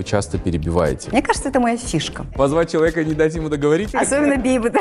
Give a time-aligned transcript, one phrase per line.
[0.00, 1.10] вы часто перебиваете.
[1.10, 2.24] Мне кажется, это моя фишка.
[2.34, 3.94] Позвать человека и не дать ему договорить?
[3.94, 4.72] Особенно бейбы.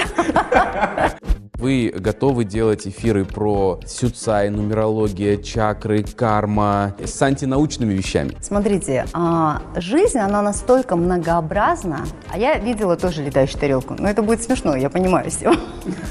[1.55, 8.31] Вы готовы делать эфиры про сюцай, нумерология, чакры, карма с антинаучными вещами?
[8.39, 12.05] Смотрите, а, жизнь, она настолько многообразна.
[12.29, 13.97] А я видела тоже летающую тарелку.
[13.99, 15.51] Но это будет смешно, я понимаю все.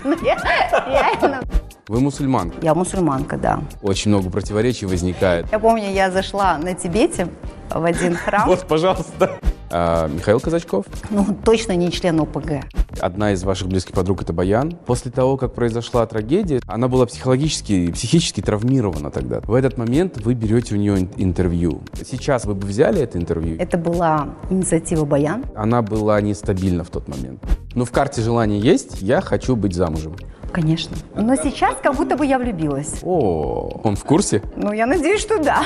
[1.89, 2.59] Вы мусульманка?
[2.61, 3.61] Я мусульманка, да.
[3.81, 5.47] Очень много противоречий возникает.
[5.51, 7.29] Я помню, я зашла на Тибете
[7.71, 8.49] в один храм.
[8.49, 9.39] Вот, пожалуйста.
[9.71, 10.87] А, Михаил Казачков?
[11.11, 12.65] Ну, точно не член ОПГ.
[13.01, 14.73] Одна из ваших близких подруг– это Баян.
[14.87, 19.41] После того, как произошла трагедия, она была психологически, психически травмирована тогда.
[19.41, 21.83] В этот момент вы берете у нее интервью.
[22.09, 23.57] Сейчас вы бы взяли это интервью?
[23.59, 25.45] Это была инициатива Баян.
[25.55, 27.43] Она была нестабильна в тот момент.
[27.75, 30.17] Но в карте желания есть «Я хочу быть замужем».
[30.51, 30.97] Конечно.
[31.15, 33.01] Но сейчас как будто бы я влюбилась.
[33.03, 34.43] О, он в курсе?
[34.57, 35.63] Ну, я надеюсь, что да.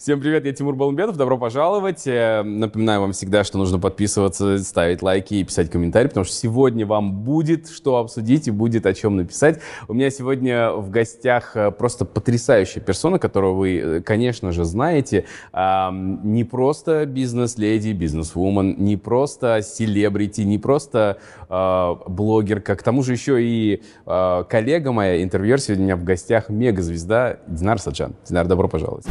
[0.04, 2.06] Всем привет, я Тимур Балумбетов, добро пожаловать.
[2.08, 6.86] Э, напоминаю вам всегда, что нужно подписываться, ставить лайки и писать комментарии, потому что сегодня
[6.86, 9.62] вам будет что обсудить и будет о чем написать.
[9.88, 15.24] У меня сегодня в гостях э, просто потрясающая персона, которую вы, э, конечно же, знаете.
[15.54, 23.82] Не просто бизнес-леди, бизнес-вумен, не просто селебрити, не просто блогерка, к тому же еще и
[24.06, 28.16] коллега моя, интервьюер, сегодня у меня в гостях мегазвезда Динар Саджан.
[28.28, 29.06] Динар, добро пожаловать.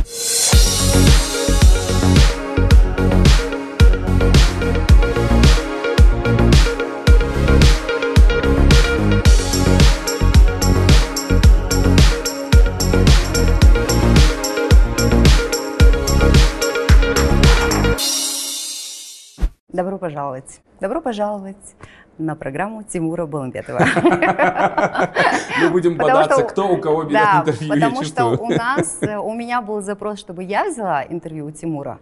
[20.03, 20.61] Пожаловать.
[20.81, 21.77] Добро пожаловать
[22.19, 23.79] на программу Тимура Баламбетова.
[25.63, 29.33] Мы будем бодаться, кто у кого берет да, интервью, потому что у нас, э, у
[29.33, 32.01] меня был запрос, чтобы я взяла интервью у Тимура,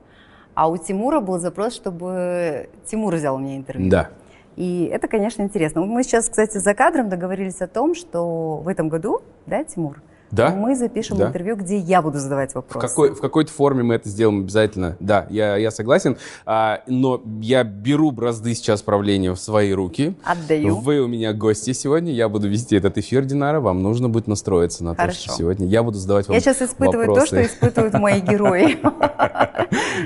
[0.54, 3.90] а у Тимура был запрос, чтобы Тимур взял у меня интервью.
[3.90, 4.08] Да.
[4.56, 5.82] И это, конечно, интересно.
[5.82, 10.00] Мы сейчас, кстати, за кадром договорились о том, что в этом году, да, Тимур,
[10.30, 10.50] да?
[10.50, 11.28] Мы запишем да.
[11.28, 12.86] интервью, где я буду задавать вопросы.
[12.86, 14.96] В, какой, в какой-то форме мы это сделаем обязательно.
[15.00, 16.16] Да, я, я согласен.
[16.46, 20.14] А, но я беру бразды сейчас правления в свои руки.
[20.24, 20.76] Отдаю.
[20.76, 22.12] Вы у меня гости сегодня.
[22.12, 23.60] Я буду вести этот эфир, Динара.
[23.60, 25.18] Вам нужно будет настроиться на Хорошо.
[25.18, 27.20] то, что сегодня я буду задавать вам Я сейчас испытываю вопросы.
[27.20, 28.78] то, что испытывают мои герои.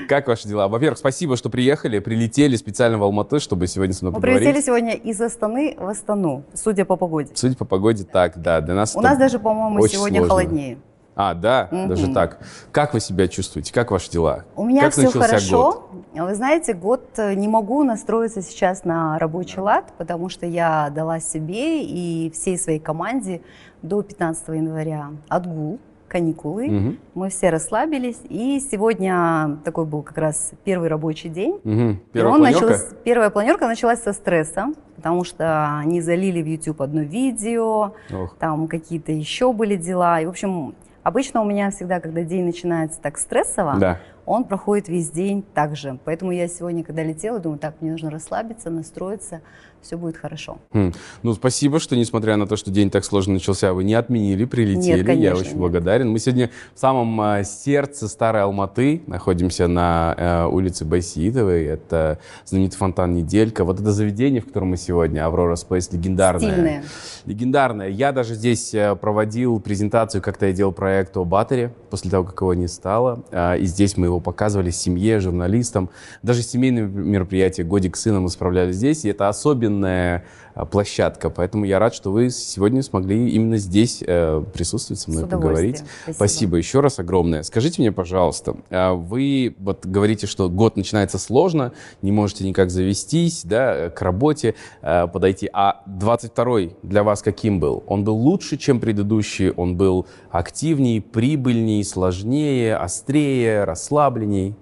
[0.08, 0.68] Как ваши дела?
[0.68, 4.40] Во-первых, спасибо, что приехали, прилетели специально в Алматы, чтобы сегодня с мной Мы поговорить.
[4.42, 7.30] прилетели сегодня из Астаны в Астану, судя по погоде.
[7.34, 8.60] Судя по погоде, так, да.
[8.60, 10.28] Для нас У нас даже, по-моему, очень сегодня сложно.
[10.48, 10.78] холоднее.
[11.16, 11.88] А, да, Мгм.
[11.88, 12.38] даже так.
[12.72, 13.72] Как вы себя чувствуете?
[13.72, 14.44] Как ваши дела?
[14.56, 15.62] У меня как все хорошо.
[15.62, 16.26] год?
[16.26, 21.20] Вы знаете, год э, не могу настроиться сейчас на рабочий лад, потому что я дала
[21.20, 23.42] себе и всей своей команде
[23.82, 25.78] до 15 января отгул,
[26.24, 26.68] каникулы.
[26.68, 26.98] Мгм.
[27.14, 31.56] Мы все расслабились, и сегодня такой был как раз первый рабочий день.
[31.64, 32.66] И Первая он планерка?
[32.66, 38.36] началась- первая планерка началась со стресса, потому что они залили в YouTube одно видео, Ох.
[38.38, 40.20] там какие-то еще были дела.
[40.20, 43.98] И, в общем, обычно у меня всегда, когда день начинается так стрессово, Да.
[44.26, 45.98] Он проходит весь день так же.
[46.04, 49.40] Поэтому я сегодня, когда летела, думаю, так, мне нужно расслабиться, настроиться,
[49.84, 50.58] все будет хорошо.
[50.72, 50.92] Хм.
[51.22, 54.98] Ну, спасибо, что, несмотря на то, что день так сложно начался, вы не отменили, прилетели.
[54.98, 55.58] Нет, конечно, Я очень нет.
[55.58, 56.10] благодарен.
[56.10, 61.64] Мы сегодня в самом э, сердце Старой Алматы находимся на э, улице Байсиитовой.
[61.64, 63.64] Это знаменитый фонтан Неделька.
[63.64, 66.50] Вот это заведение, в котором мы сегодня, Аврора Спейс, легендарное.
[66.50, 66.84] Стильное.
[67.26, 67.88] Легендарное.
[67.88, 72.40] Я даже здесь э, проводил презентацию, как-то я делал проект о Баттере, после того, как
[72.40, 73.22] его не стало.
[73.30, 75.90] А, И здесь мы его показывали семье, журналистам.
[76.22, 79.04] Даже семейные мероприятия «Годик сына» мы справляли здесь.
[79.04, 80.24] И это особенная а,
[80.70, 81.30] площадка.
[81.30, 85.78] Поэтому я рад, что вы сегодня смогли именно здесь э, присутствовать со мной, поговорить.
[86.04, 86.14] Спасибо.
[86.14, 87.42] Спасибо еще раз огромное.
[87.42, 91.72] Скажите мне, пожалуйста, а вы вот говорите, что год начинается сложно,
[92.02, 95.48] не можете никак завестись, да, к работе э, подойти.
[95.52, 97.82] А 22-й для вас каким был?
[97.86, 99.50] Он был лучше, чем предыдущий?
[99.50, 104.54] Он был активнее, прибыльнее, сложнее, острее, расслабленней?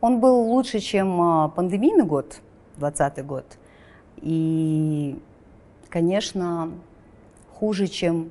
[0.00, 2.40] Он был лучше, чем а, пандемийный год,
[2.76, 3.44] 2020 год.
[4.20, 5.16] И,
[5.96, 6.70] конечно,
[7.54, 8.30] хуже, чем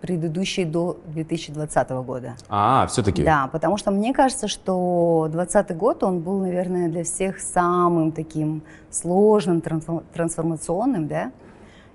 [0.00, 2.34] предыдущий до 2020 года.
[2.48, 3.22] А, все-таки.
[3.22, 8.62] Да, потому что мне кажется, что 2020 год, он был, наверное, для всех самым таким
[8.90, 11.30] сложным, трансфор- трансформационным, да.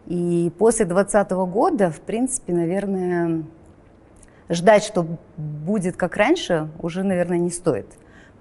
[0.05, 3.41] И после 2020 года, в принципе, наверное,
[4.49, 5.07] ждать, что
[5.37, 7.87] будет как раньше, уже, наверное, не стоит.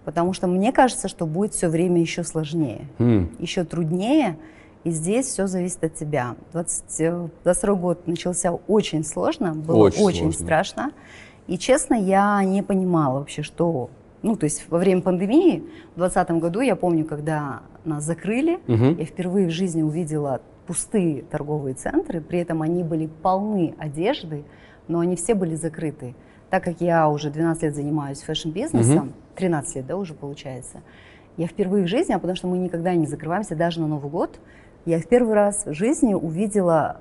[0.04, 4.36] Потому что мне кажется, что будет все время еще сложнее, М, еще труднее.
[4.84, 6.36] И здесь все зависит от тебя.
[6.52, 10.44] 20, э, 22 год начался очень сложно, было Очень очень, сложно.
[10.44, 10.90] страшно.
[11.46, 13.90] И, честно, я не понимала вообще, что...
[14.22, 15.58] Ну, то есть во время пандемии,
[15.94, 18.96] в 2020 году, я помню, когда нас закрыли, Мгм.
[18.98, 24.44] я впервые в жизни увидела пустые торговые центры, при этом они были полны одежды,
[24.88, 26.14] но они все были закрыты.
[26.48, 30.81] Так как я уже 12 лет занимаюсь fashion-бизнесом, 13 лет, да, уже получается,
[31.36, 34.38] я впервые в жизни, а потому что мы никогда не закрываемся, даже на Новый год,
[34.84, 36.98] я в первый раз в жизни увидела,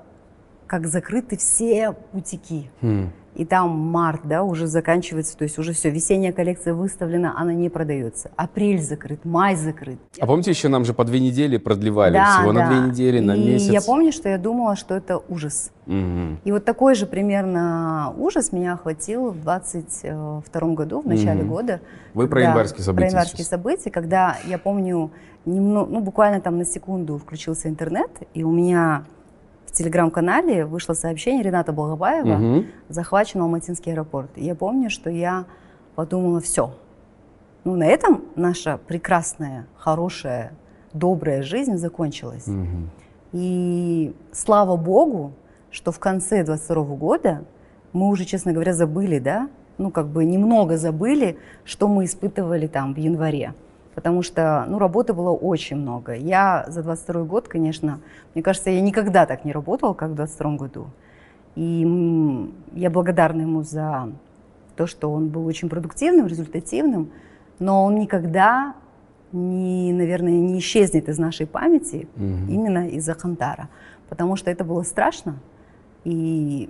[0.66, 2.70] как закрыты все бутики.
[2.80, 3.10] Хм.
[3.34, 7.68] И там март, да, уже заканчивается, то есть уже все, весенняя коллекция выставлена, она не
[7.68, 8.30] продается.
[8.36, 9.98] Апрель закрыт, май закрыт.
[10.20, 12.12] А помните, еще нам же по две недели продлевали?
[12.14, 12.68] Да, Всего на да.
[12.68, 13.72] две недели, на И месяц.
[13.72, 15.72] я помню, что я думала, что это ужас.
[15.86, 16.38] Мгм.
[16.44, 21.48] И вот такой же примерно ужас меня охватил в 22 году, в начале Мгм.
[21.50, 21.80] года.
[22.14, 23.48] Вы про январские события Про январские сейчас.
[23.48, 25.10] события, когда я помню,
[25.46, 29.04] немного, ну буквально там на секунду включился интернет, и у меня
[29.66, 32.66] в телеграм-канале вышло сообщение Рената Благобаева, Мгм.
[32.88, 34.30] захвачен Алматинский аэропорт.
[34.36, 35.44] И я помню, что я
[35.94, 36.72] подумала, все,
[37.64, 40.52] ну на этом наша прекрасная, хорошая,
[40.92, 42.46] добрая жизнь закончилась.
[42.46, 42.90] Мгм.
[43.32, 45.32] И слава богу,
[45.70, 47.44] что в конце 22 года
[47.92, 52.94] мы уже, честно говоря, забыли, да, ну как бы немного забыли, что мы испытывали там
[52.94, 53.54] в январе.
[53.94, 56.14] Потому что, ну, работы было очень много.
[56.14, 58.00] Я за 22 год, конечно,
[58.34, 60.86] мне кажется, я никогда так не работала, как в 22 году.
[61.54, 64.10] И я благодарна ему за
[64.76, 67.10] то, что он был очень продуктивным, результативным,
[67.60, 68.74] но он никогда
[69.30, 72.48] не, наверное, не исчезнет из нашей памяти Мгм.
[72.48, 73.68] именно из-за Хантара.
[74.08, 75.36] Потому что это было страшно.
[76.04, 76.68] И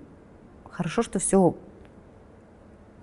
[0.70, 1.54] хорошо, что все,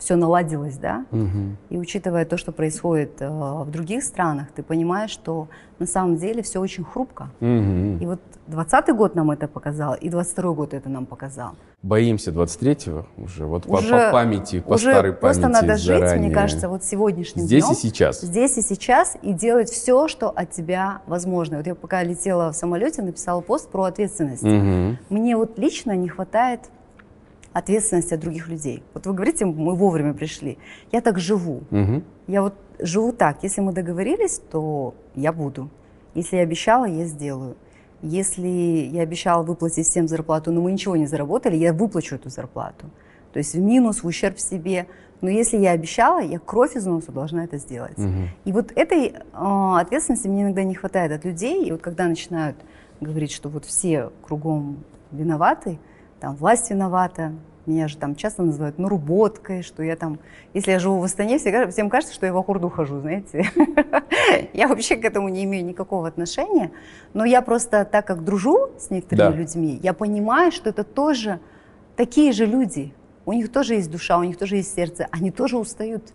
[0.01, 1.06] все наладилось, да.
[1.12, 1.57] Мгм.
[1.69, 6.42] И учитывая то, что происходит э, в других странах, ты понимаешь, что на самом деле
[6.42, 7.30] все очень хрупко.
[7.39, 8.00] Мгм.
[8.00, 11.51] И вот 20 год нам это показал, и 22 год это нам показал.
[11.83, 16.00] Боимся 23-го уже, вот по- Уже- по, памяти, по Уже старой просто памяти надо жить,
[16.00, 16.25] заранее.
[16.27, 17.74] мне кажется, вот сегодняшним Здесь днем.
[17.74, 18.21] и сейчас.
[18.21, 21.57] Здесь и сейчас и делать все, что от тебя возможно.
[21.57, 24.42] Вот я пока летела в самолете, написала пост про ответственность.
[24.44, 24.98] Мгм.
[25.09, 26.62] Мне вот лично не хватает
[27.53, 28.83] ответственности от других людей.
[28.94, 30.57] Вот вы говорите, мы вовремя пришли.
[30.92, 31.63] Я так живу.
[31.69, 32.03] Мгм.
[32.27, 33.44] Я вот живу так.
[33.44, 35.69] Если мы договорились, то я буду.
[36.15, 37.56] Если я обещала, я сделаю.
[38.01, 42.89] Если я обещала выплатить всем зарплату, но мы ничего не заработали, я выплачу эту зарплату.
[43.33, 44.88] То есть в минус, в ущерб себе.
[45.21, 47.98] Но если я обещала, я кровь из носа должна это сделать.
[47.98, 48.30] Мгм.
[48.44, 51.65] И вот этой э, ответственности мне иногда не хватает от людей.
[51.65, 52.57] И вот когда начинают
[53.00, 55.77] говорить, что вот все кругом виноваты,
[56.22, 57.34] там власть виновата,
[57.66, 60.20] меня же там часто называют наруботкой, что я там,
[60.54, 63.50] если я живу в Астане, всем кажется, что я в Ахурду хожу, знаете.
[64.54, 66.72] Я вообще к этому не имею никакого отношения.
[67.14, 71.40] Но я просто, так как дружу с некоторыми людьми, я понимаю, что это тоже
[71.96, 72.94] такие же люди.
[73.26, 76.14] У них тоже есть душа, у них тоже есть сердце, они тоже устают.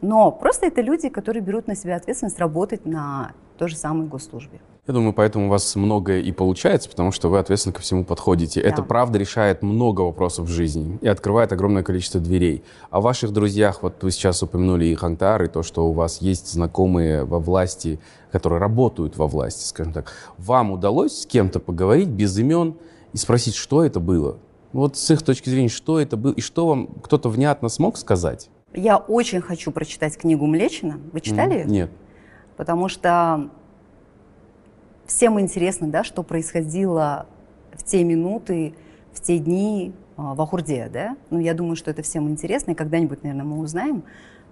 [0.00, 4.60] Но просто это люди, которые берут на себя ответственность работать на той же самой госслужбе.
[4.88, 8.60] Я думаю, поэтому у вас многое и получается, потому что вы ответственно ко всему подходите.
[8.60, 12.64] Это правда решает много вопросов в жизни и открывает огромное количество дверей.
[12.90, 16.52] О ваших друзьях, вот вы сейчас упомянули и Хантар, и то, что у вас есть
[16.52, 18.00] знакомые во власти,
[18.32, 20.10] которые работают во власти, скажем так.
[20.36, 22.74] Вам удалось с кем-то поговорить без имен
[23.12, 24.38] и спросить, что это было?
[24.72, 28.50] Вот с их точки зрения, что это было, и что вам кто-то внятно смог сказать?
[28.74, 30.98] Я очень хочу прочитать книгу Млечина.
[31.12, 31.66] Вы читали ее?
[31.66, 31.90] Нет.
[32.56, 33.48] Потому что
[35.12, 37.26] всем интересно, да, что происходило
[37.72, 38.74] в те минуты,
[39.12, 41.16] в те дни а, в Ахурде, да?
[41.30, 44.02] Ну, я думаю, что это всем интересно, и когда-нибудь, наверное, мы узнаем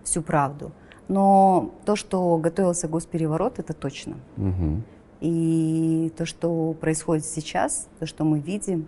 [0.04, 0.72] всю правду.
[1.08, 4.16] Но то, что готовился госпереворот, это точно.
[4.36, 4.84] Мгм.
[5.20, 8.86] И то, что происходит сейчас, то, что мы видим,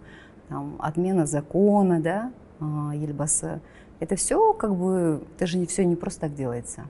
[0.48, 3.60] там, отмена закона, да, а, Ельбаса,
[3.98, 6.84] это все как бы, это же не все не просто так делается.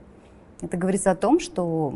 [0.61, 1.93] Это говорится о том, что,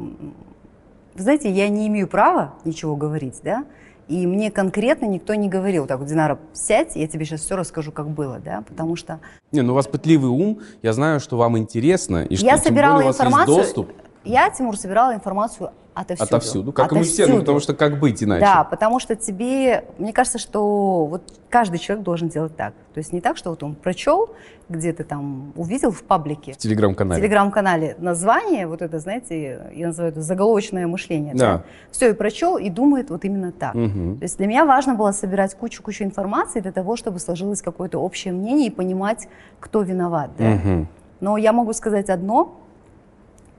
[1.17, 3.65] вы знаете, я не имею права ничего говорить, да,
[4.07, 7.91] и мне конкретно никто не говорил, так вот, Динара, сядь, я тебе сейчас все расскажу,
[7.91, 9.19] как было, да, потому что
[9.51, 12.65] Не, ну у вас пытливый ум, я знаю, что вам интересно, и что я тем
[12.65, 13.91] собирала более у вас информацию, есть доступ
[14.27, 16.23] я, Тимур, собирала информацию отовсюду.
[16.27, 17.39] отовсюду, как и мы все, ну Отовсюду.
[17.41, 18.45] потому что как быть иначе?
[18.45, 22.73] Да, потому что тебе, мне кажется, что вот каждый человек должен делать так.
[22.93, 24.29] То есть не так, что вот он прочел,
[24.69, 27.19] где-то там увидел в паблике, В в телеграм-канале.
[27.19, 31.33] телеграм-канале название, вот это, знаете, я называю это заголовочное мышление.
[31.33, 31.63] Да.
[31.89, 33.73] Все, и прочел, и думает вот именно так.
[33.73, 34.17] Мгм.
[34.19, 38.33] То есть для меня важно было собирать кучу-кучу информации для того, чтобы сложилось какое-то общее
[38.35, 39.27] мнение и понимать,
[39.59, 40.29] кто виноват.
[40.37, 40.45] да.
[40.49, 40.87] Мгм.
[41.21, 42.59] Но я могу сказать одно,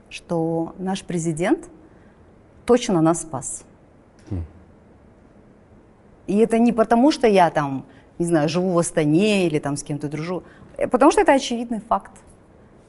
[0.09, 1.69] что наш президент
[2.65, 3.65] точно нас спас.
[6.29, 7.85] И это не потому, что я там,
[8.19, 10.43] не знаю, живу в Астане или там с кем-то дружу.
[10.77, 12.11] Э, потому что это очевидный факт.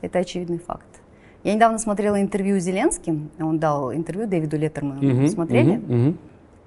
[0.03, 1.00] Это очевидный факт.
[1.43, 3.31] Я недавно смотрела интервью с Зеленским.
[3.41, 5.23] Он дал интервью Дэвиду Леттерману.
[5.23, 5.79] Угу, Смотрели?
[5.79, 6.17] Угу.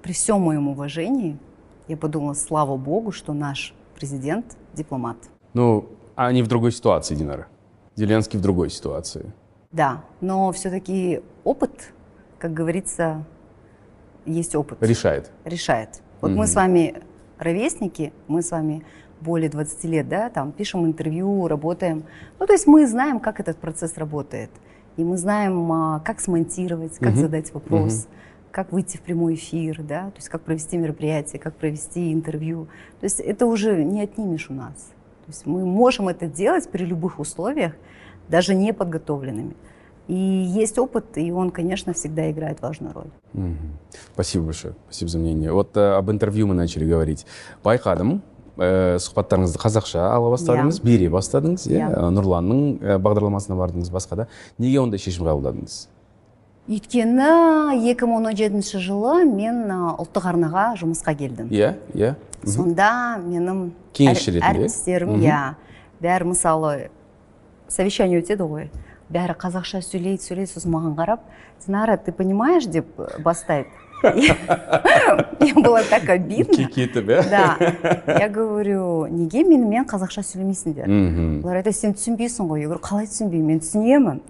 [0.02, 1.38] При всем моем уважении,
[1.86, 5.16] я подумала, слава богу, что наш президент дипломат.
[5.52, 7.46] Ну, они в другой ситуации, Динара.
[7.94, 9.32] Зеленский в другой ситуации.
[9.74, 11.92] Да, но все-таки опыт,
[12.38, 13.24] как говорится,
[14.24, 14.78] есть опыт.
[14.80, 15.32] Решает.
[15.44, 16.00] Решает.
[16.20, 16.38] Вот угу.
[16.38, 17.02] мы с вами
[17.38, 18.84] ровесники, мы с вами
[19.20, 22.04] более 20 лет, да, там пишем интервью, работаем.
[22.38, 24.50] Ну, то есть мы знаем, как этот процесс работает.
[24.96, 27.20] И мы знаем, а, как смонтировать, как угу.
[27.20, 28.14] задать вопрос, угу.
[28.52, 32.68] как выйти в прямой эфир, да, то есть как провести мероприятие, как провести интервью.
[33.00, 34.92] То есть это уже не отнимешь у нас.
[35.26, 37.72] То есть мы можем это делать при любых условиях,
[38.28, 39.54] даже не подготовленными.
[40.06, 43.10] И есть опыт, и он, конечно, всегда играет важную роль.
[43.32, 43.56] Угу.
[44.12, 44.74] Спасибо большое.
[44.84, 45.50] Спасибо за мнение.
[45.50, 47.24] Вот э, об интервью мы начали говорить.
[47.64, 48.20] байқадым
[48.56, 50.86] ә, сұхбаттарыңызды қазақша ала бастадыңыз yeah.
[50.86, 52.10] бере бастадыңыз иә yeah.
[52.14, 54.28] нұрланның ә, бағдарламасына бардыңыз басқа да
[54.58, 55.78] неге ондай шешім қабылдадыңыз
[56.70, 57.30] өйткені
[57.82, 62.14] 2017 жылы мен ұлттық арнаға жұмысқа келдім иә иә
[62.46, 63.66] сонда менің
[63.96, 65.40] кеңесші ретінде әртістерім иә
[66.04, 66.88] бәрі мысалы
[67.74, 68.68] совещание өтеді ғой
[69.12, 71.26] бәрі қазақша сөйлейді сөйлейді сосын маған қарап
[71.66, 72.86] динара ты понимаешь деп
[73.18, 73.68] бастайды
[74.04, 76.52] Мне было так обидно.
[76.54, 77.22] Кекетіп, иә?
[77.30, 77.56] Да.
[78.18, 80.90] Я говорю, неге менімен қазақша сөйлемейсіңдер?
[81.40, 82.60] Олар айтады, сен түсінбейсің ғой.
[82.60, 83.46] Я говорю, қалай түсінбеймін?
[83.48, 84.20] Мен түсінемін.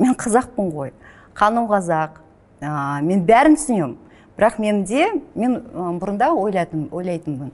[0.00, 0.94] Мен қазақпын ғой.
[1.36, 2.22] Қаным қазақ.
[3.04, 3.98] Мен бәрін түсінемін.
[4.40, 5.58] Бірақ менде, мен
[6.00, 7.52] бұрында ойлайтын, ойлайтынмын.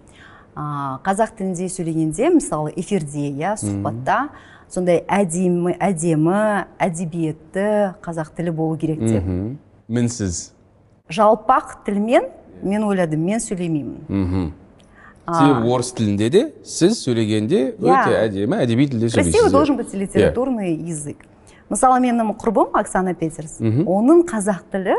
[1.02, 4.28] Қазақ тілінде сөйлегенде, мысалы эфирде, иә, сұхбатта,
[4.68, 9.24] сондай әдемі, әдемі, әдебиетті қазақ тілі болу керек деп.
[9.88, 10.52] Мінсіз
[11.10, 12.30] жалпақ тілмен
[12.62, 14.06] мен ойладым мен сөйлемеймін.
[14.08, 14.46] Мхм.
[15.26, 19.32] Себебі орыс тілінде де сіз сөйлегенде өте әдемі әдеби тілде сөйлейсіз.
[19.32, 21.16] красивый должен быть литературный язык.
[21.68, 24.98] Мысалы менің құрбым оксана петерс оның қазақ тілі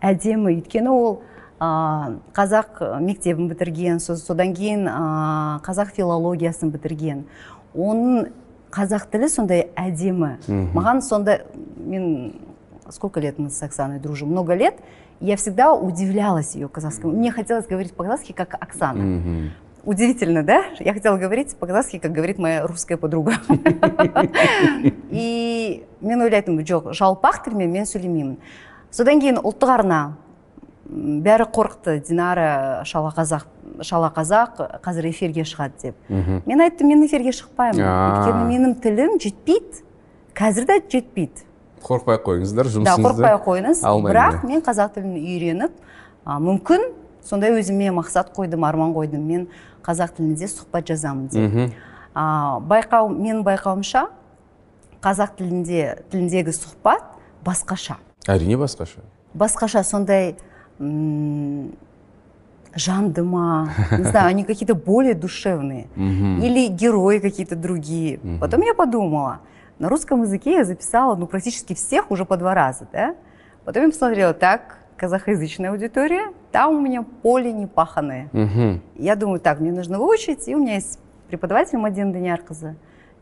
[0.00, 0.54] әдемі.
[0.56, 1.20] Өйткені ол
[1.60, 7.26] ә, қазақ мектебін бітірген содан кейін ә, қазақ филологиясын бітірген.
[7.76, 8.30] Оның
[8.70, 10.36] қазақ тілі сондай әдемі
[10.74, 11.40] маған сонда
[11.76, 12.34] мен
[12.90, 14.76] сколько лет мы с оксаной дружим много лет
[15.20, 17.12] я всегда удивлялась ее казахскому.
[17.12, 19.50] Мне хотелось говорить по-казахски, как Оксана.
[19.84, 20.64] Удивительно, да?
[20.78, 23.34] Я хотела говорить по-казахски, как говорит моя русская подруга.
[25.10, 28.36] И мен ойлайтынмын жоқ жалпақ тілмен мен сөйлемеймін
[28.94, 29.98] содан кейін ұлттық арна
[30.88, 31.98] бәрі қорықты.
[32.06, 33.44] Динара шала қазақ
[33.84, 35.96] шала қазақ қазір эфирге шығады деп.
[36.46, 37.82] Мен айттым мен эфирге шықпаймын.
[37.82, 39.84] Өйткені менің тілім жетпейді.
[40.38, 41.44] Қазір де жетпейді.
[41.84, 45.76] Қорықпай ақ қойыңыздар жұмысыңызды да қорықпай ақ қойыңыз бірақ мен қазақ тілін үйреніп
[46.24, 46.88] а, мүмкін
[47.22, 49.22] сондай өзіме мақсат қойдым арман қойдым.
[49.22, 49.46] Мен
[49.86, 51.76] қазақ тілінде сұхбат жазамын деп.
[52.14, 54.08] А, байқау менің байқауымша
[55.04, 57.04] қазақ тілінде тіліндегі сұхбат
[57.46, 58.00] басқаша.
[58.26, 59.04] Әрине басқаша.
[59.38, 59.84] Басқаша.
[59.86, 60.34] Сондай
[62.75, 68.61] жанды ма не знаю они какие то более душевные или герои какие то другие потом
[68.61, 69.39] я подумала
[69.79, 73.15] на русском языке я записала, ну, практически всех уже по два раза, да.
[73.65, 78.29] Потом я посмотрела, так, казахоязычная аудитория, там у меня поле не паханое.
[78.33, 78.79] Угу.
[78.95, 82.75] Я думаю, так, мне нужно выучить, и у меня есть преподаватель Мадина Даниярқызы.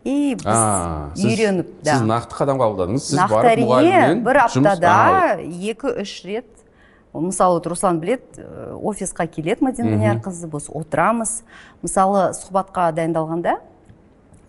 [0.03, 1.93] И біз үйреніп да.
[1.93, 4.93] сіз нақты қадам қабылдадыңыз сіз барып мұғаліммен бір аптада
[5.38, 6.54] екі үш рет
[7.20, 8.38] мысалы руслан білет,
[8.80, 11.40] офисқа келеді мадина даниярқызы біз отырамыз.
[11.82, 13.58] Мысалы сұхбатқа дайындалғанда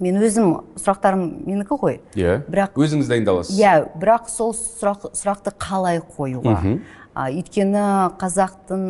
[0.03, 2.00] мен өзім сұрақтарым менікі ғой.
[2.13, 2.21] Иә.
[2.21, 2.45] Yeah.
[2.45, 3.57] бірақ өзіңіз дайындаласыз.
[3.57, 6.59] Иә yeah, бірақ сол сұрақ, сұрақты қалай қоюға?
[7.17, 8.83] А, өйткені қазақтың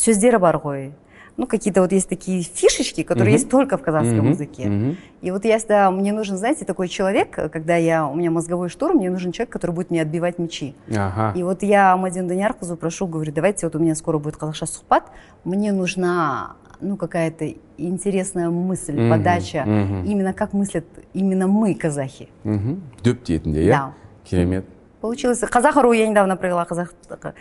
[0.00, 0.92] сөздері бар ғой.
[1.36, 3.38] Ну какие-то вот есть такие фишечки, которые uh-huh.
[3.38, 4.30] есть только в казахском uh-huh.
[4.30, 4.62] языке.
[4.64, 4.96] Uh-huh.
[5.22, 9.10] И вот если мне нужен, знаете, такой человек, когда я у меня мозговой штурм, мне
[9.10, 10.74] нужен человек, который будет мне отбивать мячи.
[10.88, 11.36] Uh-huh.
[11.36, 15.04] И вот я Мадин Даниярқызу прошу, говорю, давайте вот у меня скоро будет қазақша сухпат,
[15.44, 20.04] мне нужна ну, какая-то интересная мысль, mm-hmm, подача, mm-hmm.
[20.04, 20.84] именно как мыслят
[21.14, 22.28] именно мы, казахи.
[22.44, 23.92] дөп дейтіндей иә
[24.24, 24.64] керемет
[25.00, 26.92] получилось қазақ ру я недавно провела қазақ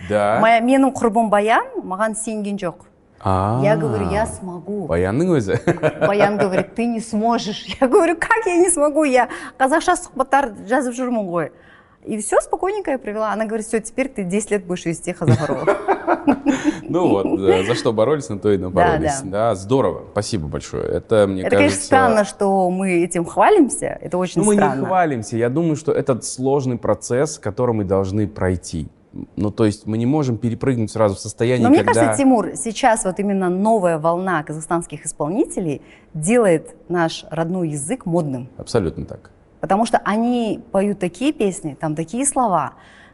[0.10, 2.86] да моя менің құрбым баян маған сенген жоқ
[3.24, 4.88] я говорю, я смогу.
[4.88, 5.58] Баянның өзі.
[6.08, 7.66] Баян говорит, ты не сможешь.
[7.80, 9.04] Я говорю, как я не смогу?
[9.04, 11.52] Я қазақша сұхбаттар жазып жүрмін ғой.
[12.04, 13.32] И все, спокойненько я провела.
[13.32, 15.78] Она говорит, все, теперь ты 10 лет будешь вести Хазахарова.
[16.82, 19.22] Ну вот, за что боролись, на то и напоролись.
[19.24, 20.84] Да, здорово, спасибо большое.
[20.84, 21.48] Это, мне кажется...
[21.48, 24.52] Это, конечно, странно, что мы этим хвалимся, это очень странно.
[24.52, 28.90] Ну, мы не хвалимся, я думаю, что это сложный процесс, который мы должны пройти.
[29.36, 31.94] Ну, то есть мы не можем перепрыгнуть сразу в состояние, Но мне когда...
[31.94, 35.82] кажется, Тимур, сейчас вот именно новая волна казахстанских исполнителей
[36.14, 38.48] делает наш родной язык модным.
[38.58, 39.32] Абсолютно так.
[39.60, 42.74] Потому что они поют такие песни, там такие слова,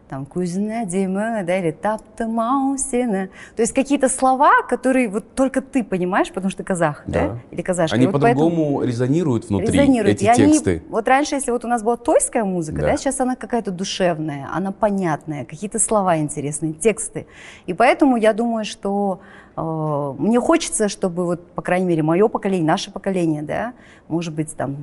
[0.09, 3.27] там кузина демы, да, или тапта маусина.
[3.55, 7.39] То есть какие-то слова, которые вот только ты понимаешь, потому что ты казах, да, Да.
[7.51, 7.95] или казашка.
[7.95, 10.15] Они вот по-другому резонируют внутри резонируют.
[10.17, 10.83] эти И они- тексты.
[10.89, 12.87] вот раньше, если вот у нас была тойская музыка, Да.
[12.91, 12.97] да.
[12.97, 17.27] сейчас она какая-то душевная, она понятная, какие-то слова интересные, тексты.
[17.65, 19.19] И поэтому я думаю, что
[19.59, 23.73] э, мне хочется, чтобы вот, по крайней мере, мое поколение, наше поколение, да,
[24.07, 24.77] может быть, там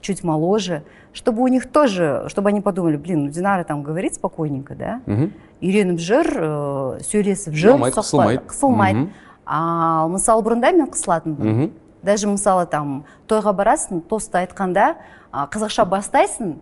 [0.00, 4.74] чуть моложе, чтобы у них тоже, чтобы они подумали, блин, ну Динара там говорит спокойненько,
[4.74, 5.32] да, Мгм.
[5.60, 8.42] Ирина Бжир, э, сөйлесіп жүр, Қысылмайды, қысылмайды.
[8.46, 8.98] қысылмайды.
[8.98, 9.10] Мгм.
[9.46, 11.44] А мысалы бұрында мен қысылатынмын.
[11.44, 11.70] Мгм.
[12.02, 14.96] Даже мысалы там тойға барасың, тосты айтқанда
[15.32, 16.56] а, қазақша бастайсың,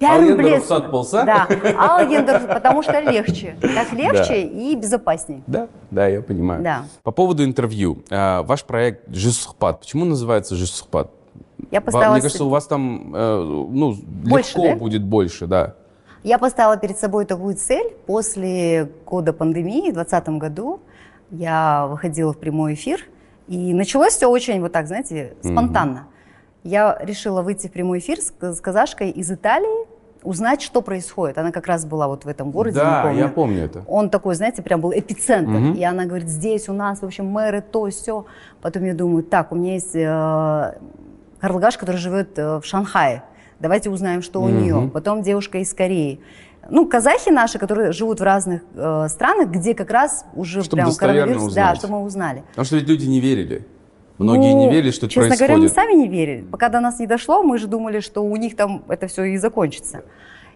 [0.00, 0.62] Ал бәрін енді білесің.
[0.62, 1.24] рұқсат болса?
[1.24, 3.56] Да, ал енді, потому что легче.
[3.60, 5.42] Так легче и безопасней.
[5.48, 6.62] Да, да, я понимаю.
[6.62, 6.82] Да.
[7.02, 8.04] По поводу интервью.
[8.10, 9.80] А, Ваш проект «Жизсухпат».
[9.80, 11.10] Почему называется «Жизсухпат»?
[11.71, 14.75] Я поставила, Мне кажется, у вас там э, ну, Больше, легко да?
[14.75, 15.75] будет больше, да.
[16.23, 17.93] я поставила перед собой такую цель.
[18.05, 20.79] После года пандемии в 2020 году
[21.31, 23.05] я выходила в прямой эфир,
[23.47, 26.07] и началось все очень вот так, знаете, спонтанно.
[26.63, 29.87] Я решила выйти в прямой эфир с, с казашкой из Италии,
[30.23, 31.37] узнать, что происходит.
[31.37, 33.19] Она как раз была вот в этом городе, да, помню.
[33.19, 33.83] я помню это.
[33.87, 35.51] Он такой, знаете, прям был эпицентр.
[35.51, 35.73] Мгм.
[35.73, 38.25] И она говорит, здесь у нас, в общем, мэры, то, все.
[38.61, 40.77] Потом я думаю, так, у меня есть э,
[41.43, 43.21] Карлгаш, который живет э, в Шанхае.
[43.59, 44.63] Давайте узнаем, что у Мгм.
[44.63, 44.89] нее.
[44.93, 46.21] Потом девушка из Кореи.
[46.69, 50.95] Ну, казахи наши, которые живут в разных э, странах, где как раз уже Чтобы прям
[50.95, 51.77] коронавирус, да, узнать.
[51.79, 52.43] что мы узнали.
[52.51, 53.67] Потому что ведь люди не верили.
[54.19, 55.49] Многие Ну, не верили, что это честно происходит.
[55.49, 56.41] говоря, мы сами не верили.
[56.49, 59.35] Пока до нас не дошло, мы же думали, что у них там это все и
[59.37, 60.05] закончится.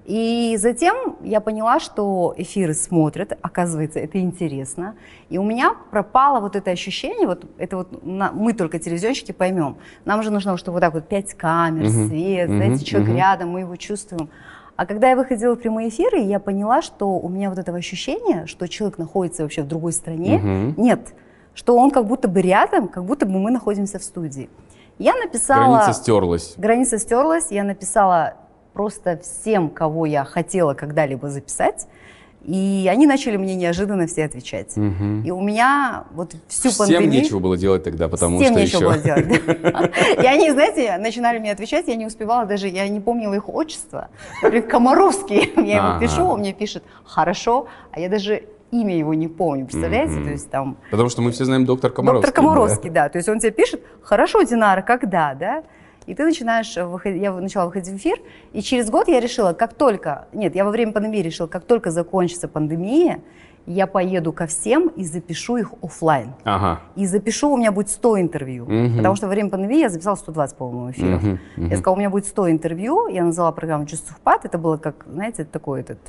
[0.07, 4.95] И затем я поняла, что эфиры смотрят, оказывается, это интересно.
[5.27, 9.75] И у меня пропало вот это ощущение, вот это вот на- мы только телевизионщики поймем.
[10.05, 12.07] Нам же нужно, чтобы вот так вот пять камер, Мгм.
[12.07, 12.57] свет, Мгм.
[12.57, 13.17] знаете, человек Мгм.
[13.17, 14.29] рядом, мы его чувствуем.
[14.77, 18.45] А когда я выходила в прямые эфиры, я поняла, что у меня вот этого ощущения,
[18.45, 20.73] что человек находится вообще в другой стране, Мгм.
[20.77, 21.13] нет.
[21.53, 24.49] Что он как будто бы рядом, как будто бы мы находимся в студии.
[24.99, 25.79] Я написала...
[25.79, 26.53] Граница стерлась.
[26.55, 28.35] Граница стерлась, я написала
[28.77, 31.87] просто всем, кого я хотела когда-либо записать,
[32.43, 34.77] и они начали мне неожиданно все отвечать.
[34.77, 35.23] Мгм.
[35.23, 37.09] И у меня вот всю Всем пандемию...
[37.09, 38.85] нечего было делать тогда, потому Всем что нечего еще...
[38.85, 39.63] было делать.
[39.63, 39.89] да.
[40.23, 44.09] И они, знаете, начинали мне отвечать, я не успевала даже, я не помнила их отчество.
[44.43, 49.27] Например, Комаровский, я ему пишу, он мне пишет «хорошо», а я даже имя его не
[49.27, 50.23] помню, представляете?
[50.23, 52.27] То есть там Потому что мы все знаем доктор Комаровский.
[52.27, 53.09] Доктор Комаровский, да.
[53.09, 55.63] То есть он тебе пишет, хорошо, Динара, когда, да?
[56.07, 58.17] И ты начинаешь выходить, я начала выходить в эфир,
[58.53, 61.91] и через год я решила, как только, нет, я во время пандемии решила, как только
[61.91, 63.21] закончится пандемия,
[63.67, 66.33] я поеду ко всем и запишу их оффлайн.
[66.45, 66.55] да?
[66.55, 66.79] Ага.
[66.95, 68.65] И запишу, у меня будет 100 интервью.
[68.65, 68.97] Мгм.
[68.97, 71.21] Потому что во время пандемии я записала 120, по-моему, эфиров.
[71.21, 71.67] Мгм, мгм.
[71.69, 75.43] Я сказала, у меня будет 100 интервью, я назвала программу «Чувствухпат», это было как, знаете,
[75.43, 75.99] такой этот,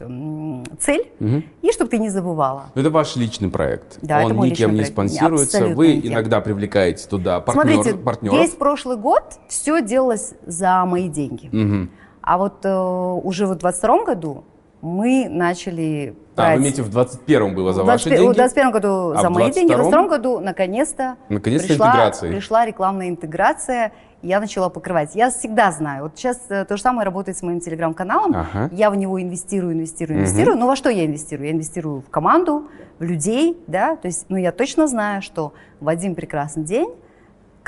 [0.78, 1.44] цель, Мгм.
[1.62, 2.66] и чтобы ты не забывала.
[2.74, 3.98] Ну, Это ваш личный проект.
[4.02, 4.92] Да, это Он никем не проект.
[4.92, 5.58] спонсируется.
[5.58, 6.12] Абсолютно Вы никем.
[6.12, 8.38] иногда привлекаете туда партнер, Смотрите, партнеров.
[8.38, 11.48] весь прошлый год все делалось за мои деньги.
[11.52, 11.90] Мгм.
[12.22, 12.78] А вот э,
[13.24, 14.44] уже в 22 году
[14.80, 16.56] мы начали А, брать...
[16.56, 18.32] вы имеете в 21-м было за в ваши 21 деньги?
[18.32, 19.90] В 21 году А за мои деньги, в 22-м?
[19.90, 22.30] 22 году наконец-то Наконец-то пришла, интеграция.
[22.32, 25.14] пришла рекламная интеграция, я начала покрывать.
[25.14, 28.68] Я всегда знаю, вот сейчас э, то же самое работает с моим телеграм-каналом, Ага.
[28.72, 31.46] я в него инвестирую, инвестирую, инвестирую, но во что я инвестирую?
[31.46, 32.64] Я инвестирую в команду,
[32.98, 36.90] в людей, да, то есть, ну, я точно знаю, что в один прекрасный день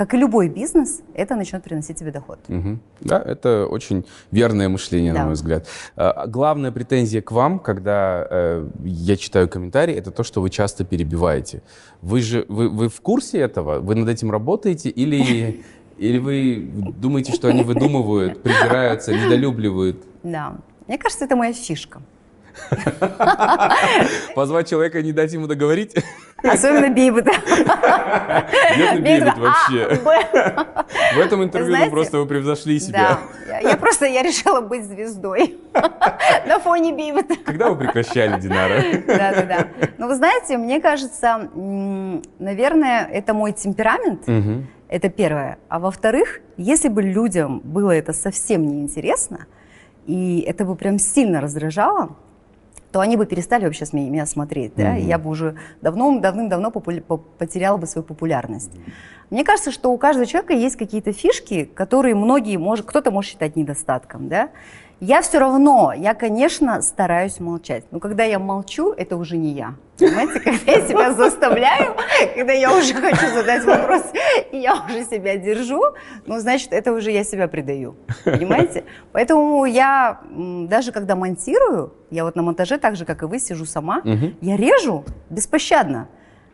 [0.01, 2.39] как и любой бизнес, это начнет приносить тебе доход.
[2.49, 2.81] Мгм.
[3.03, 5.25] Да, это очень верное мышление, на Да.
[5.27, 5.67] мой взгляд.
[5.95, 10.85] А, Главная претензия к вам, когда э, я читаю комментарии, это то, что вы часто
[10.87, 11.61] перебиваете.
[12.01, 13.81] Вы же вы, вы в курсе этого?
[13.81, 15.63] Вы над этим работаете или
[15.99, 19.99] или вы думаете, что они выдумывают, придираются, недолюбливают?
[20.23, 20.57] Да.
[20.89, 22.01] Мне кажется, это моя фишка.
[24.35, 25.94] Позвать человека и не дать ему договорить?
[26.42, 27.27] Особенно Бейбет
[29.37, 29.85] вообще?
[29.85, 30.66] А, Б.
[31.14, 33.18] В этом интервью ну, просто вы превзошли себя.
[33.62, 35.59] Я- просто, я решила быть звездой
[36.46, 37.35] на фоне Бейбета.
[37.44, 38.83] Когда вы прекращали, Динара?
[39.07, 39.68] Да, да, да.
[39.99, 44.23] Но вы знаете, мне кажется, наверное, это мой темперамент.
[44.88, 45.59] Это первое.
[45.68, 49.46] А во-вторых, если бы людям было это совсем неинтересно,
[50.07, 52.16] и это бы прям сильно раздражало,
[52.92, 56.70] то они бы перестали вообще с меня, смотреть, да, и я бы уже давно, давным-давно
[56.70, 58.72] популя- по- потеряла бы свою популярность.
[59.31, 63.55] Мне кажется, что у каждого человека есть какие-то фишки, которые многие, может, кто-то может считать
[63.57, 64.50] недостатком, да.
[65.01, 67.85] Я все равно, я, конечно, стараюсь молчать.
[67.91, 69.75] Но когда я молчу, это уже не я.
[69.99, 71.97] Понимаете, когда я себя заставляю,
[72.35, 74.03] когда я уже хочу задать вопрос,
[74.53, 75.81] и я уже себя держу,
[76.27, 77.97] ну, значит, это уже я себя предаю.
[78.25, 78.85] Понимаете?
[79.13, 83.65] Поэтому я, даже когда монтирую, я вот на монтаже, так же, как и вы, сижу
[83.65, 84.35] сама, угу.
[84.43, 86.09] я режу беспощадно.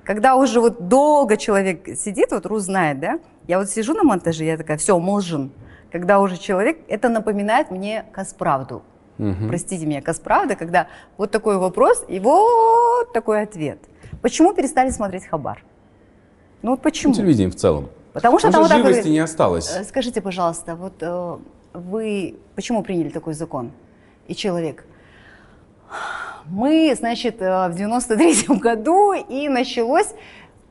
[0.05, 4.45] Когда уже вот долго человек сидит, вот Рус знает, да, я вот сижу на монтаже,
[4.45, 5.51] я такая, все, молжен
[5.93, 8.83] когда уже человек, это напоминает мне Касправду.
[9.19, 9.49] Угу.
[9.49, 13.79] Простите меня, Касправда, когда вот такой вопрос и вот такой ответ.
[14.21, 15.63] Почему перестали смотреть Хабар?
[16.63, 17.13] Ну вот почему?
[17.13, 17.89] Ну, телевидение в целом.
[18.13, 19.75] Потому что там вот живости говорит, не осталось.
[19.77, 21.37] Э, скажите, пожалуйста, вот э,
[21.75, 23.73] вы почему приняли такой закон?
[24.27, 24.85] И человек,
[26.47, 30.15] мы, значит, э, в 93-м году, и началось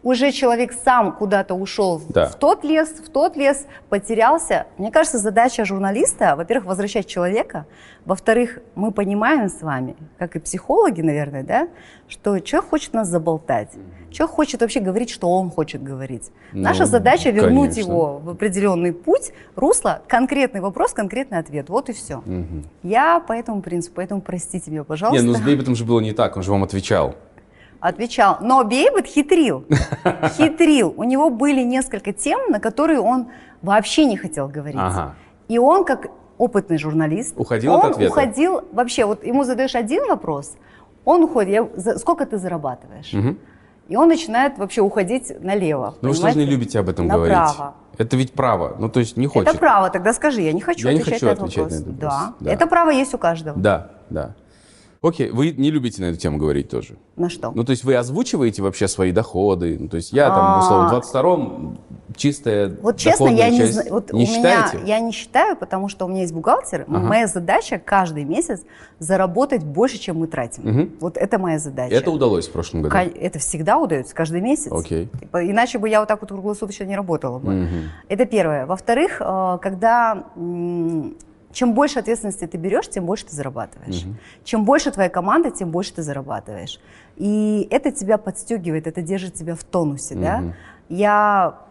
[0.05, 2.27] уже человек сам куда-то ушел да.
[2.27, 4.67] в тот лес, в тот лес, потерялся.
[4.77, 7.65] Мне кажется, задача журналиста, во-первых, возвращать человека,
[8.05, 11.67] во-вторых, мы понимаем с вами, как и психологи, наверное, да,
[12.07, 13.69] что человек хочет нас заболтать,
[14.11, 16.29] человек хочет вообще говорить, что он хочет говорить.
[16.53, 17.89] Ну, Наша задача вернуть конечно.
[17.89, 21.69] его в определенный путь, русло, конкретный вопрос, конкретный ответ.
[21.69, 22.17] Вот и все.
[22.17, 22.63] Угу.
[22.83, 25.19] Я по этому принципу, поэтому простите меня, пожалуйста.
[25.19, 27.15] Не, ну с Бейбетом же было не так, он же вам отвечал
[27.79, 28.37] отвечал.
[28.41, 29.65] Но Бейбет хитрил.
[30.37, 30.93] Хитрил.
[30.97, 33.27] У него были несколько тем, на которые он
[33.61, 34.79] вообще не хотел говорить.
[34.79, 35.15] Ага.
[35.47, 36.07] И он, как
[36.37, 38.11] опытный журналист, уходил он от ответа.
[38.11, 39.05] уходил вообще.
[39.05, 40.55] Вот ему задаешь один вопрос,
[41.03, 41.69] он уходит.
[41.77, 43.13] Я, сколько ты зарабатываешь?
[43.13, 43.35] Угу.
[43.87, 45.95] И он начинает вообще уходить налево.
[46.01, 47.27] Ну вы же не любите об этом Направо.
[47.27, 47.75] говорить.
[47.97, 48.75] Это ведь право.
[48.79, 49.49] Ну, то есть не хочет.
[49.49, 49.89] Это право.
[49.89, 51.71] Тогда скажи, я не хочу я отвечать не хочу на этот отвечать вопрос.
[51.71, 52.19] На этот вопрос.
[52.19, 52.33] Да.
[52.39, 52.51] да.
[52.51, 53.57] Это право есть у каждого.
[53.57, 54.35] Да, да.
[55.05, 56.95] Окей, вы не любите на эту тему говорить тоже?
[57.15, 57.51] На что?
[57.51, 59.77] Ну, то есть вы озвучиваете вообще свои доходы?
[59.79, 61.79] Ну, то есть я там, условно, в 22-м
[62.15, 64.77] чистая Вот честно, я не знаю, вот не у считаете?
[64.77, 66.85] меня, я не считаю, потому что у меня есть бухгалтер.
[66.87, 66.99] Ага.
[66.99, 68.61] Моя задача каждый месяц
[68.97, 70.67] заработать больше, чем мы тратим.
[70.67, 70.89] Угу.
[71.01, 71.93] Вот это моя задача.
[71.93, 72.95] Это удалось в прошлом году?
[72.95, 74.71] Это всегда удается, каждый месяц.
[74.71, 75.09] Окей.
[75.19, 77.63] Типа, иначе бы я вот так вот круглосуточно не работала бы.
[77.63, 77.75] Угу.
[78.09, 78.65] Это первое.
[78.65, 80.23] Во-вторых, э, когда
[81.55, 84.03] чем больше ответственности ты берешь, тем больше ты зарабатываешь.
[84.03, 84.15] Угу.
[84.43, 86.81] Чем больше твоя команда, тем больше ты зарабатываешь.
[87.15, 90.15] И это тебя подстегивает, это держит тебя в тонусе.
[90.15, 90.21] Угу.
[90.21, 90.43] Да?
[90.89, 91.61] Я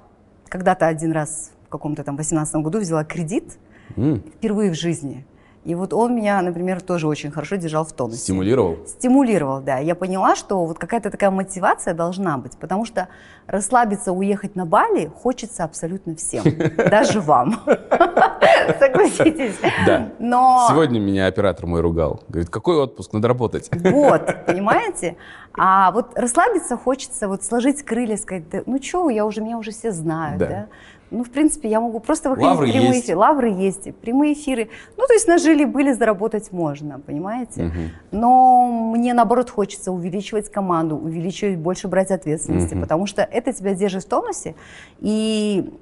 [0.49, 3.59] когда-то один раз в каком-то там 18 году взяла кредит
[3.94, 4.23] угу.
[4.37, 5.27] впервые в жизни.
[5.64, 8.18] И вот он меня, например, тоже очень хорошо держал в тонусе.
[8.18, 8.79] Стимулировал?
[8.87, 9.79] Стимулировал, да.
[9.79, 13.09] Я поняла, что вот какая-то такая мотивация должна быть, потому что
[13.46, 16.44] расслабиться, уехать на Бали хочется абсолютно всем,
[16.90, 17.61] даже вам.
[18.79, 19.57] Согласитесь.
[19.87, 20.11] Да.
[20.18, 20.66] Но...
[20.68, 22.22] Сегодня меня оператор мой ругал.
[22.29, 23.70] Говорит, какой отпуск, надо работать.
[23.72, 25.16] Вот, понимаете?
[25.57, 29.70] А вот расслабиться хочется, вот сложить крылья, сказать, да, ну что, я уже, меня уже
[29.70, 30.46] все знают, да.
[30.46, 30.66] да?
[31.14, 33.05] Ну, в принципе, я могу просто выходить Лавры в прямые есть.
[33.05, 33.18] эфиры.
[33.18, 34.68] Лавры есть, прямые эфиры.
[34.96, 37.66] Ну, то есть нажили, были, заработать можно, понимаете?
[37.66, 37.72] Угу.
[38.11, 42.83] Но мне, наоборот, хочется увеличивать команду, увеличивать, больше брать ответственности, угу.
[42.83, 44.55] потому что это тебя держит в тонусе.
[45.00, 45.72] И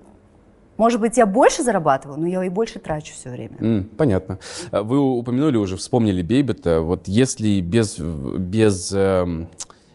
[0.76, 3.56] может быть, я больше зарабатываю, но я и больше трачу все время.
[3.58, 4.38] Mm, понятно.
[4.72, 6.80] Вы упомянули уже, вспомнили Бейбета.
[6.80, 9.46] Вот если без, без э,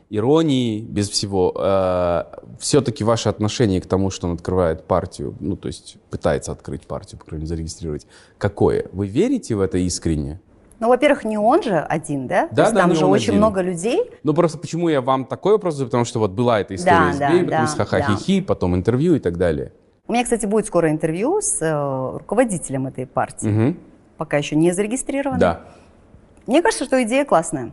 [0.09, 2.23] иронии, без всего, э,
[2.59, 7.19] все-таки ваше отношение к тому, что он открывает партию, ну, то есть пытается открыть партию,
[7.19, 8.85] по крайней мере, зарегистрировать, какое?
[8.93, 10.39] Вы верите в это искренне?
[10.79, 12.47] Ну, во-первых, не он же один, да?
[12.51, 13.37] Да, То есть да, там же очень один.
[13.37, 14.11] много людей.
[14.23, 17.13] Ну, просто почему я вам такой вопрос задаю, потому что вот была эта история да,
[17.13, 18.45] с да, Бейбетом, да, с ха-ха-хи-хи, да.
[18.45, 19.73] потом интервью и так далее.
[20.07, 23.69] У меня, кстати, будет скоро интервью с э, руководителем этой партии.
[23.69, 23.77] Угу.
[24.17, 25.39] Пока еще не зарегистрировано.
[25.39, 25.61] Да.
[26.45, 27.71] Мне кажется, что идея классная.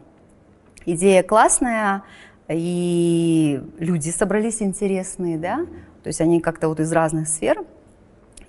[0.87, 2.03] Идея классная,
[2.49, 5.67] и люди собрались интересные, да,
[6.03, 7.65] то есть они как-то вот из разных сфер.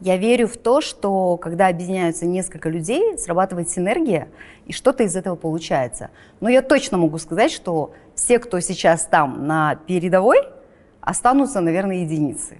[0.01, 4.27] Я верю в то, что когда объединяются несколько людей, срабатывает синергия,
[4.65, 6.09] и что-то из этого получается.
[6.41, 10.39] Но я точно могу сказать, что все, кто сейчас там на передовой,
[10.99, 12.57] останутся, наверное, единицы.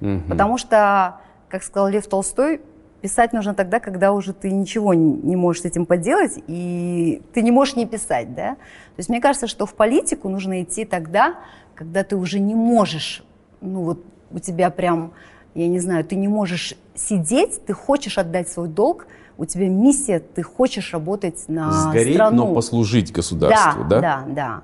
[0.00, 0.20] Угу.
[0.28, 2.60] Потому что, как сказал Лев Толстой,
[3.02, 7.50] Писать нужно тогда, когда уже ты ничего не можешь с этим поделать, и ты не
[7.50, 8.54] можешь не писать, да?
[8.54, 11.36] То есть мне кажется, что в политику нужно идти тогда,
[11.74, 13.22] когда ты уже не можешь,
[13.60, 15.12] ну вот у тебя прям,
[15.54, 19.06] я не знаю, ты не можешь сидеть, ты хочешь отдать свой долг,
[19.38, 22.48] у тебя миссия, ты хочешь работать на Сгореть, страну.
[22.48, 24.00] но послужить государству, да?
[24.00, 24.62] Да, да, да.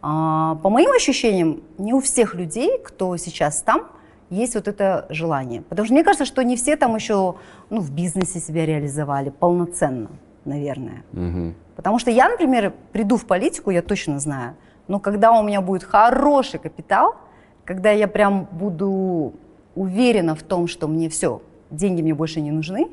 [0.00, 3.86] А, по моим ощущениям, не у всех людей, кто сейчас там,
[4.34, 5.62] есть вот это желание.
[5.62, 7.36] Потому что мне кажется, что не все там еще
[7.70, 10.10] ну, в бизнесе себя реализовали полноценно,
[10.44, 11.04] наверное.
[11.12, 11.54] Угу.
[11.76, 14.54] Потому что я, например, приду в политику, я точно знаю,
[14.88, 17.16] но когда у меня будет хороший капитал,
[17.64, 19.34] когда я прям буду
[19.74, 22.88] уверена в том, что мне все, деньги мне больше не нужны,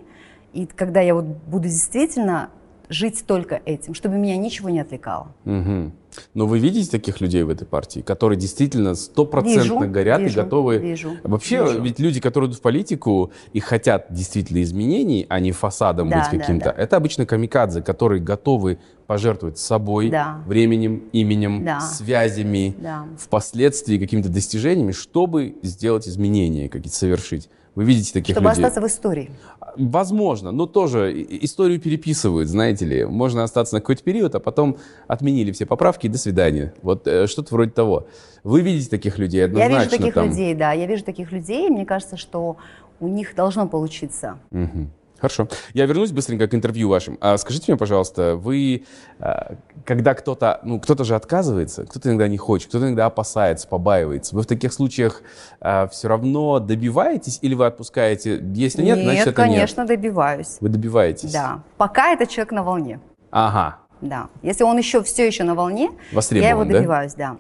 [0.54, 2.50] и когда я вот буду действительно
[2.90, 5.28] жить только этим, чтобы меня ничего не отвлекало.
[5.46, 5.92] Угу.
[6.34, 10.78] Но вы видите таких людей в этой партии, которые действительно стопроцентно горят вижу, и готовы...
[10.78, 11.82] Вижу, Вообще, вижу.
[11.82, 16.32] ведь люди, которые идут в политику и хотят действительно изменений, а не фасадом Да, быть
[16.32, 16.82] да, каким-то, да.
[16.84, 20.42] это обычно камикадзе, которые готовы пожертвовать собой, Да.
[20.48, 21.80] временем, именем, Да.
[21.82, 23.06] связями, Да.
[23.18, 27.50] впоследствии какими-то достижениями, чтобы сделать изменения, какие-то совершить.
[27.76, 28.64] Вы видите таких Чтобы людей?
[28.64, 29.32] остаться в истории.
[29.78, 33.06] Возможно, но тоже историю переписывают, знаете ли.
[33.06, 36.74] Можно остаться на какой-то период, а потом отменили все поправки и до свидания.
[36.82, 38.08] Вот э, что-то вроде того.
[38.44, 40.28] Вы видите таких людей Я однозначно вижу таких там.
[40.30, 42.58] людей, да, я вижу таких людей, и мне кажется, что
[43.00, 44.40] у них должно получиться.
[44.52, 44.92] Мгм.
[45.22, 45.48] Хорошо.
[45.74, 47.18] Я вернусь быстренько к интервью вашим.
[47.22, 48.86] А скажите мне, пожалуйста, вы,
[49.20, 49.54] а,
[49.86, 54.36] когда кто-то, ну, кто-то же отказывается, кто-то иногда не хочет, кто-то иногда опасается, побаивается.
[54.36, 55.22] Вы в таких случаях
[55.60, 58.42] все равно добиваетесь или вы отпускаете?
[58.56, 60.54] Если нет, значит это конечно, добиваюсь.
[60.54, 60.62] нет.
[60.62, 61.32] Вы добиваетесь?
[61.32, 61.62] Да.
[61.78, 63.00] Пока этот человек на волне.
[63.30, 63.78] Ага.
[64.02, 64.30] Да.
[64.42, 65.92] Если он еще все еще на волне,
[66.32, 66.74] я его да?
[66.74, 67.38] добиваюсь, да?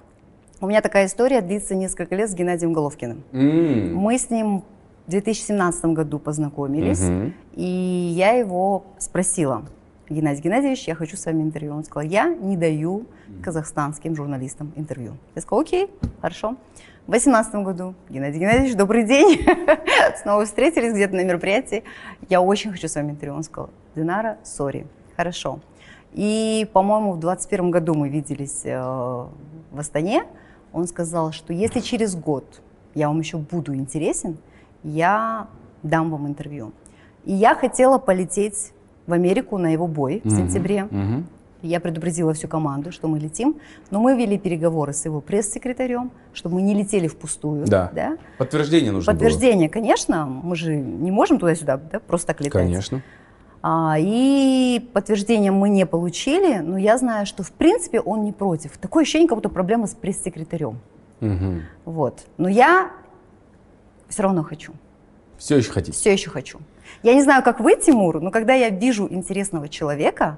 [0.59, 3.23] У меня такая история длится несколько лет с Геннадием Головкиным.
[3.31, 3.95] М.
[3.95, 4.63] Мы с ним
[5.11, 7.33] в 2017 году познакомились, Мгм.
[7.53, 7.65] и
[8.15, 9.63] я его спросила,
[10.09, 11.73] Геннадий Геннадьевич, я хочу с вами интервью.
[11.75, 13.05] Он сказал, я не даю
[13.43, 15.17] казахстанским журналистам интервью.
[15.35, 15.89] Я сказала, окей,
[16.21, 16.55] хорошо.
[17.07, 19.41] В 2018 году, Геннадий Геннадьевич, добрый день.
[20.21, 21.83] Снова встретились где-то на мероприятии.
[22.29, 23.35] Я очень хочу с вами интервью.
[23.35, 24.85] Он сказал, Динара, сори,
[25.17, 25.59] хорошо.
[26.13, 30.23] И, по-моему, в 2021 году мы виделись э, в Астане.
[30.71, 32.61] Он сказал, что если через год
[32.95, 34.37] я вам еще буду интересен,
[34.83, 35.47] я
[35.83, 36.71] дам вам интервью.
[37.25, 38.71] И я хотела полететь
[39.07, 40.37] в Америку на его бой в Мгм.
[40.37, 40.87] сентябре.
[40.89, 41.25] Мгм.
[41.61, 43.55] Я предупредила всю команду, что мы летим,
[43.91, 47.67] но мы вели переговоры с его пресс-секретарем, чтобы мы не летели впустую.
[47.67, 47.91] Да.
[48.39, 52.45] Подтверждение нужно Подтверждение, конечно, мы же не можем туда-сюда да, просто так было.
[52.47, 52.61] летать.
[52.63, 53.01] Конечно.
[53.61, 58.75] А, и подтверждение мы не получили, но я знаю, что в принципе он не против.
[58.79, 60.79] Такое ощущение, как будто проблема с пресс-секретарем.
[61.19, 61.61] Мгм.
[61.85, 62.25] Вот.
[62.39, 62.89] Но я
[64.11, 64.73] все равно хочу.
[65.37, 65.97] Все еще хотите?
[65.97, 66.59] Все еще хочу.
[67.01, 70.37] Я не знаю, как вы, Тимур, но когда я вижу интересного человека,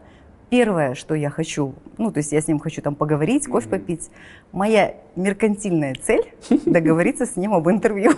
[0.49, 4.11] первое, что я хочу, ну, то есть я с ним хочу там поговорить, кофе попить,
[4.51, 6.31] моя меркантильная цель
[6.65, 8.11] договориться с ним об интервью.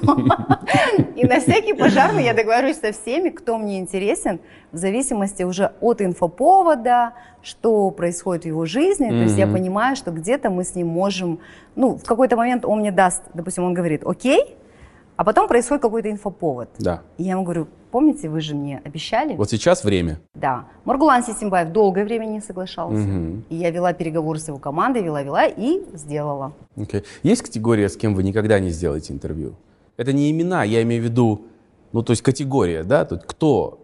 [1.15, 4.41] И на всякий пожарный я договорюсь со всеми, кто мне интересен,
[4.73, 9.07] в зависимости уже от инфоповода, что происходит в его жизни.
[9.07, 11.39] То есть я понимаю, что где-то мы с ним можем,
[11.75, 14.57] ну, в какой-то момент он мне даст, допустим, он говорит, окей,
[15.15, 16.69] а потом происходит какой-то инфоповод.
[16.79, 17.01] Да.
[17.17, 19.35] И я ему говорю, помните, вы же мне обещали?
[19.35, 20.19] Вот сейчас время.
[20.33, 20.65] Да.
[20.83, 22.97] Маргулан Сисимбаев долгое время не соглашался.
[22.97, 23.45] Мгм.
[23.49, 26.53] И я вела переговоры с его командой, вела-вела и сделала.
[26.75, 27.03] Окей.
[27.23, 29.55] Есть категория, с кем вы никогда не сделаете интервью?
[29.97, 31.41] Это не имена, я имею в виду,
[31.93, 33.05] ну, то есть категория, да?
[33.05, 33.79] Тут кто,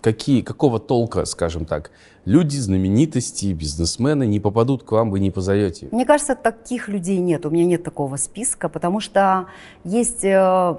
[0.00, 1.90] какие, какого толка, скажем так,
[2.24, 5.88] люди, знаменитости, бизнесмены не попадут к вам, вы не позовете.
[5.90, 7.46] Мне кажется, таких людей нет.
[7.46, 9.46] У меня нет такого списка, потому что
[9.84, 10.76] есть э,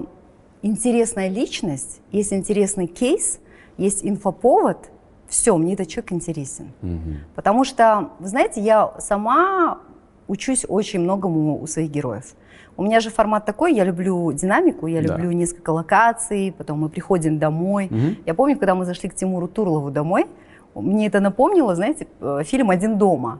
[0.61, 3.39] интересная личность, есть интересный кейс,
[3.77, 4.91] есть инфоповод.
[5.27, 6.71] Все, мне этот человек интересен.
[6.81, 7.19] Мгм.
[7.35, 9.79] Потому что, вы знаете, я сама
[10.27, 12.33] учусь очень многому у своих героев.
[12.79, 15.07] У меня же формат такой, я люблю динамику, я Да.
[15.17, 17.87] люблю несколько локаций, потом мы приходим домой.
[17.91, 18.15] Мгм.
[18.25, 20.27] Я помню, когда мы зашли к Тимуру Турлову домой,
[20.75, 23.39] мне это напомнило, знаете, э, фильм «Один дома».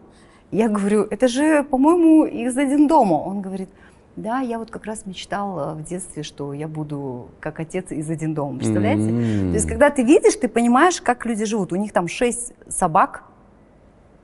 [0.52, 3.14] Я говорю, это же, по-моему, из «Один дома».
[3.14, 3.70] Он говорит,
[4.18, 8.10] да, я вот как раз мечтал э, в детстве, что я буду как отец из
[8.10, 8.58] «Один дома».
[8.58, 9.10] Представляете?
[9.10, 9.52] М.
[9.52, 11.72] То есть, когда ты видишь, ты понимаешь, как люди живут.
[11.72, 13.24] У них там шесть собак,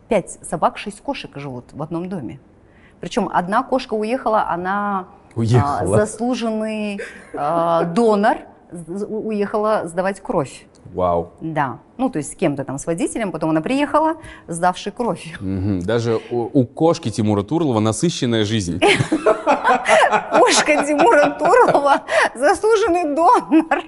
[0.09, 2.37] пять собак, шесть кошек живут в одном доме.
[2.99, 5.97] Причем одна кошка уехала, она а, Уехала.
[5.97, 6.99] заслуженный
[7.33, 8.37] а, донор,
[8.71, 10.65] уехала сдавать кровь.
[10.93, 11.31] Вау.
[11.41, 11.79] Да.
[11.97, 14.15] Ну, то есть с кем-то там, с водителем, потом она приехала,
[14.47, 15.35] сдавшей кровь.
[15.39, 15.81] Мгм.
[15.81, 18.79] Даже у, у кошки Тимура Турлова насыщенная жизнь.
[20.31, 23.83] Кошка Тимура Турлова заслуженный донор,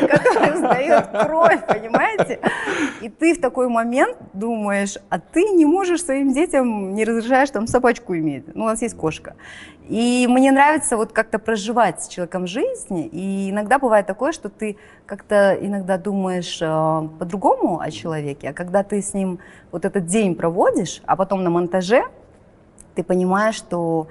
[0.00, 2.40] который сдает кровь, понимаете?
[3.00, 7.66] И ты в такой момент думаешь, а ты не можешь своим детям, не разрешаешь там
[7.66, 8.54] собачку иметь.
[8.54, 9.34] Ну, у нас есть кошка.
[9.88, 13.08] И мне нравится вот как-то проживать с человеком жизнь.
[13.10, 18.82] И иногда бывает такое, что ты как-то иногда думаешь э, по-другому о человеке, а когда
[18.82, 19.38] ты с ним
[19.72, 22.04] вот этот день проводишь, а потом на монтаже
[22.94, 24.08] ты понимаешь, что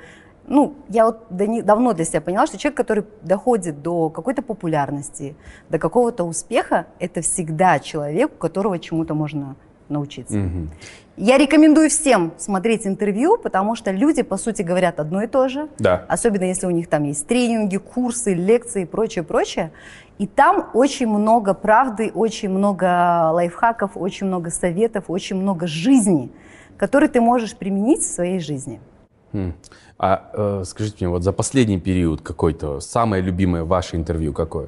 [0.48, 5.36] ну, я вот давно для себя поняла, что человек, который доходит до какой-то популярности,
[5.70, 9.56] до какого-то успеха, это всегда человек, у которого чему-то можно
[9.90, 10.38] научиться.
[10.38, 10.68] Угу.
[11.18, 15.68] Я рекомендую всем смотреть интервью, потому что люди, по сути, говорят одно и то же.
[15.80, 16.06] Да.
[16.08, 19.72] Особенно если у них там есть тренинги, курсы, лекции и прочее, прочее.
[20.20, 26.32] И там очень много правды, очень много лайфхаков, очень много советов, очень много жизни,
[26.78, 28.80] которые ты можешь применить в своей жизни.
[30.00, 34.68] А э, скажите мне, вот за последний период какой-то самое любимое ваше интервью какое?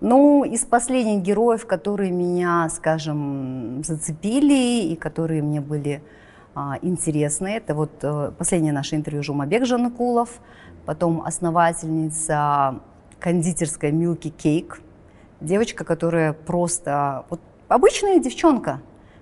[0.00, 6.02] Ну, из последних героев, которые меня, скажем, зацепили и которые мне были
[6.56, 10.40] а, интересны, это вот а, последнее наше интервью Жумабек Жаныкулов,
[10.86, 12.80] потом основательница
[13.20, 14.80] кондитерской Milky Cake,
[15.40, 18.80] девочка, которая просто, вот обычная девчонка,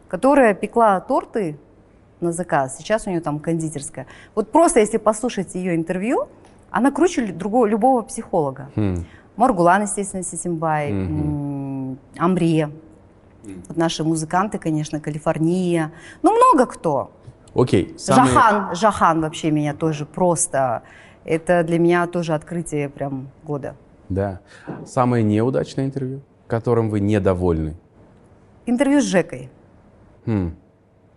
[0.08, 1.58] которая пекла торты
[2.20, 4.06] на заказ, сейчас у нее там кондитерская.
[4.35, 6.28] Вот просто если послушать ее интервью,
[6.70, 8.70] она круче другого, любого психолога.
[8.76, 9.04] Hmm.
[9.37, 11.96] Маргулан, естественно, Сисимбай, mm-hmm.
[12.16, 13.64] Mm-hmm.
[13.68, 15.92] Вот наши музыканты, конечно, Калифорния.
[16.22, 17.11] Ну, много кто.
[17.54, 17.87] Окей.
[17.87, 18.33] Okay, самые...
[18.33, 20.83] Жахан, Жахан вообще меня тоже просто...
[21.24, 23.76] Это для меня тоже открытие прям года.
[24.09, 24.40] Да.
[24.87, 27.76] Самое неудачное интервью, которым вы недовольны?
[28.66, 29.50] Интервью с Жекой.
[30.26, 30.54] Хм.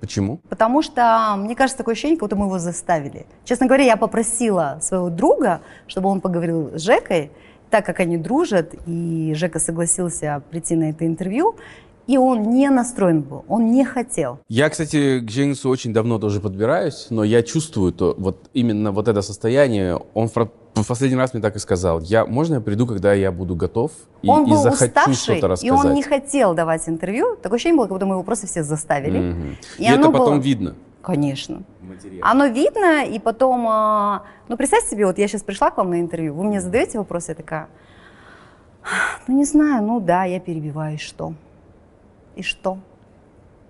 [0.04, 0.42] Почему?
[0.50, 3.26] Потому что, мне кажется, такое ощущение, как будто мы его заставили.
[3.46, 7.32] Честно говоря, я попросила своего друга, чтобы он поговорил с Жекой,
[7.70, 11.56] так как они дружат, и Жека согласился прийти на это интервью,
[12.06, 14.40] и он не настроен был, он не хотел.
[14.50, 19.08] Я, кстати, к Джеймсу очень давно тоже подбираюсь, но я чувствую то, вот именно вот
[19.08, 20.02] это состояние.
[20.14, 20.28] Он
[20.82, 22.00] в последний раз мне так и сказал.
[22.00, 23.92] Я, можно я приду, когда я буду готов
[24.24, 25.86] и, он был и захочу уставший, что-то рассказать?
[25.86, 27.36] и он не хотел давать интервью.
[27.36, 29.20] Такое ощущение было, как будто мы его просто все заставили.
[29.20, 29.56] Mm-hmm.
[29.78, 30.42] И, и это потом было...
[30.42, 30.76] видно.
[31.04, 31.64] Конечно.
[31.82, 32.22] Материал.
[32.24, 36.00] Оно видно, и потом, а, ну, представьте себе, вот я сейчас пришла к вам на
[36.00, 37.68] интервью, вы мне задаете вопросы, я такая,
[39.28, 41.34] ну, не знаю, ну да, я перебиваю, и что?
[42.36, 42.78] И что?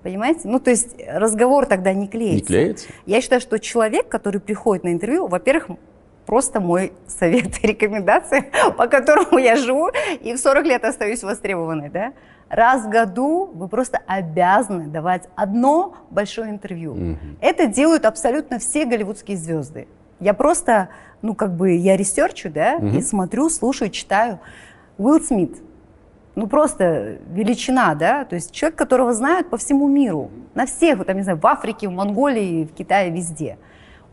[0.04, 0.42] Понимаете?
[0.44, 2.36] Ну, то есть разговор тогда не клеится.
[2.36, 2.88] Не клеится?
[3.08, 5.78] Я считаю, что человек, который приходит на интервью, во-первых,
[6.25, 8.45] просто мой совет и рекомендация,
[8.77, 9.89] по которому я живу
[10.21, 12.13] и в 40 лет остаюсь востребованной, да?
[12.49, 16.93] Раз в году вы просто обязаны давать одно большое интервью.
[16.93, 17.38] Mm-hmm.
[17.41, 19.88] Это делают абсолютно все голливудские звезды.
[20.19, 20.89] Я просто,
[21.21, 22.97] ну как бы, я research у, да, mm-hmm.
[22.97, 24.39] и смотрю, слушаю, читаю.
[24.99, 25.57] Уилл Смит,
[26.36, 31.07] ну просто величина, да, то есть человек, которого знают по всему миру, на всех, вот,
[31.07, 33.57] там, не знаю, в Африке, в Монголии, в Китае, везде.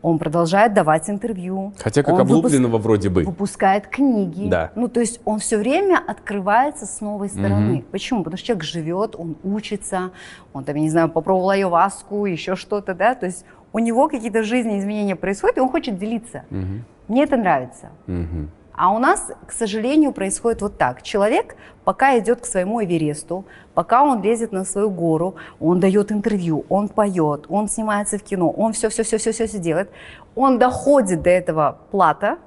[0.01, 1.73] Он продолжает давать интервью.
[1.77, 2.85] Хотя как облупленного выпуск...
[2.85, 3.23] вроде бы.
[3.23, 4.49] Выпускает книги.
[4.49, 4.71] Да.
[4.75, 7.75] Ну, то есть он все время открывается с новой стороны.
[7.75, 7.85] Угу.
[7.91, 8.23] Почему?
[8.23, 10.11] Потому что человек живет, он учится,
[10.53, 14.43] он там, я не знаю, попробовал айоваску, еще что-то, да, то есть у него какие-то
[14.43, 16.43] жизненные изменения происходят, и он хочет делиться.
[16.49, 16.83] Угу.
[17.07, 17.89] Мне это нравится.
[18.07, 18.49] Угу.
[18.73, 21.03] А у нас, к сожалению, происходит вот так.
[21.03, 26.65] Человек, пока идет к своему Эвересту, пока он лезет на свою гору, он дает интервью,
[26.69, 29.89] он поет, он снимается в кино, он все-все-все-все-все делает,
[30.35, 32.37] он доходит до этого плата.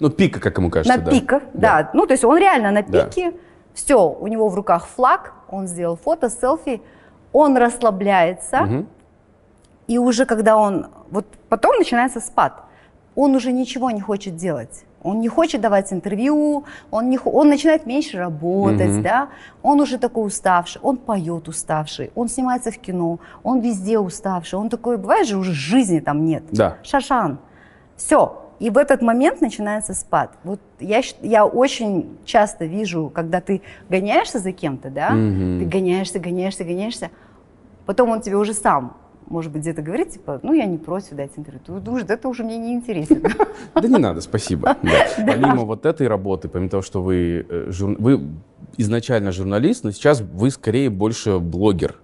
[0.00, 0.98] Ну, пика, как ему кажется.
[0.98, 1.10] На да.
[1.10, 1.82] пика, да.
[1.82, 1.90] да.
[1.94, 3.36] Ну, то есть он реально на пике, да.
[3.74, 6.82] все, у него в руках флаг, он сделал фото, селфи,
[7.32, 8.86] он расслабляется, угу.
[9.86, 12.64] и уже когда он, вот потом начинается спад,
[13.14, 17.86] он уже ничего не хочет делать он не хочет давать интервью, он, не, он начинает
[17.86, 19.02] меньше работать, mm-hmm.
[19.02, 19.28] да,
[19.62, 24.68] он уже такой уставший, он поет уставший, он снимается в кино, он везде уставший, он
[24.68, 26.44] такой, бывает же уже жизни там нет.
[26.50, 26.76] Да.
[26.82, 27.38] Шашан.
[27.96, 28.38] Все.
[28.58, 30.30] И в этот момент начинается спад.
[30.44, 35.58] Вот я, я очень часто вижу, когда ты гоняешься за кем-то, да, mm-hmm.
[35.58, 37.10] ты гоняешься, гоняешься, гоняешься,
[37.86, 41.30] потом он тебе уже сам может быть, где-то говорит, типа, ну, я не против дать
[41.36, 41.60] интервью.
[41.64, 43.20] Ты думаешь, это уже мне не интересно.
[43.74, 44.76] Да не надо, спасибо.
[45.16, 48.20] Помимо вот этой работы, помимо того, что вы, э, вы
[48.76, 51.96] изначально журналист, но сейчас вы скорее больше блогер.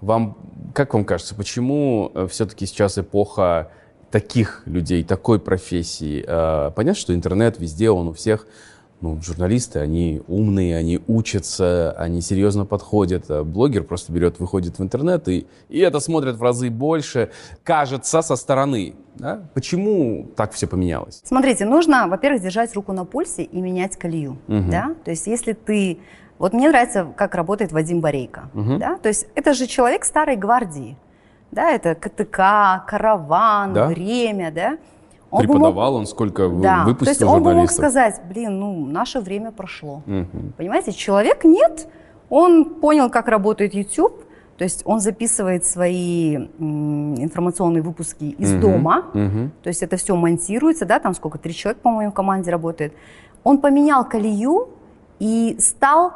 [0.00, 0.36] Вам,
[0.74, 3.70] как вам кажется, почему э, все-таки сейчас эпоха
[4.10, 6.24] таких людей, такой профессии?
[6.26, 8.46] Э, понятно, что интернет везде, он у всех
[9.00, 13.30] ну, журналисты, они умные, они учатся, они серьезно подходят.
[13.30, 17.30] А блогер просто берет, выходит в интернет, и, и это смотрят в разы больше,
[17.62, 18.94] кажется, со стороны.
[19.16, 19.42] Да?
[19.54, 21.20] Почему так все поменялось?
[21.24, 24.38] Смотрите, нужно, во-первых, держать руку на пульсе и менять колею.
[24.48, 24.70] Угу.
[24.70, 24.94] Да?
[25.04, 25.98] То есть если ты...
[26.38, 28.50] Вот мне нравится, как работает Вадим Борейко.
[28.54, 28.76] Угу.
[28.78, 28.98] Да?
[28.98, 30.96] То есть это же человек старой гвардии.
[31.50, 31.70] Да?
[31.70, 33.86] Это КТК, караван, да?
[33.86, 34.78] время, да?
[35.30, 36.00] Он Преподавал мог...
[36.00, 36.84] он сколько да.
[36.84, 40.02] выпустил То есть он бы мог сказать, блин, ну, наше время прошло.
[40.06, 40.52] Угу.
[40.56, 41.88] Понимаете, человек нет,
[42.28, 44.24] он понял, как работает YouTube,
[44.56, 49.50] то есть он записывает свои информационные выпуски из угу, дома, угу.
[49.62, 52.94] то есть это все монтируется, да, там сколько, три человека, по-моему, в команде работает.
[53.44, 54.68] Он поменял колею
[55.18, 56.12] и стал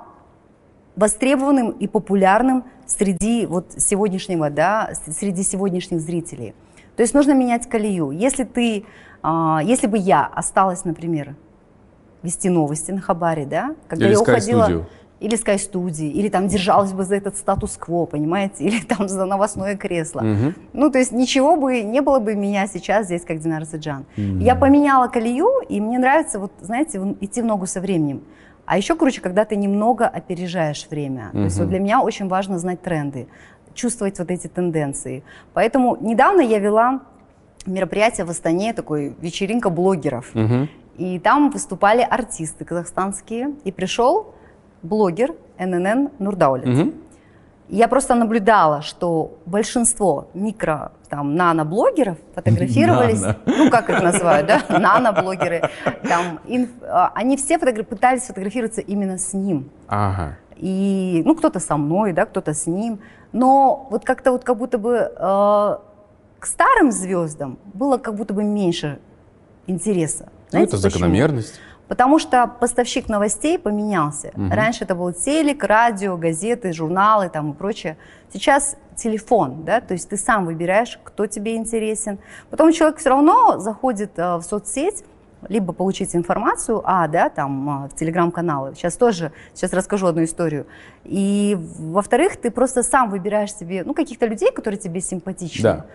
[0.97, 6.55] востребованным и популярным среди вот сегодняшнего, да, среди сегодняшних зрителей.
[6.97, 8.11] То есть нужно менять колею.
[8.11, 8.85] Если ты,
[9.23, 11.37] если бы я осталась, например,
[12.23, 14.63] вести новости на Хабаре, да, когда Или я уходила...
[14.65, 14.87] Студию
[15.21, 19.77] или Sky студии, или там держалась бы за этот статус-кво, понимаете, или там за новостное
[19.77, 20.21] кресло.
[20.21, 20.55] Угу.
[20.73, 24.07] Ну, то есть ничего бы, не было бы меня сейчас здесь, как Динар Саджан.
[24.17, 24.39] Угу.
[24.39, 28.23] Я поменяла колею, и мне нравится, вот, знаете, идти в ногу со временем.
[28.65, 31.29] А еще круче, когда ты немного опережаешь время.
[31.29, 31.39] Угу.
[31.39, 33.29] То есть вот для меня очень важно знать тренды,
[33.75, 35.23] чувствовать вот эти тенденции.
[35.53, 37.01] Поэтому недавно я вела
[37.67, 40.31] мероприятие в Астане, такой вечеринка блогеров.
[40.35, 40.69] Угу.
[40.99, 43.55] И там выступали артисты казахстанские.
[43.65, 44.35] И пришел
[44.83, 46.67] блогер ННН Нурдаулет.
[46.67, 46.93] Угу.
[47.71, 53.37] Я просто наблюдала, что большинство микро, там, нано-блогеров фотографировались, Нано.
[53.47, 55.71] ну, как их называют, да, нано-блогеры,
[56.09, 59.71] там, инф, а, они все фотограф, пытались фотографироваться именно с ним.
[59.87, 60.37] Ага.
[60.57, 62.99] И, ну, кто-то со мной, да, кто-то с ним.
[63.33, 65.77] Но вот как-то вот как будто бы э,
[66.41, 68.99] к старым звездам было как будто бы меньше
[69.67, 70.31] интереса.
[70.49, 70.91] Знаете, ну, это почему?
[70.91, 71.61] закономерность.
[71.87, 74.29] Потому что поставщик новостей поменялся.
[74.35, 74.49] Угу.
[74.51, 77.97] Раньше это был телек, радио, газеты, журналы там и прочее.
[78.33, 82.19] Сейчас телефон, да, то есть ты сам выбираешь, кто тебе интересен.
[82.49, 85.05] Потом человек все равно заходит э, в соцсеть,
[85.49, 88.75] либо получить информацию, а, да, там, э, в телеграм-каналы.
[88.75, 90.67] Сейчас тоже, сейчас расскажу одну историю.
[91.05, 95.63] И, во-вторых, ты просто сам выбираешь себе, ну, каких-то людей, которые тебе симпатичны.
[95.63, 95.87] Да.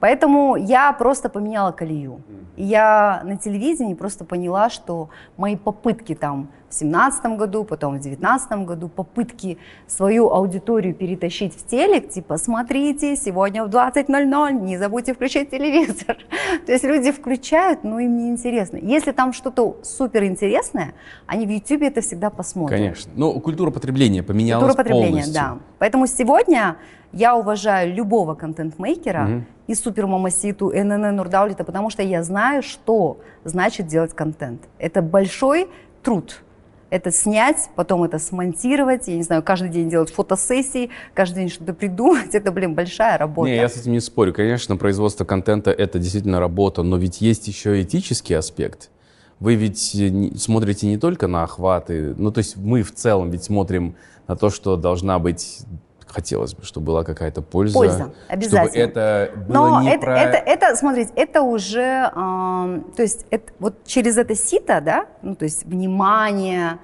[0.00, 2.22] Поэтому я просто поменяла колею.
[2.56, 8.00] И я на телевидении просто поняла, что мои попытки там в семнадцатом году, потом в
[8.00, 15.12] девятнадцатом году, попытки свою аудиторию перетащить в телек, типа, смотрите, сегодня в 20.00, не забудьте
[15.12, 16.16] включить телевизор.
[16.66, 18.76] То есть люди включают, но им не интересно.
[18.76, 20.94] Если там что-то супер интересное,
[21.26, 22.78] они в YouTube это всегда посмотрят.
[22.78, 23.12] Конечно.
[23.16, 25.34] Но культура потребления поменялась Культура потребления, полностью.
[25.34, 25.58] да.
[25.78, 26.76] Поэтому сегодня
[27.12, 29.44] я уважаю любого контент-мейкера, угу.
[29.66, 34.62] и Супер Мамаситу, и ННН Нурдаулита, потому что я знаю, что значит делать контент.
[34.78, 35.68] Это большой
[36.02, 36.42] труд.
[36.90, 41.72] Это снять, потом это смонтировать, я не знаю, каждый день делать фотосессии, каждый день что-то
[41.72, 42.28] придумать.
[42.34, 43.48] Это, блин, большая работа.
[43.48, 44.34] Не, я с этим не спорю.
[44.34, 48.90] Конечно, производство контента— это действительно работа, но ведь есть еще этический аспект.
[49.38, 49.96] Вы ведь
[50.36, 53.94] смотрите не только на охваты, ну, то есть мы в целом ведь смотрим
[54.26, 55.60] на то, что должна быть
[56.10, 57.74] хотелось бы, чтобы была какая-то польза.
[57.74, 58.68] Польза, обязательно.
[58.68, 60.18] Чтобы это было Но не это, про...
[60.18, 65.34] это, это, смотрите, это уже, э, то есть это, вот через это сито, да, ну,
[65.34, 66.78] то есть внимание,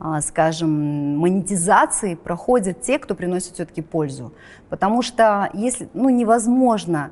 [0.00, 4.32] э, скажем, монетизации проходят те, кто приносит все-таки пользу.
[4.68, 7.10] Потому что если, ну, невозможно,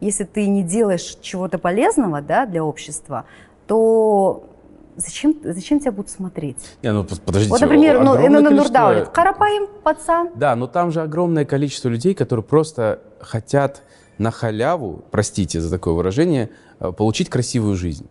[0.00, 3.24] если ты не делаешь чего-то полезного, да, для общества,
[3.66, 4.51] то
[4.96, 6.58] Зачем, зачем тебя будут смотреть?
[6.82, 7.50] Не, ну подождите.
[7.50, 10.30] Вот, например, ну, Энна Нурдаулит, Карапаим, пацан.
[10.34, 13.82] Да, но там же огромное количество людей, которые просто хотят
[14.18, 18.08] на халяву, простите за такое выражение, э, получить красивую жизнь.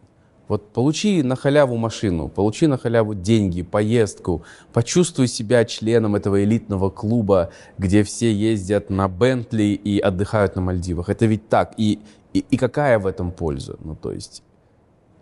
[0.47, 6.89] Вот получи на халяву машину, получи на халяву деньги, поездку, почувствуй себя членом этого элитного
[6.89, 11.07] клуба, где все ездят на Бентли и отдыхают на Мальдивах.
[11.07, 11.73] Это ведь так.
[11.77, 11.99] И,
[12.33, 13.77] и, и какая в этом польза?
[13.81, 14.43] Ну, то есть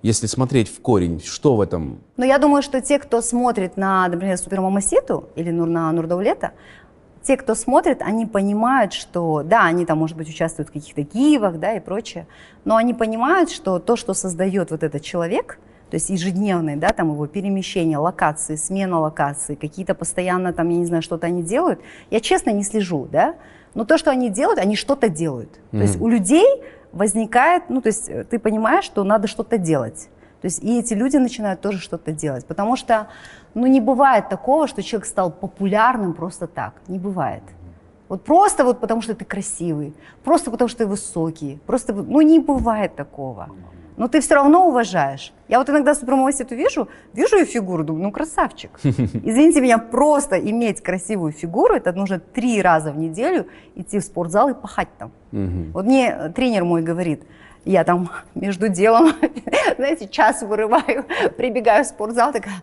[0.01, 1.99] если смотреть в корень, что в этом?
[2.17, 6.51] Ну, я думаю, что те, кто смотрит на, например, Супермамаситу или на Нурдаулета,
[7.21, 11.59] те, кто смотрит, они понимают, что, да, они там, может быть, участвуют в каких-то гивах,
[11.59, 12.27] да, и прочее,
[12.63, 17.11] но они понимают, что то, что создает вот этот человек, то есть ежедневные, да, там
[17.11, 22.21] его перемещения, локации, смена локации, какие-то постоянно там, я не знаю, что-то они делают, я
[22.21, 23.35] честно не слежу, да,
[23.73, 25.49] но то, что они делают, они что-то делают.
[25.49, 25.77] Mm-hmm.
[25.77, 26.47] То есть у людей
[26.91, 30.09] возникает, ну, то есть э, ты понимаешь, что надо что-то делать.
[30.41, 32.45] То есть и эти люди начинают тоже что-то делать.
[32.45, 33.07] Потому что,
[33.53, 36.73] ну, не бывает такого, что человек стал популярным просто так.
[36.87, 37.43] Не бывает.
[38.07, 41.59] Вот просто вот потому, что ты красивый, просто потому, что ты высокий.
[41.65, 43.49] Просто, ну, не бывает такого
[43.99, 45.33] но ты все равно уважаешь.
[45.49, 48.71] Я вот иногда супермамаситу вижу, вижу ее фигуру, думаю, ну красавчик.
[48.83, 54.49] Извините меня, просто иметь красивую фигуру, это нужно три раза в неделю идти в спортзал
[54.49, 55.11] и пахать там.
[55.73, 57.23] Вот мне тренер мой говорит,
[57.65, 59.11] я там между делом,
[59.77, 61.05] знаете, час вырываю,
[61.37, 62.55] прибегаю в спортзал, такая,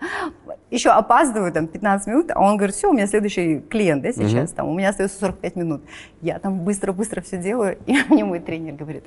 [0.71, 4.53] еще опаздываю там 15 минут, а он говорит, все, у меня следующий клиент, да, сейчас,
[4.53, 5.83] там, у меня остается 45 минут.
[6.23, 9.05] Я там быстро-быстро все делаю, и мне мой тренер говорит,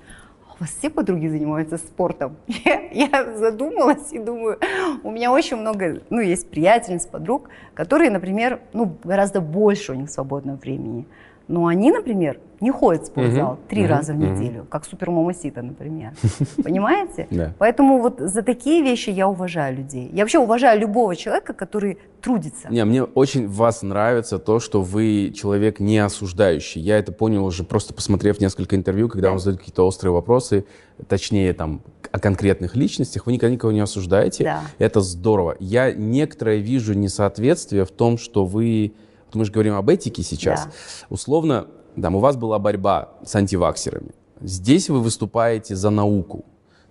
[0.59, 2.35] у вас все подруги занимаются спортом?
[2.47, 4.59] Я, я задумалась и думаю,
[5.03, 10.09] у меня очень много, ну, есть приятельниц, подруг, которые, например, ну, гораздо больше у них
[10.09, 11.05] свободного времени.
[11.47, 15.33] Но они, например, не ходят в спортзал Мгм, три мгм, раза в неделю, как супермама
[15.33, 16.13] Сита, например.
[16.63, 17.27] Понимаете?
[17.31, 17.53] Да.
[17.57, 20.09] Поэтому вот за такие вещи я уважаю людей.
[20.13, 22.67] Я вообще уважаю любого человека, который трудится.
[22.69, 26.81] Не, мне очень вас нравится то, что вы человек не осуждающий.
[26.81, 30.65] Я это понял уже просто посмотрев несколько интервью, когда вам задают какие-то острые вопросы,
[31.07, 31.81] точнее там
[32.11, 34.43] о конкретных личностях, вы никогда никого не осуждаете.
[34.43, 34.61] Да.
[34.79, 35.55] Это здорово.
[35.59, 38.93] Я некоторое вижу несоответствие в том, что вы,
[39.27, 40.71] вот мы же говорим об этике сейчас, Да.
[41.09, 41.67] условно,
[42.01, 44.11] там у вас была борьба с антиваксерами.
[44.41, 46.45] Здесь вы выступаете за науку.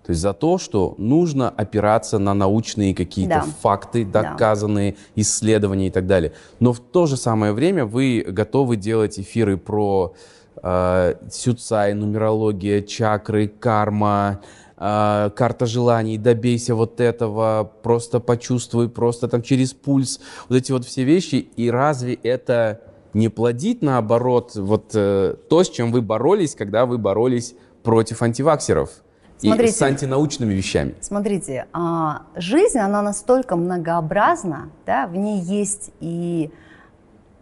[0.05, 3.45] То есть за то, что нужно опираться на научные какие-то Да.
[3.61, 4.23] факты, Да.
[4.23, 6.31] доказанные исследования и так далее.
[6.59, 10.13] Но в то же самое время вы готовы делать эфиры про
[10.61, 14.41] э, сюцай, нумерология, чакры, карма,
[14.77, 20.85] э, карта желаний, добейся вот этого, просто почувствуй, просто там через пульс, вот эти вот
[20.85, 21.47] все вещи.
[21.55, 22.81] И разве это
[23.13, 28.89] не плодит, наоборот, вот э, то, с чем вы боролись, когда вы боролись против антиваксеров?
[29.41, 29.73] И Смотрите.
[29.73, 30.95] с антинаучными вещами.
[30.99, 36.51] Смотрите, а, жизнь, она настолько многообразна, да, в ней есть и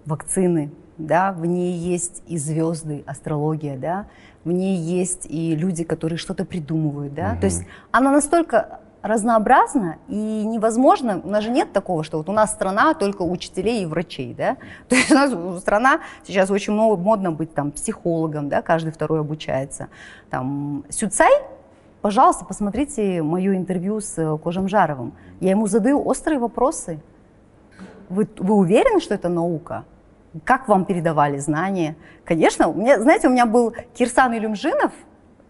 [0.06, 4.08] вакцины, да, в ней есть и звезды, астрология, да,
[4.44, 10.16] в ней есть и люди, которые что-то придумывают, да, то есть она настолько разнообразна и
[10.46, 14.34] невозможно, у нас же нет такого, что вот у нас страна только учителей и врачей,
[14.34, 14.58] да,
[14.90, 19.88] то есть у нас страна сейчас очень модно быть там психологом, да, каждый второй обучается,
[20.30, 21.32] там Сюцай,
[22.02, 25.14] Пожалуйста, посмотрите мое интервью с э, Кожем Жаровым.
[25.40, 27.02] Я ему задаю острые вопросы.
[28.08, 29.84] Вы, вы уверены, что это наука?
[30.44, 31.96] Как вам передавали знания?
[32.24, 34.92] Конечно, у меня, знаете, у меня был Кирсан Илюмжинов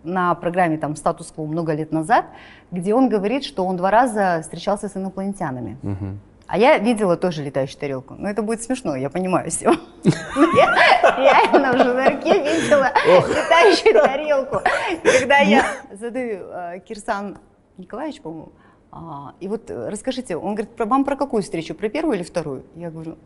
[0.04, 2.26] на программе там «Статус-кво» много лет назад,
[2.72, 5.78] где он говорит, что он два раза встречался с инопланетянами.
[5.82, 6.20] Мгм.
[6.48, 8.16] А я видела тоже летающую тарелку.
[8.18, 9.74] Но это будет смешно, я понимаю все.
[10.06, 14.62] Я реально в Жунарке видела летающую тарелку.
[15.04, 17.38] Когда я задаю э, Кирсан
[17.78, 18.54] Николаевич, по-моему,
[18.92, 22.64] а, и вот э, расскажите, он говорит, вам про какую встречу, про первую или вторую?
[22.76, 23.18] Я говорю, ну,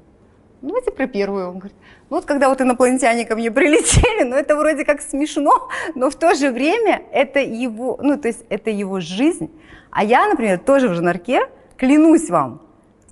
[0.62, 1.50] давайте про первую.
[1.50, 1.78] Он говорит,
[2.10, 6.16] ну вот когда вот инопланетяне ко мне прилетели, ну это вроде как смешно, но в
[6.16, 9.50] то же время это его, ну то есть это его жизнь.
[9.92, 11.42] А я, например, тоже в Жунарке,
[11.78, 12.62] клянусь вам,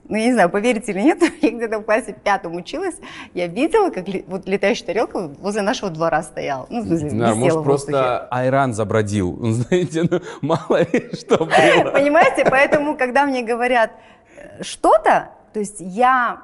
[0.07, 2.95] ну, я не знаю, поверите или нет, я где-то в классе пятом училась,
[3.33, 6.65] я видела, как ли- вот летающая тарелка возле нашего двора стояла.
[6.69, 9.37] Ну, в смысле, Да, может, просто Айран забродил.
[9.41, 11.91] Знаете, ну, мало ли что было.
[11.91, 13.91] Понимаете, поэтому, когда мне говорят
[14.35, 16.41] э, что-то, то есть я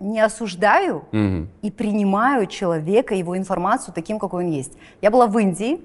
[0.00, 1.48] не осуждаю Мгм.
[1.62, 4.72] и принимаю человека, его информацию таким, какой он есть.
[5.02, 5.80] Я была в Индии,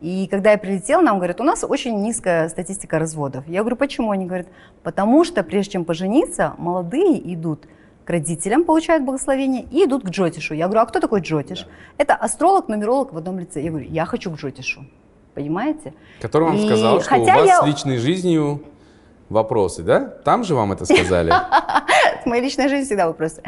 [0.00, 3.44] и когда я прилетела, нам говорят, у нас очень низкая статистика разводов.
[3.46, 4.10] Я говорю, почему?
[4.10, 4.46] Они говорят,
[4.82, 7.66] потому что прежде чем пожениться, молодые идут
[8.04, 10.54] к родителям, получают благословение, и идут к Джотишу.
[10.54, 11.66] Я говорю, а кто такой Джотиш?
[11.98, 13.60] Это астролог, нумеролог в одном лице.
[13.62, 14.84] Я говорю, я хочу к Джотишу.
[15.34, 15.92] Понимаете?
[16.22, 18.62] Который вам И сказал, что у хотя вас я- с личной жизнью
[19.28, 20.00] вопросы, да?
[20.00, 21.32] Там же вам это сказали?
[22.22, 23.42] С моей личной жизнью всегда вопросы.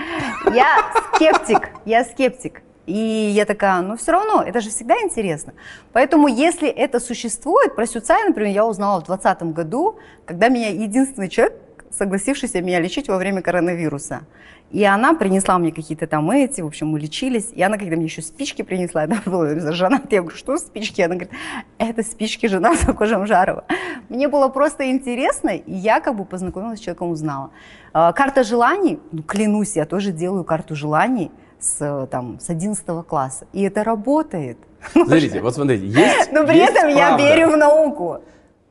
[0.53, 0.77] Я
[1.15, 2.63] скептик, я скептик.
[2.87, 5.53] И я такая, ну все равно, это же всегда интересно.
[5.93, 11.29] Поэтому, если это существует, про Сюцай, например, я узнала в 2020 году, когда меня единственный
[11.29, 11.55] человек,
[11.91, 14.23] согласившийся меня лечить во время коронавируса.
[14.71, 17.51] И она принесла мне какие-то там эти, в общем, мы лечились.
[17.53, 20.13] И она когда мне еще спички принесла, это было женат.
[20.13, 21.01] Я говорю, что спички?
[21.03, 21.33] Она говорит,
[21.79, 23.65] это спички женатого Кожам Жарова.
[24.09, 27.51] Мне было просто интересно, и я как бы познакомилась с человеком, узнала.
[27.93, 33.47] А, Карта желаний, ну, клянусь, я тоже делаю карту желаний с, там, с 11 класса.
[33.53, 34.59] И это работает.
[34.93, 37.23] Смотрите, вот смотрите, есть Но при есть этом я правда.
[37.23, 38.21] верю в науку.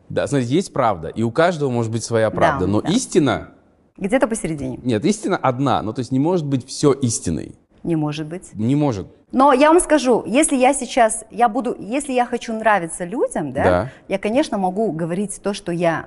[0.07, 2.89] Да, смотрите, есть правда, и у каждого может быть своя правда, но да.
[2.89, 3.51] истина,
[3.99, 4.79] Где-то посередине.
[4.83, 8.49] нет, истина одна, ну то есть не может быть все истиной, Не может быть.
[8.53, 9.07] не может.
[9.31, 13.63] Но я вам скажу, если я сейчас, я буду, если я хочу нравиться людям, да,
[13.63, 13.89] Да.
[14.07, 16.05] я, конечно, могу говорить то, что я,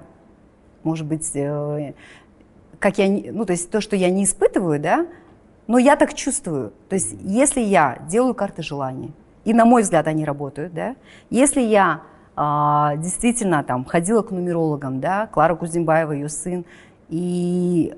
[0.83, 1.93] может быть, э,
[2.81, 5.07] как я, ну, то есть то, что я не испытываю, да,
[5.69, 6.73] но я так чувствую.
[6.89, 9.13] То есть если я делаю карты желаний,
[9.45, 10.97] и на мой взгляд они работают, да,
[11.31, 12.03] если я
[12.35, 16.65] а, действительно там ходила к нумерологам, да, Клара Кузимбаева, ее сын,
[17.13, 17.95] и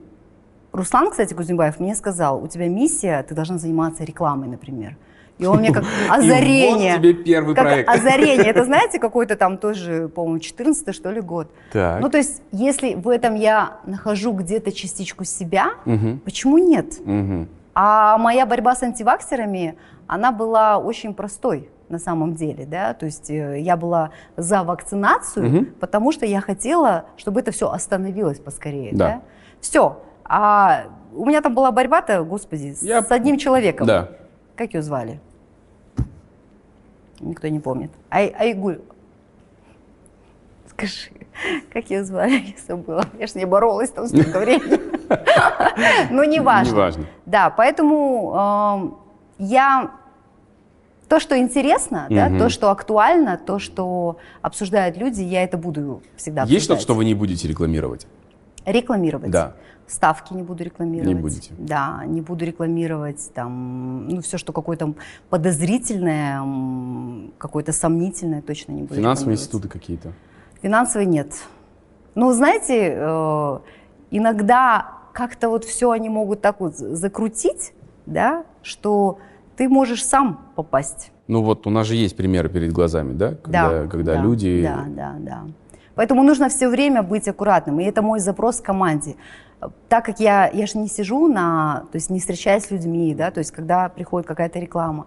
[0.73, 4.97] Руслан, кстати, Кузимбаев мне сказал, у тебя миссия, ты должна заниматься рекламой, например.
[5.39, 6.91] И он мне как озарение.
[6.95, 7.89] И вот тебе первый как проект.
[7.89, 8.47] озарение.
[8.47, 11.49] Это знаете, какой-то там тоже, по-моему, 14 что ли год.
[11.73, 12.01] Так.
[12.01, 16.19] Ну, то есть, если в этом я нахожу где-то частичку себя, Мгм.
[16.25, 16.99] почему нет?
[17.05, 17.49] Мгм.
[17.75, 19.77] А моя борьба с антиваксерами,
[20.09, 25.47] она была очень простой на самом деле, да, то есть э, я была за вакцинацию,
[25.49, 25.65] Мгм.
[25.81, 29.09] потому что я хотела, чтобы это все остановилось поскорее, Да.
[29.09, 29.21] да.
[29.61, 30.03] Все.
[30.25, 33.87] А у меня там была борьба-то, господи, с- Я- с одним человеком.
[33.87, 34.09] Да.
[34.57, 35.21] Как ее звали?
[37.21, 37.91] Никто не помнит.
[38.11, 38.81] Ай, Айгуль.
[40.69, 41.11] Скажи,
[41.73, 42.33] как ее звали?
[42.57, 43.05] Я забыла.
[43.19, 44.81] Я же не боролась там столько времени.
[46.11, 46.73] Но не важно.
[46.73, 47.05] Не важно.
[47.27, 48.97] Да, поэтому
[49.39, 49.91] э, я
[51.15, 52.39] то, что интересно, да, Мгм.
[52.41, 56.51] то, что актуально, то, что обсуждают люди, я это буду всегда обсуждать.
[56.51, 58.09] Есть что-то, что вы не будете рекламировать?
[58.67, 59.31] Рекламировать.
[59.31, 59.55] Да.
[59.87, 61.07] Ставки не буду рекламировать.
[61.07, 61.53] Не будете.
[61.57, 64.95] Да, не буду рекламировать там, ну, все, что какое-то
[65.31, 66.43] подозрительное,
[67.39, 70.13] какое-то сомнительное, точно не буду Финансовые институты какие-то?
[70.63, 71.33] Финансовой нет.
[72.17, 73.59] Ну, знаете, э,
[74.11, 77.73] иногда как-то вот все они могут так вот закрутить,
[78.05, 79.19] да, что
[79.57, 81.13] ты можешь сам попасть.
[81.29, 83.35] Ну вот у нас же есть примеры перед глазами, да?
[83.35, 84.63] Когда, да, когда да, люди...
[84.63, 85.43] Да, да, да.
[85.95, 87.81] Поэтому нужно все время быть аккуратным.
[87.81, 89.17] И это мой запрос команде.
[89.89, 93.31] Так как я, я же не сижу на, то есть не встречаюсь с людьми, да,
[93.31, 95.07] то есть когда приходит какая-то реклама,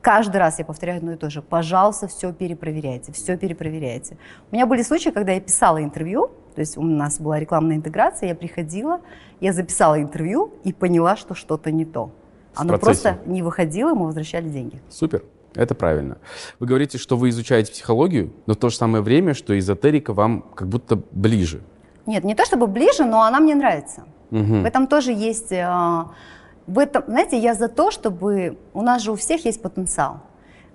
[0.00, 1.42] каждый раз я повторяю одно и то же.
[1.42, 4.18] Пожалуйста, все перепроверяйте, все перепроверяйте.
[4.50, 8.28] У меня были случаи, когда я писала интервью, то есть у нас была рекламная интеграция,
[8.28, 9.00] я приходила,
[9.40, 12.12] я записала интервью и поняла, что что-то не то.
[12.54, 13.02] Оно процессе.
[13.14, 14.80] просто не выходило, мы возвращали деньги.
[14.90, 15.22] Супер.
[15.54, 16.16] Это правильно.
[16.60, 20.42] Вы говорите, что вы изучаете психологию, но в то же самое время, что эзотерика вам
[20.54, 21.60] как будто ближе.
[22.06, 24.04] Нет, не то чтобы ближе, но она мне нравится.
[24.30, 24.62] Мгм.
[24.62, 25.52] В этом тоже есть...
[25.52, 26.04] э,
[26.66, 28.56] В этом, знаете, я за то, чтобы...
[28.72, 30.20] У нас же у всех есть потенциал.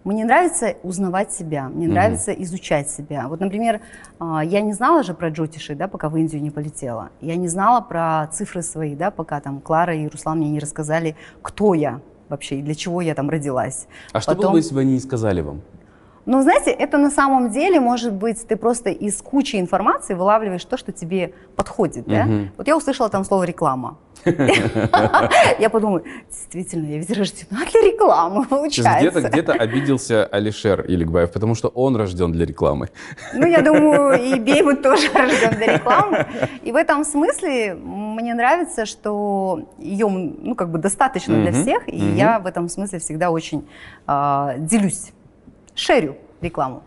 [0.08, 1.94] Мне нравится узнавать себя, мне Мгм.
[1.96, 3.28] нравится изучать себя.
[3.28, 3.82] Вот, например,
[4.22, 7.10] э, я не знала же про джотиши, да, пока в Индию не полетела.
[7.20, 11.18] Я не знала про цифры свои, да, пока там Клара и Руслан мне не рассказали,
[11.42, 12.00] кто я
[12.30, 13.88] вообще и для чего я там родилась.
[14.14, 15.62] А что было Потом- бы, если бы они не сказали вам?
[16.28, 20.76] Ну, знаете, это на самом деле, может быть, ты просто из кучи информации вылавливаешь то,
[20.76, 22.26] что тебе подходит, да?
[22.26, 22.52] Мгм.
[22.58, 23.98] Вот я услышала там слово реклама.
[25.60, 29.22] Я подумала, действительно, я ведь рождена для рекламы, получается.
[29.22, 32.90] где-то обиделся Алишер Иликбаев, потому что он рожден для рекламы.
[33.34, 36.26] Ну, я думаю, и Бейбут тоже рожден для рекламы.
[36.64, 41.98] И в этом смысле мне нравится, что ее, ну, как бы достаточно для всех, и
[41.98, 43.66] я в этом смысле всегда очень
[44.08, 45.14] а, делюсь,
[45.78, 46.82] шерю рекламу.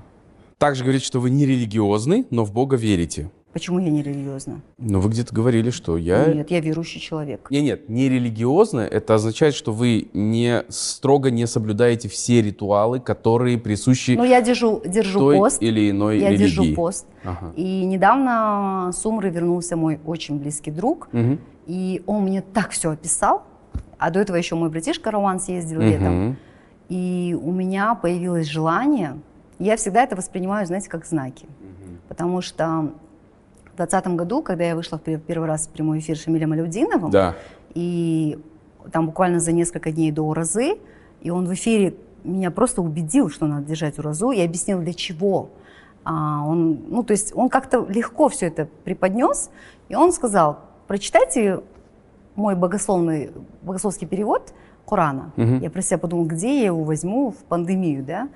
[0.59, 3.31] Также говорит, что вы не религиозны, но в Бога верите.
[3.53, 4.61] Почему я не религиозна?
[4.79, 6.27] Но вы где-то говорили, что я...
[6.27, 7.49] Нет, я верующий человек.
[7.51, 13.59] Нет, нет, не религиозно, это означает, что вы не строго не соблюдаете все ритуалы, которые
[13.59, 15.61] присущи Ну, я держу, держу той пост.
[15.63, 16.45] или иной Я религии.
[16.45, 17.07] держу пост.
[17.25, 17.53] Ага.
[17.57, 21.41] И недавно с Умры вернулся мой очень близкий друг, Мгм.
[21.67, 23.43] и он мне так все описал.
[23.99, 26.37] А до этого еще мой братишка Роман съездил летом.
[26.91, 29.17] И у меня появилось желание,
[29.59, 31.47] я всегда это воспринимаю, знаете, как знаки.
[32.09, 32.65] Потому что
[33.73, 36.51] в 2020 году, когда я вышла в пер- первый раз в прямой эфир с Шамилем
[36.53, 37.35] Алевдиновым, Да.
[37.75, 38.39] и
[38.93, 40.79] там буквально за несколько дней до уразы,
[41.23, 45.51] и он в эфире меня просто убедил, что надо держать уразу, и объяснил, для чего.
[46.05, 49.51] А, он, ну, то есть он как-то легко все это преподнес,
[49.89, 51.61] и он сказал, прочитайте
[52.35, 53.31] мой богословный,
[53.63, 54.53] богословский перевод
[54.91, 55.31] Корана.
[55.37, 55.61] Мгм.
[55.61, 58.29] Я про себя подумала, где я его возьму в пандемию, да?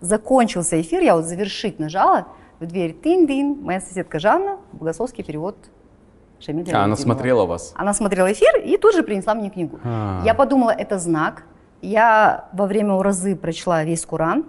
[0.00, 2.26] Закончился эфир, я вот завершить нажала,
[2.60, 5.56] в дверь тин-дин, моя соседка Жанна, богословский перевод
[6.40, 7.72] Шамиля А, она смотрела вас.
[7.74, 9.78] Она смотрела эфир и тут же принесла мне книгу.
[9.82, 10.20] А.
[10.24, 11.44] Я подумала, это знак.
[11.80, 14.44] Я во время уразы прочла весь Куран.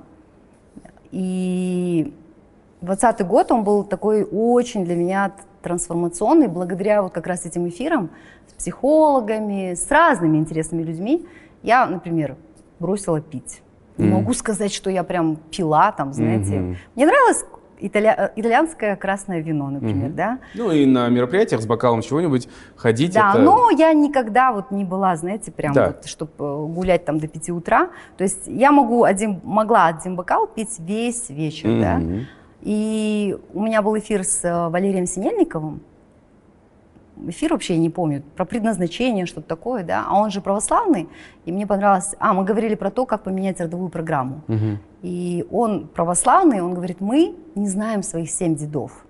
[1.12, 2.14] И
[2.82, 5.32] 20 год, он был такой очень для меня
[5.62, 8.10] трансформационный, благодаря вот как раз этим эфирам
[8.48, 11.26] с психологами, с разными интересными людьми.
[11.66, 12.36] Я, например,
[12.80, 13.62] бросила пить.
[13.98, 14.16] Не Мгм.
[14.18, 16.60] могу сказать, что я прям пила там, знаете.
[16.60, 16.78] Мгм.
[16.96, 17.44] Мне нравилось
[17.80, 20.16] италя- э, итальянское красное вино, например, Мгм.
[20.16, 20.40] да.
[20.54, 23.14] Ну и на мероприятиях с бокалом чего-нибудь ходить.
[23.14, 23.42] Да, это...
[23.42, 25.88] но я никогда вот не была, знаете, прям Да.
[25.88, 27.90] вот, чтобы гулять там до 5 утра.
[28.18, 31.96] То есть я могу один, могла один бокал пить весь вечер, да.
[31.98, 32.26] Мгм.
[32.62, 35.82] И у меня был эфир с э, Валерием Синельниковым.
[37.28, 40.06] Эфир вообще я не помню, про предназначение, что-то такое, да.
[40.08, 41.08] А он же православный,
[41.46, 42.14] и мне понравилось...
[42.20, 44.42] А, мы говорили про то, как поменять родовую программу.
[44.48, 44.80] Мгм.
[45.02, 49.06] И он православный, он говорит, мы не знаем своих семь дедов.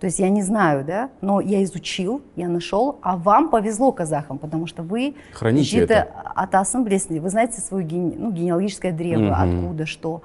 [0.00, 4.38] То есть я не знаю, да, но я изучил, я нашел, а вам повезло, казахам,
[4.38, 6.08] потому что вы Храните это.
[6.34, 9.56] от ассамблеи, вы знаете свое ге- ну, генеалогическое древо, Мгм.
[9.58, 10.22] откуда, что.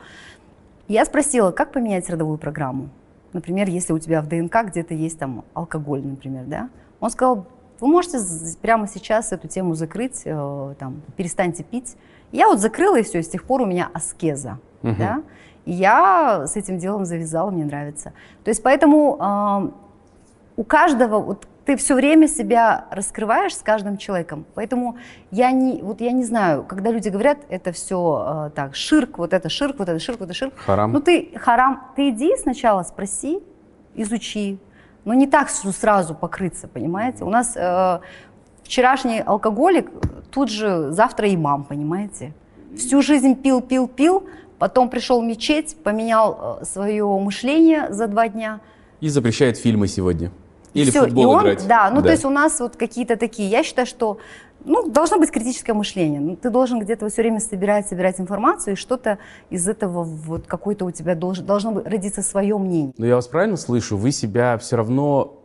[0.87, 2.87] Я спросила, как поменять родовую программу?
[3.33, 6.69] Например, если у тебя в ДНК где-то есть там алкоголь, например, да?
[7.05, 7.45] Он сказал,
[7.81, 8.17] вы можете
[8.63, 11.95] прямо сейчас эту тему закрыть, э, там, перестаньте пить.
[12.31, 14.95] Я вот закрыла и все, и с тех пор у меня аскеза, Мгм.
[14.97, 15.21] да?
[15.65, 18.13] И я с этим делом завязала, мне нравится.
[18.43, 19.69] То есть поэтому э,
[20.57, 24.43] у каждого, вот ты все время себя раскрываешь с каждым человеком.
[24.55, 24.97] Поэтому
[25.29, 29.31] я не, вот я не знаю, когда люди говорят, это все э, так, ширк, вот
[29.31, 30.55] это ширк, вот это ширк, вот это ширк.
[30.57, 30.91] Харам.
[30.91, 33.43] Ну ты, харам, ты иди сначала спроси,
[33.93, 34.57] изучи.
[35.05, 37.23] Но не так что сразу покрыться, понимаете?
[37.23, 37.99] У нас э,
[38.63, 39.89] вчерашний алкоголик,
[40.31, 42.33] тут же завтра имам, понимаете?
[42.75, 44.23] Всю жизнь пил, пил, пил,
[44.57, 48.59] потом пришел в мечеть, поменял э, свое мышление за два дня.
[48.99, 50.31] И запрещает фильмы сегодня.
[50.73, 51.67] Или Всё, в футбол и он, играть.
[51.67, 54.17] Да, ну то есть у нас вот какие-то такие, я считаю, что
[54.65, 56.19] ну, должно быть критическое мышление.
[56.19, 60.85] Ну, ты должен где-то все время собирать, собирать информацию, и что-то из этого вот какой-то
[60.85, 62.93] у тебя должен, должно быть, родиться свое мнение.
[62.97, 63.97] Но я вас правильно слышу?
[63.97, 65.41] Вы себя все равно...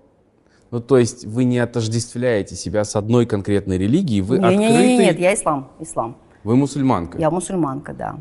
[0.70, 4.86] Ну, то есть вы не отождествляете себя с одной конкретной религией, вы Не, не, открытый...
[4.86, 6.16] не, не, нет, я ислам, ислам.
[6.44, 7.18] Вы мусульманка.
[7.18, 8.16] Я мусульманка, да.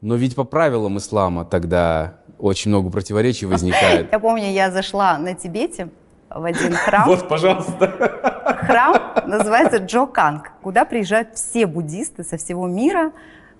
[0.00, 4.08] Но ведь по правилам ислама тогда очень много противоречий возникает.
[4.12, 5.88] Я помню, я зашла на Тибете
[6.38, 7.06] в один храм.
[7.06, 7.88] Вот, пожалуйста.
[8.66, 8.94] Храм
[9.26, 13.12] называется Джоканг, куда приезжают все буддисты со всего мира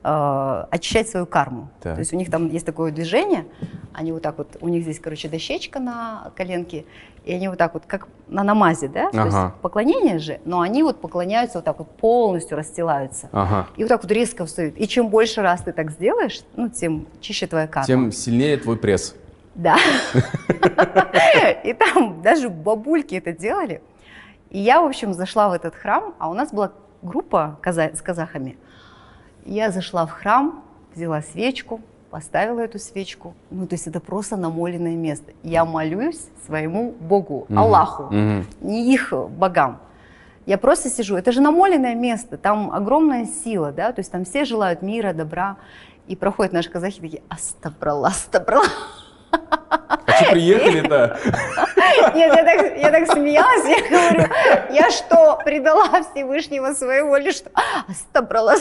[0.03, 1.69] э, очищать свою карму.
[1.81, 1.95] Так.
[1.95, 3.47] То есть у них там есть такое движение,
[3.93, 6.85] они вот так вот, у них здесь, короче, дощечка на коленке,
[7.25, 9.25] и они вот так вот, как на намазе, да, то Ага.
[9.25, 13.29] есть поклонение же, но они вот поклоняются вот так вот полностью расстилаются.
[13.33, 13.67] Ага.
[13.77, 14.77] И вот так вот резко встают.
[14.77, 17.87] И чем больше раз ты так сделаешь, ну, тем чище твоя карма.
[17.87, 19.15] Тем сильнее твой пресс.
[19.57, 19.77] Да.
[21.65, 23.83] И там даже бабульки это делали.
[24.51, 28.03] И я, в общем, зашла в этот храм, а у нас была группа каза- с
[28.03, 28.57] казахами.
[29.45, 30.63] Я зашла в храм,
[30.95, 31.81] взяла свечку,
[32.11, 33.35] поставила эту свечку.
[33.51, 35.33] Ну, то есть это просто намоленное место.
[35.43, 37.59] Я молюсь своему Богу, Мгм.
[37.59, 38.47] Аллаху, Мгм.
[38.61, 39.79] не их богам.
[40.47, 41.17] Я просто сижу.
[41.17, 45.57] Это же намоленное место, там огромная сила, да, то есть там все желают мира, добра.
[46.07, 48.63] И проходят наши казахи такие, астабрала, астабрала.
[49.31, 51.19] А что приехали-то?
[52.15, 54.33] Нет, я так, я так смеялась, я говорю,
[54.73, 57.51] я что, предала Всевышнего своего или что?
[57.89, 58.55] Астабрала.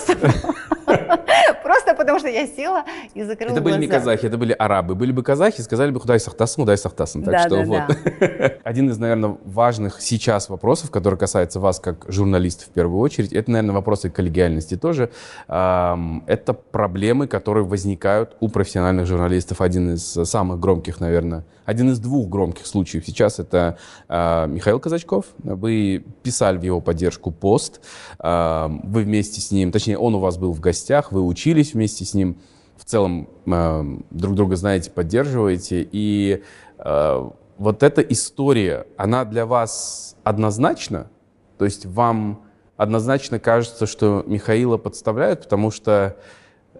[1.63, 3.99] Просто потому что я села и закрыла Это были не глаза.
[3.99, 4.95] казахи, это были арабы.
[4.95, 7.23] Были бы казахи, сказали бы худай сахтасын, худай сахтасын.
[7.23, 8.59] Так Да, что да, вот.
[8.63, 13.51] Один из, наверное, важных сейчас вопросов, который касается вас как журналиста в первую очередь, это,
[13.51, 15.09] наверное, вопросы коллегиальности тоже.
[15.47, 19.61] Это проблемы, которые возникают у профессиональных журналистов.
[19.61, 23.77] Один из самых громких, наверное, один из двух громких случаев сейчас это
[24.07, 25.25] а, Михаил Казачков.
[25.39, 27.81] Вы писали в его поддержку пост.
[28.19, 32.05] А, Вы вместе с ним, точнее, он у вас был в гостях, вы учились вместе
[32.05, 32.37] с ним.
[32.77, 35.87] В целом а, друг друга знаете, поддерживаете.
[35.91, 36.43] И
[36.77, 41.09] а, вот эта история, она для вас однозначна?
[41.57, 42.41] То есть вам
[42.77, 46.17] однозначно кажется, что Михаила подставляют, потому что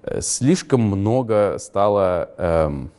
[0.03, 2.91] э, слишком много стало эм,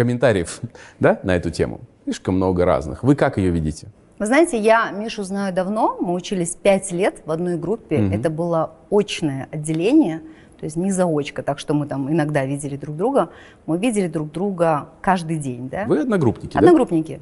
[0.00, 0.60] комментариев
[1.00, 1.80] да, на эту тему.
[2.04, 3.02] Слишком много разных.
[3.04, 3.88] Вы как ее видите?
[4.18, 8.12] Вы знаете, я Мишу знаю давно, мы учились пять лет в одной группе, Мгм.
[8.12, 10.20] это было очное отделение,
[10.58, 13.28] то есть не заочка, так что мы там иногда видели друг друга,
[13.66, 15.84] мы видели друг друга каждый день, да?
[15.86, 16.58] Вы одногруппники, да?
[16.60, 17.20] Одногруппники.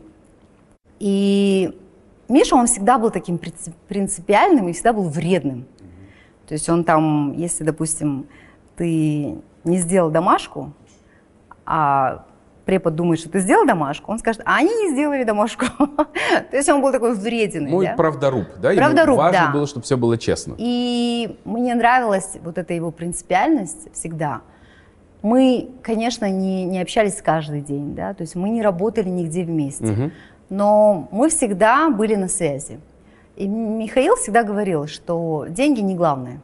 [1.00, 1.76] И
[2.28, 5.66] Миша, он всегда был таким принци- принципиальным и всегда был вредным.
[6.46, 8.26] То есть он там, если, допустим,
[8.76, 10.72] ты не сделал домашку,
[11.66, 12.24] а
[12.68, 15.64] препод думает, что ты сделал домашку, он скажет, а они не сделали домашку.
[16.50, 17.70] То есть он был такой вреденный.
[17.70, 17.94] Мой да?
[17.94, 18.72] правдоруб, да?
[18.72, 19.52] Ему Правдоруб, важно да.
[19.52, 20.54] было, чтобы все было честно.
[20.58, 24.42] И мне нравилась вот эта его принципиальность всегда.
[25.22, 29.86] Мы, конечно, не, не общались каждый день, да, то есть мы не работали нигде вместе,
[29.86, 30.12] Мгм.
[30.50, 32.80] но мы всегда были на связи.
[33.36, 36.42] И Михаил всегда говорил, что деньги не главное.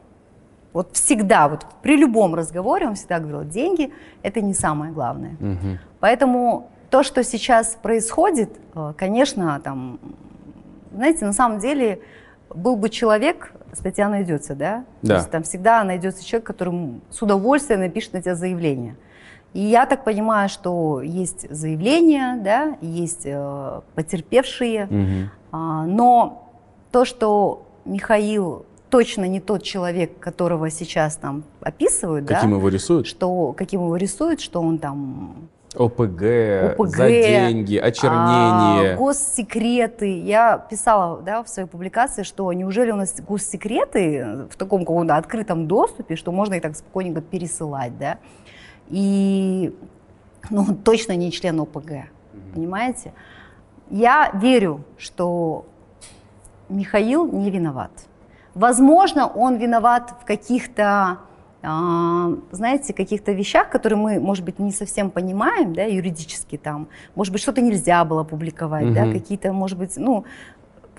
[0.73, 5.37] Вот всегда, вот при любом разговоре он всегда говорил, деньги это не самое главное.
[5.39, 5.79] Мгм.
[6.05, 9.99] Поэтому то, что сейчас происходит, э, конечно, там,
[10.93, 12.03] знаете, на самом деле
[12.55, 14.85] был бы человек, статья найдется, да?
[15.01, 15.09] Да.
[15.09, 18.97] То есть там всегда найдется человек, который с удовольствием напишет на тебя заявление.
[19.55, 25.31] И я так понимаю, что есть заявления, да, есть э, потерпевшие, Мгм.
[25.53, 26.51] а, но
[26.93, 33.07] то, что Михаил точно не тот человек, которого сейчас там описывают, Каким да, его рисуют?
[33.07, 36.23] что каким его рисуют, что он там ОПГ,
[36.79, 38.95] ОПГ, за деньги, очернение.
[38.95, 40.21] а, госсекреты.
[40.21, 45.67] Я писала да, в своей публикации, что неужели у нас госсекреты в таком каком-то открытом
[45.67, 48.19] доступе, что можно их так спокойненько пересылать, да?
[48.89, 49.75] И
[50.51, 52.09] ну, он точно не член ОПГ,
[52.55, 53.13] понимаете?
[53.91, 55.67] Я верю, что
[56.69, 57.91] Михаил не виноват.
[58.55, 61.19] Возможно, он виноват в каких-то, а,
[62.51, 66.89] знаете, каких-то вещах, которые мы, может быть, не совсем понимаем, да, юридически там.
[67.15, 69.13] Может быть, что-то нельзя было публиковать, да, Мгм.
[69.13, 70.25] какие-то, может быть, ну,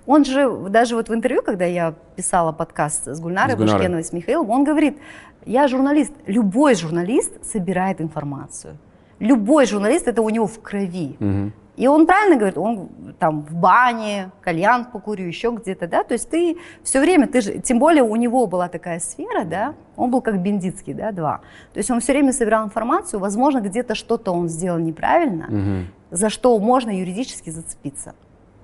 [0.08, 3.80] Он же, даже вот в интервью, когда я писала подкаст с Гульнарой, С Гульнарой.
[3.80, 5.00] Башкеновой, с Михаилом, он говорит,
[5.48, 6.12] я журналист.
[6.28, 8.78] Любой журналист собирает информацию.
[9.18, 11.16] Любой журналист, это у него в крови.
[11.20, 11.54] Мгм.
[11.78, 16.30] И он правильно говорит, он там в бане, кальян покурю, еще где-то, да, то есть
[16.30, 20.22] ты все время, ты же, тем более у него была такая сфера, да, он был
[20.22, 21.42] как Бендицкий, да, два,
[21.74, 25.88] то есть он все время собирал информацию, возможно, где-то что-то он сделал неправильно, Мгм.
[26.12, 28.14] за что можно юридически зацепиться.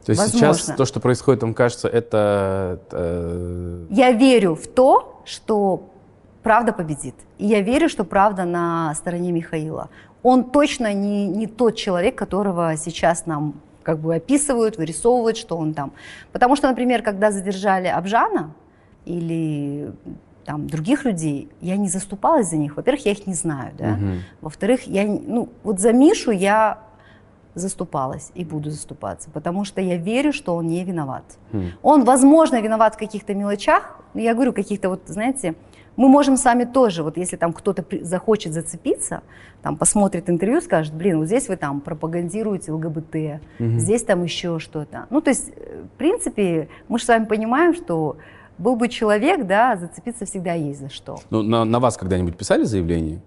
[0.05, 0.53] То есть Возможно.
[0.55, 2.79] сейчас то, что происходит, вам кажется, это...
[2.91, 5.89] э, Я верю в то, что
[6.43, 7.13] правда победит.
[7.37, 9.89] И я верю, что правда на стороне Михаила.
[10.23, 15.73] Он точно не, не тот человек, которого сейчас нам как бы описывают, вырисовывают, что он
[15.73, 15.91] там.
[16.31, 18.53] Потому что, например, когда задержали Абжана
[19.05, 19.91] или
[20.45, 22.75] там других людей, я не заступалась за них.
[22.75, 23.89] Во-первых, я их не знаю, да.
[23.89, 24.23] Мгм.
[24.41, 26.79] Во-вторых, я, ну, вот за Мишу я
[27.53, 31.23] заступалась и буду заступаться, потому что я верю, что он не виноват.
[31.51, 31.71] Хм.
[31.81, 35.55] Он, возможно, виноват в каких-то мелочах, но я говорю, каких-то вот, знаете,
[35.97, 39.21] мы можем с вами тоже, вот если там кто-то захочет зацепиться,
[39.61, 45.05] там посмотрит интервью, скажет, блин, вот здесь вы там пропагандируете ЛГБТ, здесь там еще что-то.
[45.09, 48.17] Ну, то есть, э, в принципе, мы же с вами понимаем, что
[48.57, 51.17] был бы человек, да, зацепиться всегда есть за что.
[51.29, 53.21] Ну, на, на вас когда-нибудь писали заявление?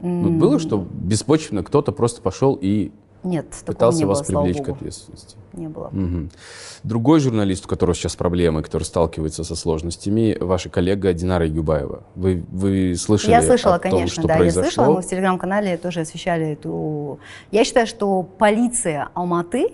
[0.00, 2.90] Ну, М, было, что беспочвенно кто-то просто пошел и
[3.22, 4.72] Нет, пытался не было, вас привлечь к богу.
[4.72, 5.36] ответственности?
[5.52, 5.88] Не было.
[5.90, 6.30] Мгм.
[6.84, 12.04] Другой журналист, у которого сейчас проблемы, который сталкивается со сложностями, ваша коллега Динара Юбаева.
[12.14, 14.64] Вы, вы слышали Я слышала, о том, конечно, что да, произошло?
[14.64, 14.94] я слышала.
[14.94, 17.18] Мы в телеграм-канале тоже освещали эту.
[17.50, 19.72] Я считаю, что полиция Алматы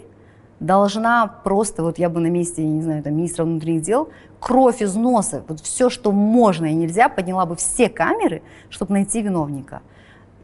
[0.61, 4.09] должна просто, вот я бы на месте, я не знаю, там, министра внутренних дел,
[4.41, 9.23] кровь из носа, вот все, что можно и нельзя, подняла бы все камеры, чтобы найти
[9.23, 9.83] виновника.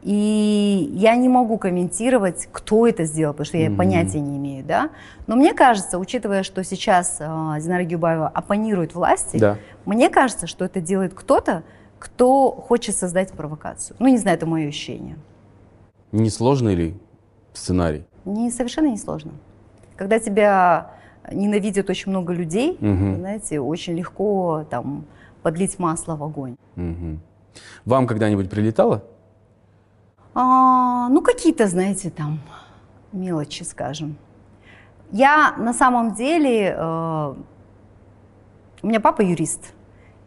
[0.01, 3.77] И я не могу комментировать, кто это сделал, потому что я Мгм.
[3.77, 4.89] понятия не имею, да.
[5.27, 7.25] Но мне кажется, учитывая, что сейчас э,
[7.61, 9.57] Динара Гюбаева оппонирует власти, Да.
[9.85, 11.63] мне кажется, что это делает кто-то,
[11.99, 13.97] кто хочет создать провокацию.
[13.99, 15.17] Ну, не знаю, это мое ощущение.
[16.13, 16.97] Несложный ли
[17.53, 18.05] сценарий?
[18.23, 19.31] Не, совершенно не сложно.
[19.97, 20.91] Когда тебя
[21.29, 23.17] ненавидят очень много людей, Мгм.
[23.17, 25.05] знаете, очень легко там
[25.43, 26.55] подлить масло в огонь.
[26.75, 27.19] Мгм.
[27.85, 29.03] Вам когда-нибудь прилетало?
[30.41, 32.39] А, ну, какие-то, знаете, там
[33.11, 34.15] мелочи, скажем.
[35.11, 37.33] Я на самом деле, э,
[38.81, 39.73] у меня папа юрист,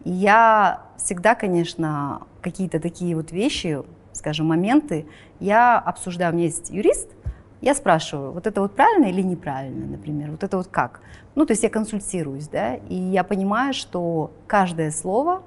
[0.05, 3.83] и я всегда, конечно, какие-то такие вот вещи,
[4.13, 5.07] скажем, моменты,
[5.41, 6.33] я обсуждаю.
[6.33, 7.09] У меня есть юрист,
[7.63, 11.01] я спрашиваю, вот это вот правильно или неправильно, например, вот это вот как?
[11.35, 15.43] Ну, то есть я консультируюсь, да, и я понимаю, что каждое слово,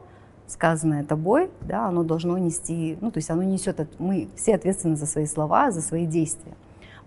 [0.47, 5.05] сказанное тобой, да, оно должно нести, ну, то есть оно несет, мы все ответственны за
[5.05, 6.53] свои слова, за свои действия.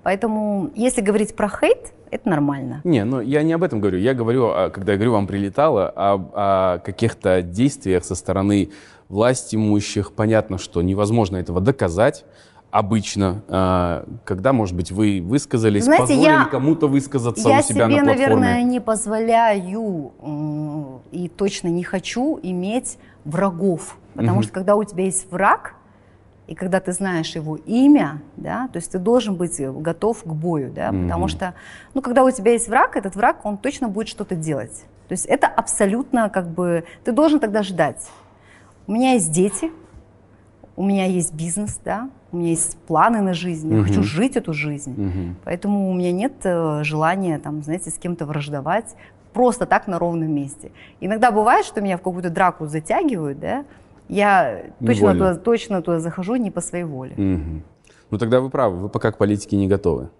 [0.03, 2.81] Поэтому, если говорить про хейт, это нормально.
[2.85, 3.99] Не, ну я не об этом говорю.
[3.99, 8.71] Я говорю, когда я говорю вам прилетало, об- о каких-то действиях со стороны
[9.09, 10.13] власть имущих.
[10.13, 12.25] Понятно, что невозможно этого доказать
[12.71, 13.43] обычно.
[13.49, 17.87] А, Когда, может быть, вы высказались, Знаете, позволили я- кому-то высказаться Я у себя себе,
[17.87, 18.15] на платформе?
[18.37, 20.13] наверное, не позволяю
[21.13, 22.99] и точно не хочу иметь
[23.29, 23.97] врагов.
[24.15, 24.43] Потому Мгм.
[24.43, 25.75] что когда у тебя есть враг,
[26.47, 30.73] и когда ты знаешь его имя, да, то есть ты должен быть готов к бою,
[30.73, 31.29] да, потому Мгм.
[31.29, 31.55] что,
[31.95, 34.85] ну, когда у тебя есть враг, этот враг, он точно будет что-то делать.
[35.09, 38.11] То есть это абсолютно как бы, ты должен тогда ждать.
[38.87, 39.71] У меня есть дети,
[40.75, 44.55] у меня есть бизнес, да, у меня есть планы на жизнь, я хочу жить эту
[44.55, 44.95] жизнь.
[44.97, 45.37] Мгм.
[45.45, 48.95] Поэтому у меня нет э, желания, там, знаете, с кем-то враждовать
[49.33, 50.71] просто так на ровном месте.
[51.01, 53.65] Иногда бывает, что меня в какую-то драку затягивают, да,
[54.09, 57.15] я точно туда, точно туда захожу не по своей воле.
[57.17, 57.63] Мгм.
[58.11, 60.11] Ну тогда вы правы, вы пока к политике не готовы.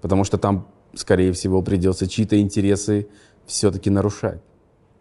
[0.00, 3.08] Потому что там, скорее всего, придется чьи-то интересы
[3.46, 4.40] все-таки нарушать.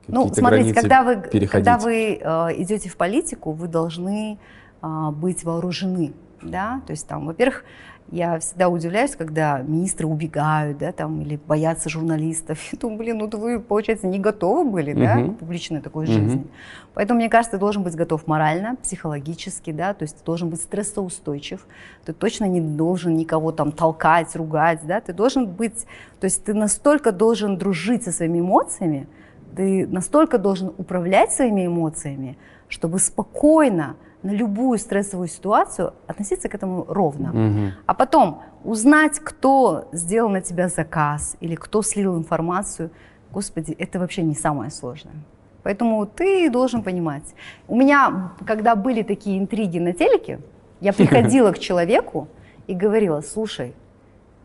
[0.08, 1.52] Ну, смотрите, когда вы, переходить.
[1.52, 4.40] когда вы э, идете в политику, вы должны
[4.82, 7.66] э, быть вооружены, да, то есть там, во-первых,
[8.10, 12.60] я всегда удивляюсь, когда министры убегают, да, там, или боятся журналистов.
[12.72, 15.36] Я думаю, блин, ну вы, получается, не готовы были, да, Мгм.
[15.36, 16.14] к публичной такой Мгм.
[16.14, 16.48] жизни.
[16.94, 20.62] Поэтому, мне кажется, ты должен быть готов морально, психологически, да, то есть ты должен быть
[20.62, 21.68] стрессоустойчив,
[22.06, 25.86] ты точно не должен никого там толкать, ругать, да, ты должен быть,
[26.20, 29.08] то есть ты настолько должен дружить со своими эмоциями,
[29.56, 32.38] ты настолько должен управлять своими эмоциями,
[32.70, 37.32] чтобы спокойно на любую стрессовую ситуацию относиться к этому ровно.
[37.34, 37.72] Мгм.
[37.86, 42.90] А потом узнать, кто сделал на тебя заказ или кто слил информацию,
[43.32, 45.16] господи, это вообще не самое сложное.
[45.64, 47.36] Поэтому ты должен понимать.
[47.68, 50.40] У меня, когда были такие интриги на телеке,
[50.82, 52.28] я приходила к человеку
[52.68, 53.74] и говорила, слушай,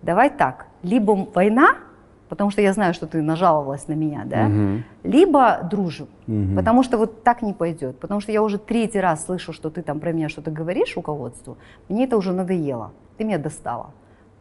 [0.03, 1.77] давай так, либо война,
[2.33, 4.83] потому что я знаю, что ты нажаловалась на меня, да, угу.
[5.05, 6.57] либо дружим, угу.
[6.57, 9.83] потому что вот так не пойдет, потому что я уже третий раз слышу, что ты
[9.83, 11.59] там про меня что-то говоришь руководству,
[11.91, 13.91] мне это уже надоело, ты меня достала.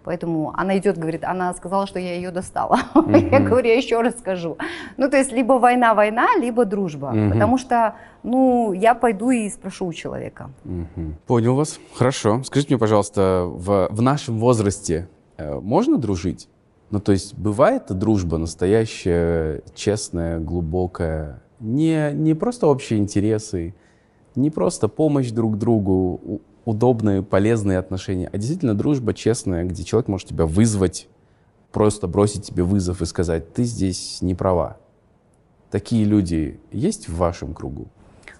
[0.05, 2.79] Поэтому она идет, говорит, она сказала, что я ее достала.
[2.95, 3.29] Mm-hmm.
[3.31, 4.57] Я говорю, я еще раз скажу.
[4.97, 7.11] Ну, то есть либо война, война, либо дружба.
[7.13, 7.33] Mm-hmm.
[7.33, 10.49] Потому что, ну, я пойду и спрошу у человека.
[10.65, 11.13] Mm-hmm.
[11.27, 11.79] Понял вас.
[11.93, 12.41] Хорошо.
[12.43, 16.47] Скажите мне, пожалуйста, в, в нашем возрасте э, можно дружить?
[16.91, 23.73] Ну, то есть бывает дружба настоящая, честная, глубокая, не, не просто общие интересы,
[24.35, 30.27] не просто помощь друг другу, удобные, полезные отношения, а действительно дружба честная, где человек может
[30.27, 31.07] тебя вызвать,
[31.71, 34.77] просто бросить тебе вызов и сказать, ты здесь не права.
[35.69, 37.87] Такие люди есть в вашем кругу?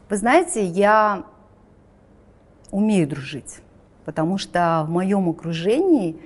[0.10, 1.24] Вы знаете, я
[2.70, 3.60] умею дружить,
[4.04, 6.20] потому что в моем окружении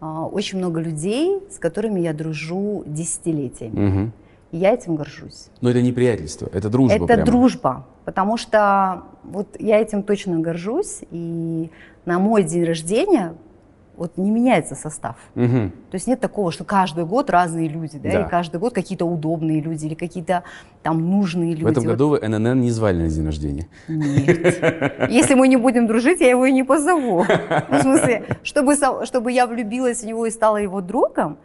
[0.00, 3.88] очень много людей, с которыми я дружу десятилетиями.
[3.88, 4.10] Угу.
[4.52, 5.48] И я этим горжусь.
[5.60, 6.94] Но это не приятельство, это дружба.
[6.94, 7.24] Это прямо.
[7.24, 11.02] дружба, потому что вот я этим точно горжусь.
[11.10, 11.70] И
[12.04, 13.34] на мой день рождения
[14.00, 15.16] вот не меняется состав.
[15.36, 15.70] Угу.
[15.90, 18.22] То есть нет такого, что каждый год разные люди, да, да.
[18.22, 20.42] и каждый год какие-то удобные люди или какие-то
[20.82, 21.64] там нужные люди.
[21.64, 22.22] В этом году вот.
[22.22, 23.68] вы ННН не звали на день рождения.
[23.88, 25.10] Нет.
[25.10, 27.26] Если мы не будем дружить, я его и не позову.
[27.68, 28.74] Ну, в смысле, чтобы,
[29.04, 31.36] чтобы я влюбилась в него и стала его другом,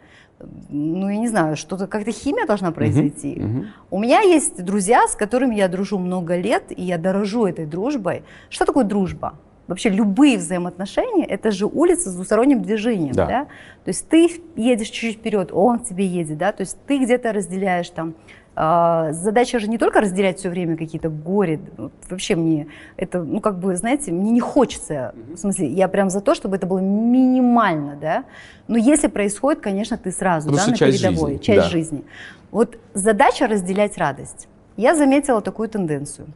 [0.70, 3.34] ну, я не знаю, что-то как-то химия должна произойти.
[3.34, 3.66] Uh-huh, uh-huh.
[3.90, 8.22] У меня есть друзья, с которыми я дружу много лет, и я дорожу этой дружбой.
[8.48, 9.34] Что такое дружба?
[9.66, 13.26] Вообще любые взаимоотношения– это же улица с двусторонним движением, да.
[13.26, 13.44] да?
[13.84, 16.52] То есть ты едешь чуть-чуть вперед, он к тебе едет, да?
[16.52, 18.14] То есть ты где-то разделяешь там
[18.58, 21.60] а, задача же не только разделять все время какие-то горе.
[22.08, 25.14] Вообще мне это, ну как бы, знаете, мне не хочется.
[25.34, 28.24] В смысле, я прям за то, чтобы это было минимально, да.
[28.66, 31.42] Но если происходит, конечно, ты сразу, Потому да, на часть передовой, жизни.
[31.42, 31.68] часть да.
[31.68, 32.04] жизни.
[32.50, 34.48] Вот задача разделять радость.
[34.78, 36.28] Я заметила такую тенденцию,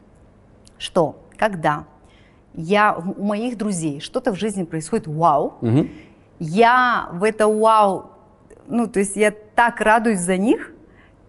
[0.77, 1.85] что когда
[2.53, 5.87] я у моих друзей что-то в жизни происходит, вау, угу.
[6.39, 8.11] я в это вау,
[8.67, 10.73] ну то есть я так радуюсь за них,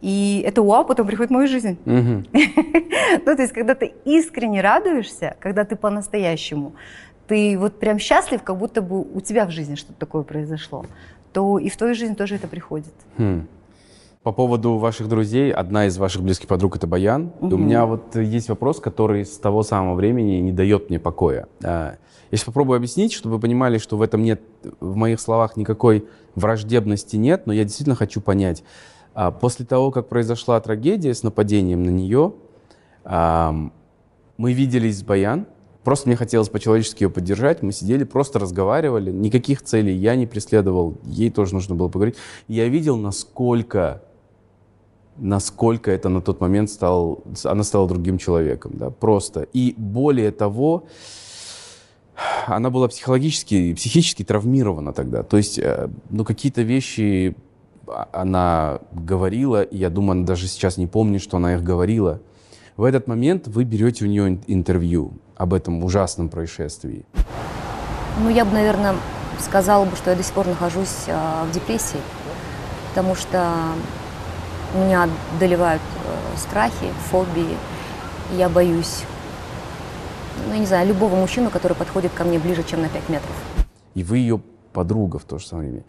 [0.03, 1.79] и это вау потом приходит в мою жизнь.
[1.87, 2.25] Угу.
[3.27, 6.73] ну, то есть, когда ты искренне радуешься, когда ты по-настоящему,
[7.29, 10.87] ты вот прям счастлив, как будто бы у тебя в жизни что-то такое произошло,
[11.33, 12.93] то и в твою жизнь тоже это приходит.
[13.17, 13.47] Хм.
[14.23, 17.33] По поводу ваших друзей, одна из ваших близких подруг это Баян.
[17.41, 17.57] Угу.
[17.57, 21.49] у меня вот есть вопрос, который с того самого времени не дает мне покоя.
[21.65, 21.97] А,
[22.31, 24.41] я сейчас попробую объяснить, чтобы вы понимали, что в этом нет,
[24.79, 26.07] в моих словах никакой
[26.37, 28.63] враждебности нет, но я действительно хочу понять.
[29.13, 32.33] А после того, как произошла трагедия с нападением на нее,
[33.05, 35.47] мы виделись с Баян,
[35.83, 40.95] просто мне хотелось по-человечески ее поддержать, мы сидели, просто разговаривали, никаких целей я не преследовал,
[41.05, 42.17] ей тоже нужно было поговорить.
[42.47, 44.03] Я видел, насколько,
[45.17, 49.47] насколько это на тот момент стал, она стала другим человеком, да, просто.
[49.53, 50.85] И более того,
[52.47, 55.23] она была психологически, психически травмирована тогда.
[55.23, 57.35] То есть, э, ну, какие-то вещи
[58.13, 62.21] она говорила, я думаю, она даже сейчас не помнит, что она их говорила.
[62.77, 67.05] В этот момент вы берете у нее интервью об этом ужасном происшествии.
[68.21, 68.95] Ну, я бы, наверное,
[69.41, 72.01] сказала бы, что я до сих пор нахожусь э, в депрессии,
[72.91, 73.53] потому что
[74.79, 77.57] меня одолевают э, страхи, фобии,
[78.37, 79.03] я боюсь,
[80.47, 83.37] ну, я не знаю, любого мужчину, который подходит ко мне ближе, чем на 5 метров.
[83.95, 84.41] И вы ее
[84.73, 85.85] подруга в то же самое время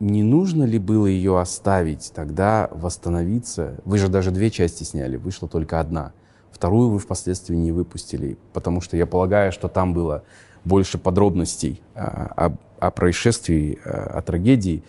[0.00, 3.80] не нужно ли было ее оставить, тогда восстановиться?
[3.84, 6.12] Вы же даже две части сняли, вышла только одна.
[6.50, 10.22] Вторую вы впоследствии не выпустили, потому что я полагаю, что там было
[10.64, 14.82] больше подробностей а, о, о происшествии, а, о трагедии.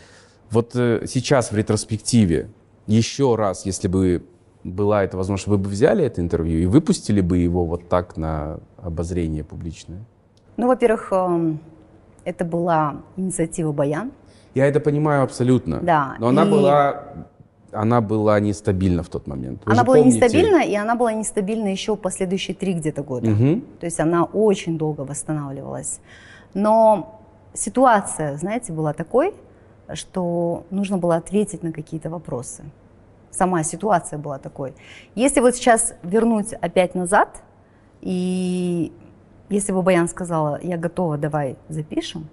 [0.52, 2.50] Вот э, сейчас в ретроспективе,
[2.88, 4.26] еще раз, если бы
[4.64, 8.60] была эта возможность, вы бы взяли это интервью и выпустили бы его вот так на
[8.78, 10.04] обозрение публичное?
[10.58, 11.60] Ну, во-первых, эм,
[12.24, 14.12] это была инициатива Баян,
[14.56, 15.80] я это понимаю абсолютно.
[15.80, 16.16] Да.
[16.20, 16.50] Но она и...
[16.50, 17.04] была
[17.72, 19.64] она была нестабильна в тот момент.
[19.66, 20.20] Вы она была помните...
[20.20, 23.32] нестабильна, и она была нестабильна еще последующие три где-то года.
[23.32, 23.62] Угу.
[23.80, 26.00] То есть она очень долго восстанавливалась.
[26.54, 27.20] Но
[27.56, 29.34] ситуация, знаете, была такой,
[29.94, 32.64] что нужно было ответить на какие-то вопросы.
[33.32, 34.74] Сама ситуация была такой.
[35.16, 37.44] Если вот сейчас вернуть опять назад,
[38.02, 38.94] и
[39.50, 42.28] если бы Баян сказала, я готова, давай запишем,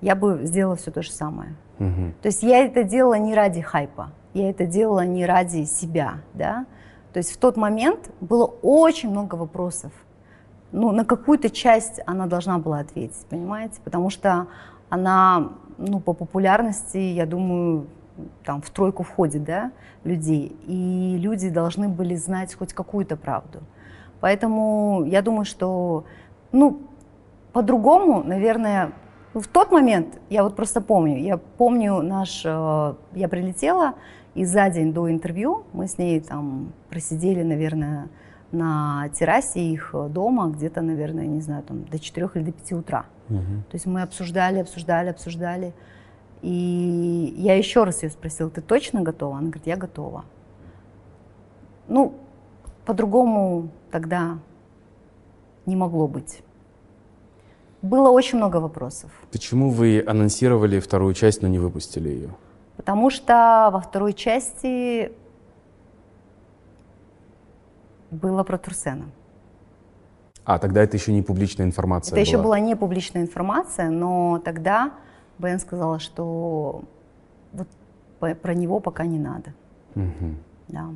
[0.00, 1.54] я бы сделала все то же самое.
[1.78, 2.12] Угу.
[2.22, 6.66] То есть я это делала не ради хайпа, я это делала не ради себя, да.
[7.12, 9.92] То есть в тот момент было очень много вопросов.
[10.72, 13.80] Ну, на какую-то часть она должна была ответить, понимаете?
[13.82, 14.48] Потому что
[14.90, 17.86] она, ну, по популярности, я думаю,
[18.44, 19.72] там в тройку входит, да,
[20.04, 23.60] людей, и люди должны были знать хоть какую-то правду.
[24.20, 26.04] Поэтому я думаю, что,
[26.52, 26.80] ну,
[27.52, 28.92] по-другому, наверное,
[29.34, 33.94] в тот момент, я вот просто помню, я помню наш, э, я прилетела,
[34.34, 38.08] и за день до интервью мы с ней там просидели, наверное,
[38.56, 43.06] на террасе их дома где-то, наверное, не знаю, там до 4 или до 5 утра.
[43.28, 43.38] Угу.
[43.70, 45.72] То есть мы обсуждали, обсуждали, обсуждали.
[46.42, 49.38] И я еще раз ее спросила, ты точно готова?
[49.38, 50.24] Она говорит, я готова.
[51.88, 52.14] Ну,
[52.84, 54.38] по-другому тогда
[55.66, 56.42] не могло быть.
[57.82, 59.10] Было очень много вопросов.
[59.30, 62.30] Почему вы анонсировали вторую часть, но не выпустили ее?
[62.76, 65.12] Потому что во второй части
[68.16, 69.06] было про Турсена.
[70.44, 72.22] А, тогда это еще не публичная информация Это была.
[72.22, 74.92] еще была не публичная информация, но тогда
[75.38, 76.84] Бен сказала, что
[77.52, 77.68] вот
[78.40, 79.52] про него пока не надо.
[79.94, 80.34] Угу.
[80.68, 80.90] Да.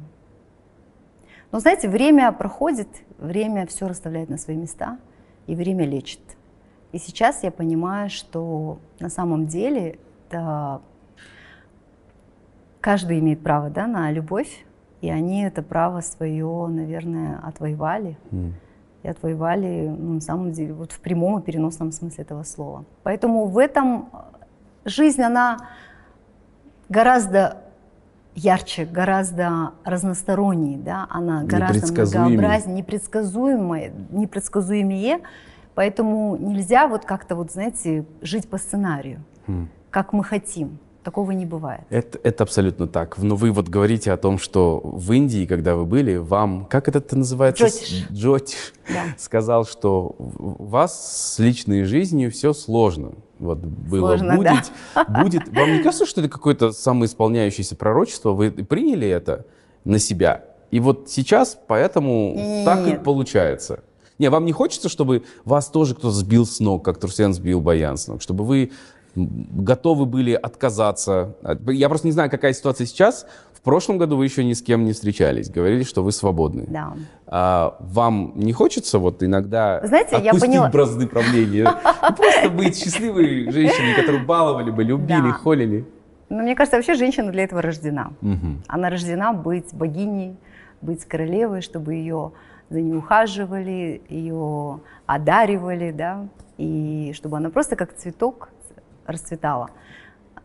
[1.52, 4.98] Но знаете, время проходит, время все расставляет на свои места,
[5.46, 6.20] и время лечит.
[6.92, 9.98] И сейчас я понимаю, что на самом деле
[10.28, 10.80] это
[12.80, 14.64] каждый имеет право да, на любовь,
[15.00, 18.16] и они это право свое, наверное, отвоевали.
[18.30, 18.52] Mm.
[19.02, 22.84] И отвоевали, ну, на самом деле, вот в прямом и переносном смысле этого слова.
[23.02, 24.10] Поэтому в этом
[24.84, 25.56] жизнь, она
[26.90, 27.62] гораздо
[28.34, 35.20] ярче, гораздо разносторонней, да, она гораздо многообразнее, непредсказуемая, непредсказуемее,
[35.74, 39.68] поэтому нельзя вот как-то вот, знаете, жить по сценарию, хм.
[39.90, 40.78] как мы хотим.
[41.02, 41.80] Такого не бывает.
[41.88, 43.16] Это, это абсолютно так.
[43.16, 47.16] Но вы вот говорите о том, что в Индии, когда вы были, вам, как это
[47.16, 47.66] называется?
[47.66, 48.06] Джотиш.
[48.12, 49.04] Джотиш да.
[49.18, 53.12] сказал, что у вас с личной жизнью все сложно.
[53.38, 55.04] Вот было сложно, будет, да.
[55.22, 55.48] будет.
[55.48, 58.32] Вам не кажется, что это какое-то самоисполняющееся пророчество?
[58.32, 59.46] Вы приняли это
[59.84, 60.44] на себя?
[60.70, 62.64] И вот сейчас поэтому Нет.
[62.66, 63.80] так и получается.
[64.18, 67.96] Не, вам не хочется, чтобы вас тоже кто-то сбил с ног, как Турсен сбил Баян
[67.96, 68.70] с ног, чтобы вы
[69.14, 71.36] готовы были отказаться.
[71.66, 73.26] Я просто не знаю, какая ситуация сейчас.
[73.52, 76.64] В прошлом году вы еще ни с кем не встречались, говорили, что вы свободны.
[76.68, 76.94] Да.
[77.26, 80.70] А, вам не хочется вот иногда Знаете, отпустить я поняла...
[80.70, 81.70] бразды правления?
[82.00, 85.84] Просто быть счастливой женщиной, которую баловали бы, любили, холили?
[86.30, 88.12] Ну, мне кажется, вообще женщина для этого рождена.
[88.66, 90.36] Она рождена быть богиней,
[90.80, 92.32] быть королевой, чтобы ее
[92.70, 98.48] за нее ухаживали, ее одаривали, да, и чтобы она просто как цветок
[99.10, 99.70] расцветала.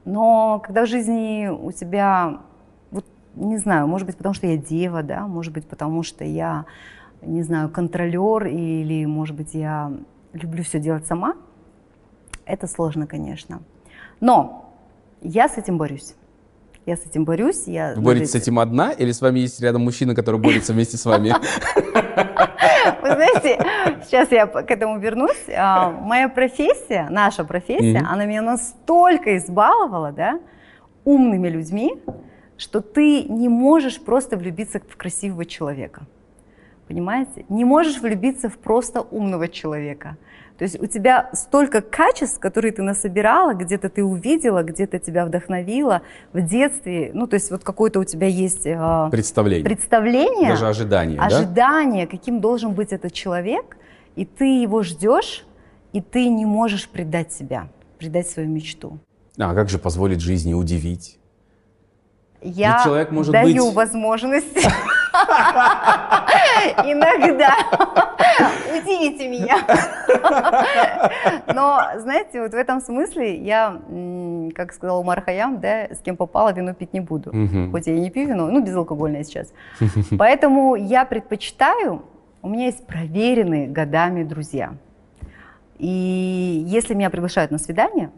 [0.05, 2.41] Но когда в жизни у тебя,
[2.91, 3.05] вот
[3.36, 6.66] не знаю, может быть, потому что я дева, да, может быть, потому что я,
[7.22, 9.91] не знаю, контролер, или, может быть, я
[10.34, 11.36] люблю все делать сама,
[12.45, 13.61] это сложно, конечно.
[14.20, 14.74] Но
[15.22, 16.16] я с этим борюсь.
[16.86, 17.64] Я с этим борюсь.
[17.66, 20.98] Я Вы боретесь с этим одна или с вами есть рядом мужчина, который борется вместе
[20.98, 21.30] с вами?
[23.02, 23.60] Вы знаете,
[24.06, 25.46] сейчас я к этому вернусь.
[25.56, 30.40] А, моя профессия, наша профессия, она меня настолько избаловала, да,
[31.06, 31.96] умными людьми,
[32.58, 36.06] что ты не можешь просто влюбиться в красивого человека.
[36.88, 37.46] Понимаете?
[37.50, 40.18] Не можешь влюбиться в просто умного человека.
[40.58, 46.01] То есть у тебя столько качеств, которые ты насобирала, где-то ты увидела, где-то тебя вдохновила
[46.32, 47.12] в детстве.
[47.14, 49.66] Ну, то есть вот какое-то у тебя есть э, представление.
[49.66, 50.49] представление.
[50.49, 52.12] Даже ожидание, Ожидание, да?
[52.12, 53.78] каким должен быть этот человек.
[54.16, 55.45] И ты его ждешь,
[55.91, 57.68] и ты не можешь предать себя,
[57.99, 58.99] предать свою мечту.
[59.38, 61.20] А как же позволить жизни удивить?
[62.41, 63.76] Я человек может даю быть...
[63.76, 64.47] возможность
[66.86, 67.55] иногда
[68.78, 69.57] удивите меня.
[71.53, 73.82] Но, знаете, вот в этом смысле я,
[74.55, 77.32] как сказал Умар Хаям, да, с кем попало, вино пить не буду.
[77.72, 79.53] Хоть я и не пью вино, ну, безалкогольное сейчас.
[80.18, 82.03] Поэтому я предпочитаю,
[82.41, 84.74] у меня есть проверенные годами друзья.
[85.78, 88.11] И если меня приглашают на свидание,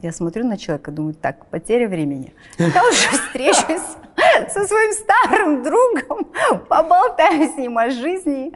[0.00, 2.34] я смотрю на человека, думаю, так, потеря времени.
[2.58, 3.96] Я уже встречусь
[4.48, 6.26] со своим старым другом,
[6.68, 8.52] поболтаю с ним о жизни,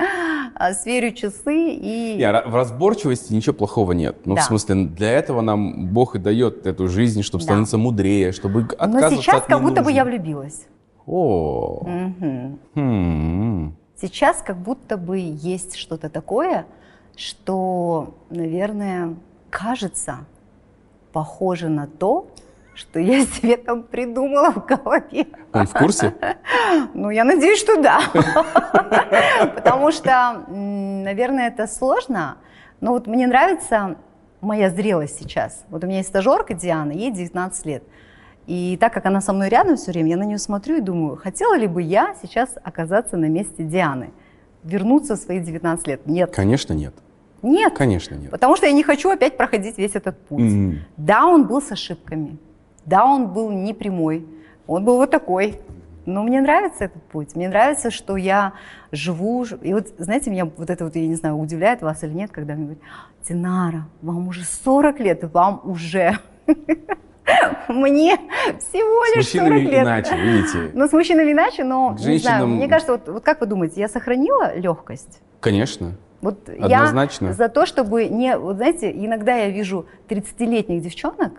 [0.55, 2.17] а, сверю часы и...
[2.17, 4.19] Не, в разборчивости ничего плохого нет.
[4.25, 4.43] Ну, да.
[4.43, 7.47] в смысле, для этого нам Бог и дает эту жизнь, чтобы да.
[7.47, 10.67] становиться мудрее, чтобы отказываться Но сейчас от как будто бы я влюбилась.
[11.07, 11.83] О.
[11.87, 12.59] Угу.
[12.75, 13.77] Хм.
[14.01, 16.67] Сейчас как будто бы есть что-то такое,
[17.17, 19.17] что, наверное,
[19.51, 20.27] кажется,
[21.13, 22.29] похоже на то,
[22.79, 25.27] что я себе там придумала в голове.
[25.53, 26.15] Он в курсе?
[26.95, 28.01] Ну, я надеюсь, что да.
[29.55, 32.37] Потому что, наверное, это сложно.
[32.81, 33.97] Но вот мне нравится
[34.41, 35.65] моя зрелость сейчас.
[35.71, 37.83] Вот у меня есть стажерка Диана, ей 19 лет.
[38.47, 41.17] И так как она со мной рядом все время, я на нее смотрю и думаю,
[41.17, 44.11] хотела ли бы я сейчас оказаться на месте Дианы?
[44.63, 46.07] Вернуться в свои 19 лет?
[46.07, 46.35] Нет.
[46.35, 46.95] Конечно, нет.
[47.43, 47.75] Нет.
[47.75, 48.31] Конечно, нет.
[48.31, 50.41] Потому что я не хочу опять проходить весь этот путь.
[50.41, 50.81] Мгм.
[50.97, 52.39] Да, он был с ошибками.
[52.89, 54.27] Да, он был не прямой.
[54.67, 55.61] Он был вот такой.
[56.07, 57.37] Но мне нравится этот путь.
[57.37, 58.55] Мне нравится, что я
[58.93, 59.45] живу.
[59.61, 62.55] И вот, знаете, меня вот это вот, я не знаю, удивляет вас или нет, когда
[62.55, 62.83] мне говорят,
[63.29, 66.19] Динара, вам уже 40 лет, и вам уже...
[67.69, 68.17] Мне
[68.59, 69.83] всего С лишь 40 мужчинами лет.
[69.85, 70.71] иначе, видите.
[70.73, 73.47] Ну, с мужчинами иначе, но, К не знаю, женщинам- мне кажется, вот, вот как вы
[73.47, 75.21] думаете, я сохранила легкость?
[75.41, 75.93] Конечно.
[76.23, 77.27] Вот Однозначно.
[77.27, 78.37] я за то, чтобы не...
[78.39, 81.33] Вот знаете, иногда я вижу 30-летних девчонок,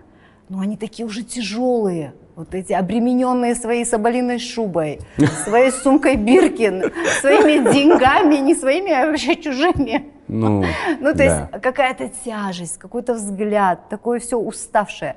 [0.50, 5.00] но они такие уже тяжелые, вот эти обремененные своей соболиной шубой,
[5.44, 10.12] своей сумкой Биркин, своими деньгами, не своими, а вообще чужими.
[10.28, 10.64] Ну,
[11.00, 11.24] Ну, то да.
[11.24, 15.16] есть какая-то тяжесть, какой-то взгляд, такое все уставшее.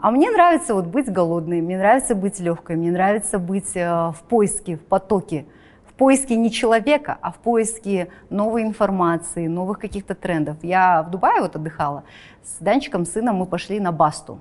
[0.00, 4.22] А мне нравится вот быть голодной, мне нравится быть легкой, мне нравится быть э, в
[4.28, 5.46] поиске, в потоке,
[5.86, 10.56] в поиске не человека, а в поиске новой информации, новых каких-то трендов.
[10.62, 12.04] Я в Дубае вот отдыхала,
[12.42, 14.40] с Данчиком, сыном мы пошли на Басту.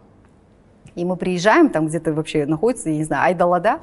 [0.96, 3.80] И мы приезжаем, там где-то вообще находится, я не знаю, Айдалада,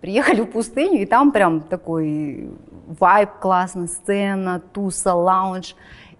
[0.00, 2.50] приехали в пустыню, и там прям такой
[3.00, 5.74] вайб классный, сцена, туса, лаунж.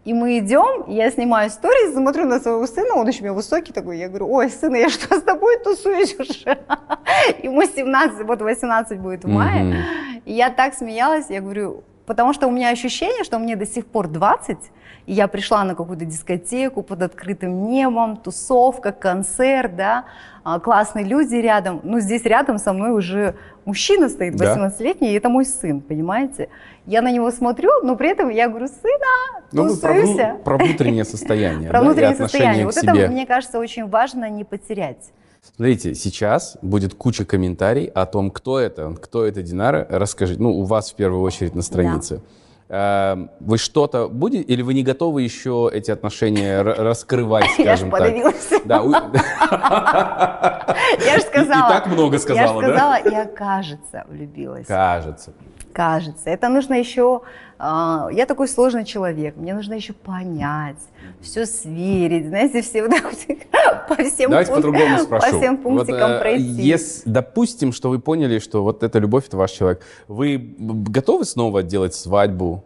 [0.04, 3.72] И мы идем, я снимаю истории, смотрю на своего сына, он еще у меня высокий
[3.72, 6.58] такой, я говорю, ой, сын, я что с тобой тусуюсь уже?
[7.42, 9.62] Ему 17, вот 18 будет в мае.
[9.62, 9.76] Мгм.
[10.24, 13.86] И я так смеялась, я говорю, потому что у меня ощущение, что мне до сих
[13.86, 14.58] пор 20,
[15.06, 20.04] и я пришла на какую-то дискотеку под открытым небом, тусовка, концерт, да,
[20.44, 21.80] а, классные люди рядом.
[21.82, 23.34] Ну, здесь рядом со мной уже
[23.64, 24.54] мужчина стоит, Да.
[24.54, 26.48] 18-летний, и это мой сын, понимаете?
[26.86, 30.26] Я на него смотрю, но при этом я говорю, сына, Ну, про, тусуйся.
[30.34, 31.68] вну- про внутреннее состояние.
[31.68, 32.64] Про да, внутреннее состояние.
[32.66, 35.12] Вот это, мне кажется, очень важно не потерять.
[35.52, 39.84] Смотрите, сейчас будет куча комментариев о том, кто это, кто это Динара.
[39.90, 42.22] Расскажите, ну, у вас в первую очередь на странице.
[42.68, 47.98] Э, Вы что-то будете, или вы не готовы еще эти отношения раскрывать, Я скажем так?
[48.00, 48.50] подавилась.
[48.64, 48.92] Да, у-
[51.04, 51.68] Я же сказала.
[51.68, 52.68] И так много Я сказала, да?
[52.68, 54.66] сказала, я, кажется, влюбилась.
[54.66, 55.32] Кажется.
[55.72, 56.30] Кажется.
[56.30, 57.22] Это нужно еще...
[57.64, 60.78] а, я такой сложный человек, мне нужно еще понять,
[61.20, 63.16] все сверить, знаете, все вот так вот
[63.88, 65.30] по всем Давайте пунк- по-другому спрошу.
[65.30, 66.44] По всем пунктикам Вот, э, пройти.
[66.62, 69.82] ес- допустим, что вы поняли, что вот эта любовь, это ваш человек.
[70.08, 72.64] Вы готовы снова делать свадьбу?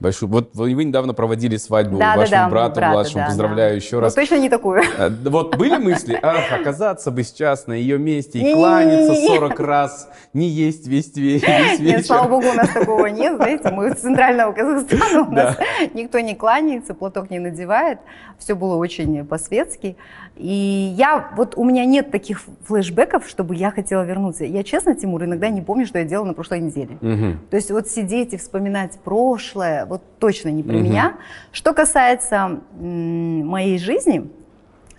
[0.00, 0.30] Большую.
[0.30, 3.18] Вот вы недавно проводили свадьбу Да, да, вашему да, брату брата, младшему.
[3.22, 3.76] да, Поздравляю да.
[3.76, 4.14] еще Ну, раз.
[4.14, 4.82] точно не такую.
[4.96, 9.58] Э, да Вот были мысли, ах, оказаться бы сейчас на ее месте и кланяться 40
[9.60, 11.96] раз, не есть весь, ве- весь вечер.
[11.96, 15.56] Нет, слава богу, у нас такого нет, знаете, мы из центрального Казахстана, у нас
[15.94, 17.98] никто не кланяется, платок не надевает,
[18.38, 19.96] все было очень по-светски.
[20.38, 24.44] И я, вот у меня нет таких флешбеков, чтобы я хотела вернуться.
[24.44, 26.96] Я, честно, Тимур, иногда не помню, что я делала на прошлой неделе.
[27.00, 27.40] Мгм.
[27.50, 30.82] То есть вот сидеть и вспоминать прошлое, вот точно не про Мгм.
[30.84, 31.14] меня.
[31.50, 34.30] Что касается м, моей жизни,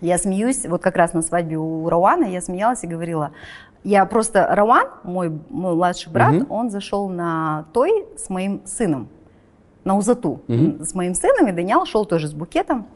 [0.02, 3.32] я смеюсь, вот как раз на свадьбе у Рауана я смеялась и говорила,
[3.86, 6.48] я просто, Рауан, мой, мой младший брат, Мгм.
[6.50, 9.08] он зашел на той с моим сыном,
[9.86, 10.84] на Узату, Мгм.
[10.84, 12.88] с моим сыном, и Даниал шел тоже с букетом.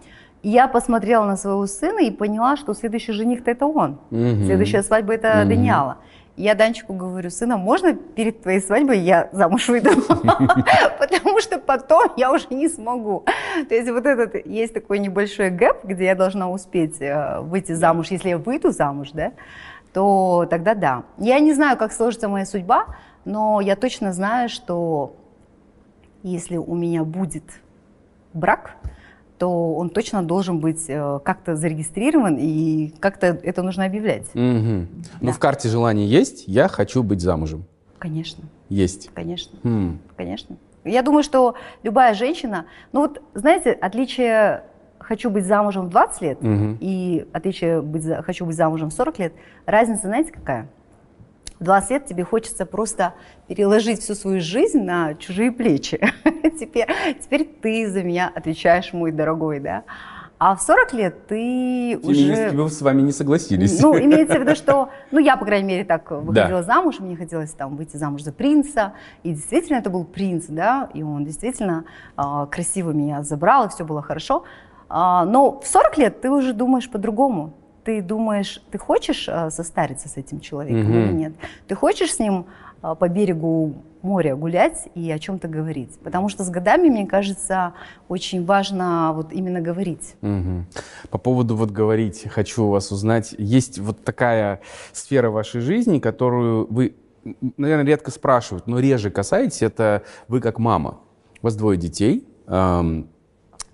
[0.44, 3.99] Я посмотрела на своего сына и поняла, что следующий жених-то это он.
[4.11, 4.45] Мгм.
[4.45, 5.49] Следующая свадьба это Мгм.
[5.49, 5.98] Даниала.
[6.36, 9.91] Я Данчику говорю, сына, можно перед твоей свадьбой я замуж выйду?
[10.99, 13.24] Потому что потом я уже не смогу.
[13.70, 18.07] То есть вот этот, есть такой небольшой гэп, где я должна успеть э, выйти замуж,
[18.10, 19.32] если я выйду замуж, да,
[19.94, 21.03] то тогда да.
[21.20, 22.88] Я не знаю, как сложится моя судьба,
[23.26, 25.15] но я точно знаю, что
[26.24, 27.44] если у меня будет
[28.34, 28.72] брак,
[29.44, 34.24] то он точно должен быть э, как-то зарегистрирован и как-то это нужно объявлять.
[34.34, 34.86] Ну,
[35.20, 35.34] Да.
[35.34, 37.65] в карте желаний есть «я хочу быть замужем».
[37.99, 39.10] Конечно, Есть.
[39.14, 39.99] конечно, Хм.
[40.15, 40.56] конечно.
[40.86, 44.64] Я думаю, что любая женщина, ну вот, знаете, отличие
[44.98, 46.78] «хочу быть замужем в 20 лет» Мгм.
[46.80, 49.34] и отличие быть, «хочу быть замужем в 40 лет»,
[49.65, 50.70] разница, знаете, какая?
[51.64, 53.14] В 20 лет тебе хочется просто
[53.48, 55.98] переложить всю свою жизнь на чужие плечи.
[56.60, 56.88] Теперь,
[57.22, 59.85] теперь ты за меня отвечаешь, мой дорогой, да?
[60.38, 62.64] А в 40 лет ты Феминистки уже...
[62.64, 63.81] бы с вами не согласились.
[63.81, 67.52] Ну, имеется в виду, что, ну, я, по крайней мере, так выходила замуж, мне хотелось
[67.52, 68.91] там выйти замуж за принца,
[69.23, 71.85] и действительно это был принц, да, и он действительно
[72.18, 74.44] а, красиво меня забрал, и все было хорошо.
[74.90, 77.53] А, но в 40 лет ты уже думаешь по-другому.
[77.84, 81.03] Ты думаешь, ты хочешь а, состариться с этим человеком Мгм.
[81.03, 81.34] или нет?
[81.68, 82.45] Ты хочешь с ним
[82.81, 85.97] а, по берегу море гулять и о чем-то говорить.
[86.03, 87.73] Потому что с годами, мне кажется,
[88.10, 90.15] очень важно вот именно говорить.
[90.22, 90.65] Угу.
[91.10, 94.60] По поводу вот говорить, хочу у вас узнать, есть вот такая
[94.91, 96.95] сфера вашей жизни, которую вы,
[97.57, 100.99] наверное, редко спрашивают, но реже касаетесь, это вы как мама.
[101.41, 103.07] У вас двое детей, эм,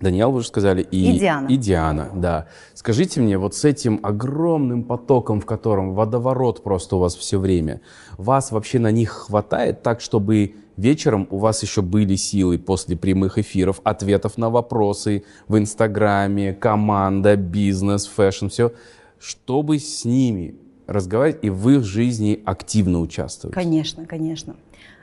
[0.01, 1.47] Даниэл, вы уже сказали, и, и Диана.
[1.47, 2.47] И Диана, да.
[2.73, 7.81] Скажите мне, вот с этим огромным потоком, в котором водоворот просто у вас все время,
[8.17, 13.37] вас вообще на них хватает так, чтобы вечером у вас еще были силы после прямых
[13.37, 18.71] эфиров, ответов на вопросы в Инстаграме, команда, бизнес, fashion, все,
[19.19, 20.55] чтобы с ними
[20.87, 23.53] разговаривать и в их жизни активно участвовать?
[23.53, 24.55] Конечно, конечно.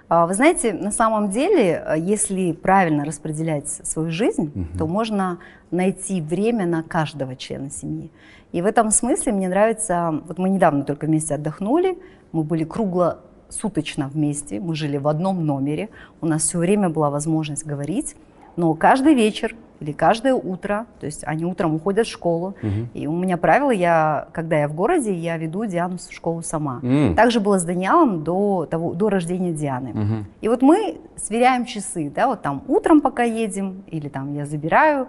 [0.09, 4.79] А, вы знаете, на самом деле, э, если правильно распределять свою жизнь, угу.
[4.79, 5.39] то можно
[5.71, 8.11] найти время на каждого члена семьи.
[8.53, 11.99] И в этом смысле мне нравится, вот мы недавно только вместе отдохнули,
[12.31, 15.89] мы были круглосуточно вместе, мы жили в одном номере,
[16.21, 18.15] у нас все время была возможность говорить,
[18.55, 22.89] но каждый вечер или каждое утро, то есть они утром уходят в школу, угу.
[22.95, 26.79] и у меня правило, я, когда я в городе, я веду Диану в школу сама.
[26.83, 27.15] Угу.
[27.15, 29.91] Так было с Даниалом до, того, до рождения Дианы.
[29.91, 30.25] Угу.
[30.41, 35.09] И вот мы сверяем часы, да, вот там утром пока едем, или там я забираю,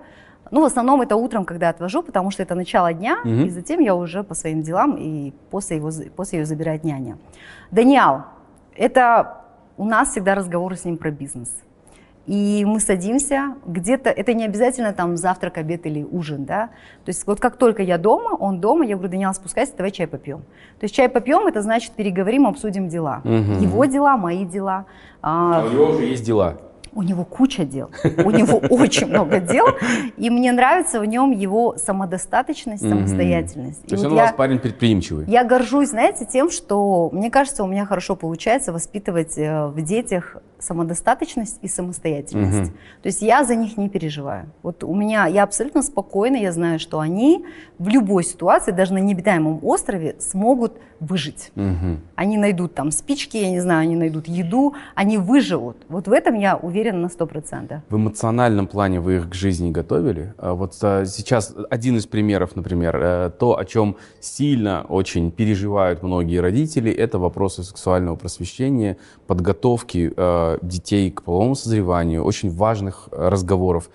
[0.52, 3.30] ну, в основном это утром, когда отвожу, потому что это начало дня, угу.
[3.30, 7.18] и затем я уже по своим делам, и после, его, после ее забирает няня.
[7.72, 8.24] Даниал,
[8.76, 9.42] это
[9.78, 11.50] у нас всегда разговоры с ним про бизнес.
[12.28, 16.68] И мы садимся, где-то, это не обязательно там завтрак, обед или ужин, да.
[17.06, 20.08] То есть вот как только я дома, он дома, я говорю, Даниэл, спускайся, давай чай
[20.08, 20.40] попьем.
[20.80, 23.22] То есть чай попьем, это значит переговорим, обсудим дела.
[23.24, 23.64] Угу.
[23.64, 24.86] Его дела, мои дела.
[25.22, 26.58] А, а у него уже есть дела
[26.98, 29.68] у него куча дел, у него очень много дел,
[30.18, 33.86] и мне нравится в нем его самодостаточность, самостоятельность.
[33.86, 35.26] То есть он у вас парень предприимчивый?
[35.28, 40.38] Я горжусь, знаете, тем, что мне кажется, у меня хорошо получается воспитывать э, в детях
[40.60, 42.72] самодостаточность и самостоятельность.
[42.72, 42.78] Угу.
[43.04, 44.50] То есть я за них не переживаю.
[44.64, 47.46] Вот у меня, я абсолютно спокойна, я знаю, что они
[47.78, 51.52] в любой ситуации, даже на необитаемом острове, смогут выжить.
[51.56, 52.00] Угу.
[52.16, 55.78] Они найдут там спички, я не знаю, они найдут еду, они выживут.
[55.90, 57.82] Вот в этом я уверена на сто процентов.
[57.90, 60.34] В эмоциональном плане вы их к жизни готовили?
[60.38, 66.04] А вот а, сейчас один из примеров, например, э, то, о чем сильно очень переживают
[66.04, 68.98] многие родители, это вопросы сексуального просвещения,
[69.28, 73.90] подготовки э, детей к половому созреванию, очень важных э, разговоров.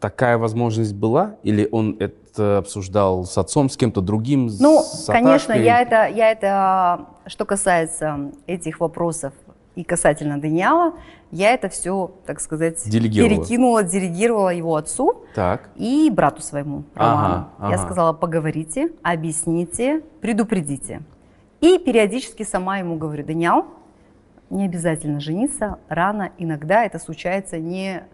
[0.00, 1.36] Такая возможность была?
[1.42, 4.50] Или он это обсуждал с отцом, с кем-то другим?
[4.60, 9.32] Ну, конечно, я это, я это, что касается этих вопросов
[9.74, 10.94] и касательно Даниала,
[11.30, 15.70] я это все, так сказать, перекинула, диригировала его отцу так.
[15.76, 17.48] и брату своему, Роману.
[17.58, 21.02] Ага, Я сказала, поговорите, объясните, предупредите.
[21.60, 23.66] И периодически сама ему говорю, Даниал,
[24.50, 26.30] не обязательно жениться рано.
[26.38, 28.04] Иногда это случается не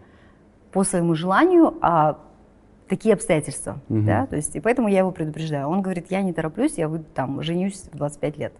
[0.71, 2.19] по своему желанию, а
[2.87, 3.79] такие обстоятельства.
[3.89, 4.01] Угу.
[4.01, 4.25] Да?
[4.25, 5.67] То есть, и поэтому я его предупреждаю.
[5.67, 8.53] Он говорит, я не тороплюсь, я выйду, там, женюсь в 25 лет.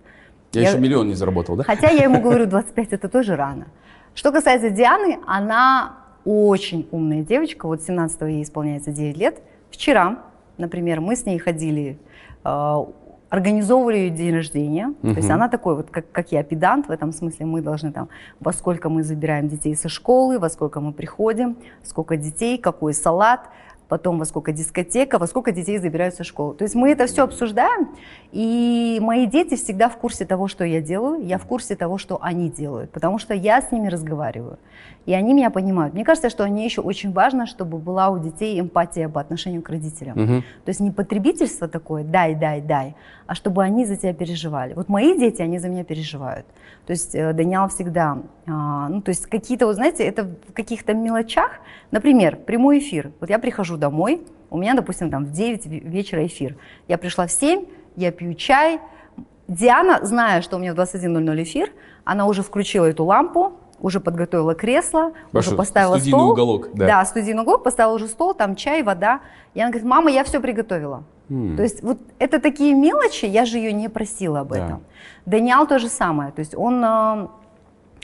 [0.53, 1.63] Я, я еще миллион не заработал, да?
[1.63, 3.67] Хотя я ему говорю, 25 это тоже рано.
[4.13, 7.67] Что касается Дианы, она очень умная девочка.
[7.67, 9.41] Вот 17 ей исполняется 9 лет.
[9.71, 10.19] Вчера,
[10.57, 11.97] например, мы с ней ходили
[12.43, 12.85] а,
[13.33, 14.93] организовывали ее день рождения.
[15.01, 15.13] Угу.
[15.13, 17.47] То есть она такой вот, как, как я, педант в этом смысле.
[17.47, 22.15] Мы должны там, во сколько мы забираем детей со школы, во сколько мы приходим, сколько
[22.15, 23.49] детей, какой салат,
[23.93, 26.55] потом во сколько дискотека, во сколько детей забираются в школу.
[26.55, 27.89] То есть мы это все обсуждаем,
[28.31, 32.17] и мои дети всегда в курсе того, что я делаю, я в курсе того, что
[32.19, 34.57] они делают, потому что я с ними разговариваю,
[35.05, 35.93] и они меня понимают.
[35.93, 39.69] Мне кажется, что они еще очень важно, чтобы была у детей эмпатия по отношению к
[39.69, 40.17] родителям.
[40.17, 40.43] Угу.
[40.65, 42.95] То есть не потребительство такое, дай, дай, дай,
[43.27, 44.73] а чтобы они за тебя переживали.
[44.73, 46.45] Вот мои дети, они за меня переживают.
[46.85, 50.93] То есть э, Даниэл всегда, а, ну то есть какие-то, вот знаете, это в каких-то
[50.93, 51.51] мелочах,
[51.91, 53.11] например, прямой эфир.
[53.21, 56.57] Вот я прихожу домой, у меня, допустим, там в 9 вечера эфир.
[56.87, 57.65] Я пришла в 7,
[57.95, 58.79] я пью чай.
[59.47, 61.71] Диана, зная, что у меня в 21.00 эфир,
[62.03, 66.31] она уже включила эту лампу, уже подготовила кресло, Ваш уже поставила студийный стол.
[66.31, 66.69] уголок.
[66.73, 66.87] Да.
[66.87, 69.21] да, студийный уголок, поставила уже стол, там чай, вода.
[69.53, 71.03] И она говорит, мама, я все приготовила.
[71.33, 71.55] Mm.
[71.55, 74.83] То есть вот это такие мелочи, я же ее не просила об этом.
[75.25, 75.31] Да.
[75.31, 77.27] Даниал то же самое, то есть он э,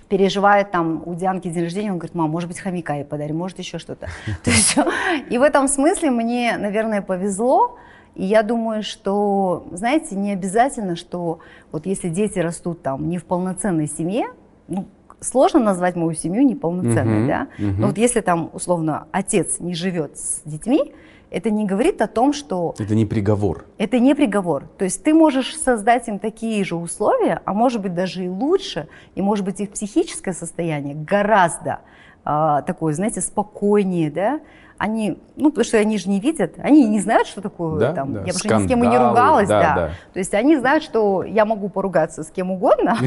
[0.10, 3.60] переживает там у Дианки день рождения, он говорит, мам, может быть, хомяка ей подарим, может
[3.60, 4.08] еще что-то.
[5.30, 7.78] И в этом смысле мне, наверное, повезло,
[8.16, 11.40] и я думаю, что, знаете, не обязательно, что
[11.72, 14.26] вот если дети растут там не в полноценной семье,
[14.68, 14.88] ну,
[15.22, 17.48] сложно назвать мою семью неполноценной, uh-huh, да.
[17.58, 17.76] Uh-huh.
[17.78, 20.94] Но вот если там условно отец не живет с детьми,
[21.32, 23.66] это не говорит о том, что Это не приговор.
[23.78, 24.66] это не приговор.
[24.78, 28.88] То есть ты можешь создать им такие же условия, а может быть даже и лучше,
[29.16, 31.80] и может быть их психическое состояние гораздо
[32.26, 34.40] а, такое, знаете, спокойнее, да,
[34.80, 38.14] они, ну, потому что они же не видят, они не знают, что такое Да, там,
[38.14, 39.90] да, я уже ни с кем и не ругалась, да, да, да.
[40.14, 42.98] То есть они знают, что я могу поругаться с кем угодно,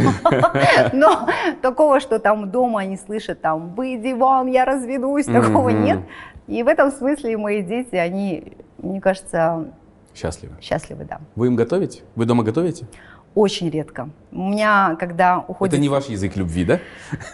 [0.92, 1.26] но
[1.62, 6.00] такого, что там дома они слышат, там, выйди вон, я разведусь, такого нет.
[6.46, 9.72] И в этом смысле мои дети, они, мне кажется,
[10.14, 10.54] Счастливы.
[10.60, 11.20] счастливы, да.
[11.36, 12.02] Вы им готовите?
[12.16, 12.86] Вы дома готовите?
[13.34, 14.10] Очень редко.
[14.30, 15.72] У меня, когда уходит...
[15.72, 16.80] Это не ваш язык любви, да?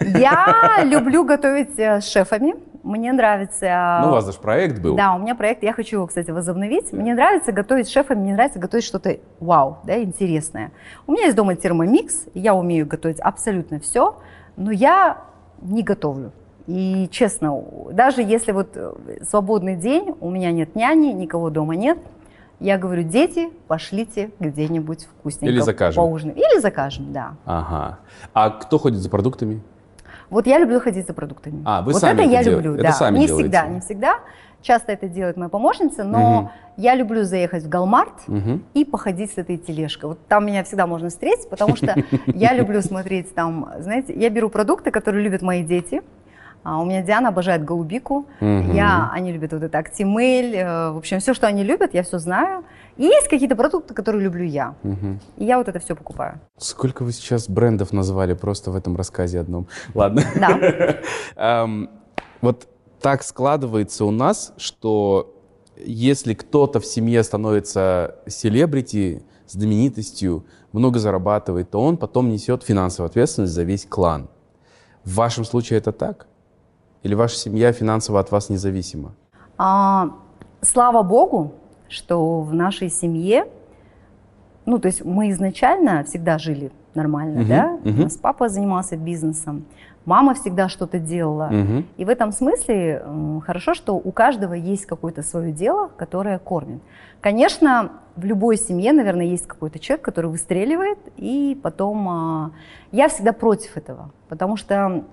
[0.00, 2.54] Я люблю готовить э, с шефами.
[2.84, 4.00] Мне нравится...
[4.02, 4.94] Ну, у вас даже проект был.
[4.94, 6.92] Да, у меня проект, я хочу его, кстати, возобновить.
[6.92, 10.70] Мне нравится готовить с шефами, мне нравится готовить что-то вау, да, интересное.
[11.08, 14.18] У меня есть дома термомикс, я умею готовить абсолютно все,
[14.56, 15.18] но я
[15.60, 16.32] не готовлю.
[16.68, 18.92] И честно, даже если вот э,
[19.26, 21.96] свободный день, у меня нет няни, никого дома нет,
[22.60, 26.02] я говорю, дети, пошлите где-нибудь вкусненько Или закажем.
[26.04, 26.36] поужинаем.
[26.38, 27.36] Или закажем, да.
[27.46, 27.98] Ага.
[28.34, 29.62] А кто ходит за продуктами?
[30.28, 31.62] Вот я люблю ходить за продуктами.
[31.64, 32.92] А, вы вот сами это это я дел- люблю, это да.
[32.92, 33.44] сами не делаете?
[33.48, 34.18] всегда, не всегда.
[34.60, 36.50] Часто это делает моя помощница, но Мгм.
[36.76, 38.62] я люблю заехать в Галмарт Мгм.
[38.74, 40.10] и походить с этой тележкой.
[40.10, 41.94] Вот там меня всегда можно встретить, потому что
[42.26, 46.02] я люблю смотреть там, знаете, я беру продукты, которые любят мои дети.
[46.64, 48.72] А у меня Диана обожает голубику, Мгм.
[48.74, 52.18] я, они любят вот это актимель, э, в общем, все, что они любят, я все
[52.18, 52.64] знаю.
[52.96, 55.20] И есть какие-то продукты, которые люблю я, Мгм.
[55.36, 56.40] и я вот это все покупаю.
[56.58, 59.66] Сколько вы сейчас брендов назвали просто в этом рассказе одном?
[59.94, 60.22] Ладно.
[60.38, 60.98] Да.
[62.40, 62.68] Вот
[63.00, 65.34] так складывается у нас, что
[65.76, 73.52] если кто-то в семье становится селебрити, знаменитостью, много зарабатывает, то он потом несет финансовую ответственность
[73.54, 74.28] за весь клан.
[75.04, 76.27] В вашем случае это так?
[77.02, 79.12] Или ваша семья финансово от вас независима?
[79.56, 80.10] А,
[80.60, 81.52] слава богу,
[81.88, 83.46] что в нашей семье,
[84.66, 87.78] ну, то есть мы изначально всегда жили нормально, Мгм, да?
[87.84, 88.00] мгм.
[88.00, 89.64] У нас папа занимался бизнесом,
[90.04, 91.48] мама всегда что-то делала.
[91.48, 91.86] Мгм.
[91.96, 93.04] И в этом смысле
[93.46, 96.80] хорошо, что у каждого есть какое-то свое дело, которое кормит.
[97.20, 102.50] Конечно, в любой семье, наверное, есть какой-то человек, который выстреливает, и потом а,
[102.90, 105.04] я всегда против этого, потому что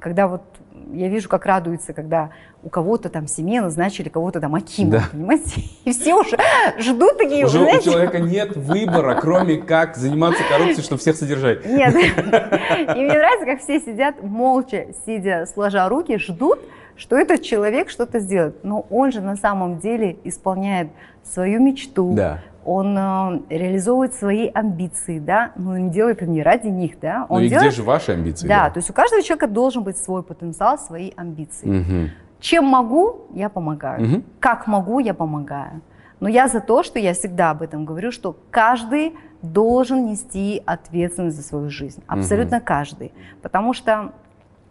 [0.00, 0.42] когда вот
[0.92, 2.30] я вижу, как радуется, когда
[2.62, 5.04] у кого-то там семье назначили кого-то там Акимом, Да.
[5.12, 5.62] понимаете?
[5.84, 6.36] И все уже
[6.78, 11.64] ждут такие, Уже у знаете, человека нет выбора, кроме как заниматься коррупцией, чтобы всех содержать.
[11.66, 11.94] Нет.
[11.94, 16.60] И мне нравится, как все сидят молча, сидя, сложа руки, ждут,
[16.96, 18.64] что этот человек что-то сделает.
[18.64, 20.88] Но он же на самом деле исполняет
[21.22, 22.14] свою мечту.
[22.14, 22.42] Да.
[22.66, 27.26] Он э, реализовывает свои амбиции, да, но он делает это не ради них, да.
[27.28, 28.48] Ну Он и где делает- же ваши амбиции?
[28.48, 31.66] Да, то есть у каждого человека должен быть свой потенциал, свои амбиции.
[31.68, 32.10] Мгм.
[32.40, 34.02] Чем могу, я помогаю.
[34.04, 34.24] Мгм.
[34.40, 35.80] Как могу, я помогаю.
[36.18, 41.36] Но я за то, что я всегда об этом говорю, что каждый должен нести ответственность
[41.36, 42.02] за свою жизнь.
[42.08, 43.12] Абсолютно каждый.
[43.42, 44.12] Потому что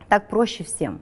[0.10, 1.00] так проще всем.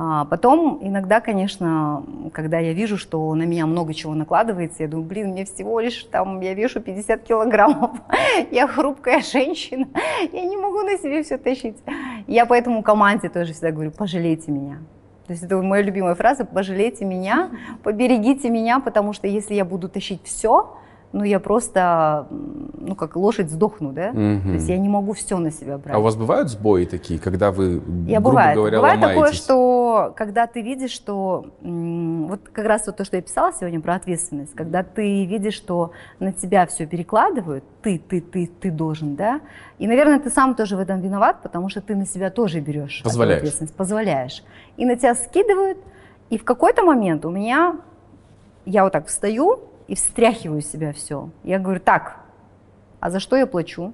[0.00, 5.08] А Потом иногда, конечно, когда я вижу, что на меня много чего накладывается, я думаю,
[5.08, 7.90] блин, мне всего лишь там, я вешу 50 килограммов,
[8.52, 9.88] я хрупкая женщина,
[10.32, 11.78] я не могу на себе все тащить.
[12.28, 14.78] Я поэтому команде тоже всегда говорю, пожалейте меня.
[15.26, 17.50] То есть это моя любимая фраза, пожалейте меня,
[17.82, 20.76] поберегите меня, потому что если я буду тащить все,
[21.12, 24.12] ну я просто, ну как лошадь сдохну, да?
[24.12, 24.42] Мгм.
[24.42, 25.94] То есть я не могу все на себя брать.
[25.94, 28.56] А у вас бывают сбои такие, когда вы, Я грубо бывает.
[28.56, 29.38] говоря, бывает такое, ломаетесь?
[29.42, 33.94] что когда ты видишь, что вот как раз вот то, что я писала сегодня про
[33.94, 39.40] ответственность, когда ты видишь, что на тебя все перекладывают, ты, ты, ты, ты должен, да,
[39.78, 43.00] и, наверное, ты сам тоже в этом виноват, потому что ты на себя тоже берешь
[43.02, 43.38] Позволяешь.
[43.38, 44.44] ответственность, позволяешь,
[44.76, 45.78] и на тебя скидывают,
[46.28, 47.76] и в какой-то момент у меня
[48.66, 51.30] я вот так встаю и встряхиваю себя все.
[51.42, 52.20] Я говорю, так,
[53.00, 53.92] а за что я плачу?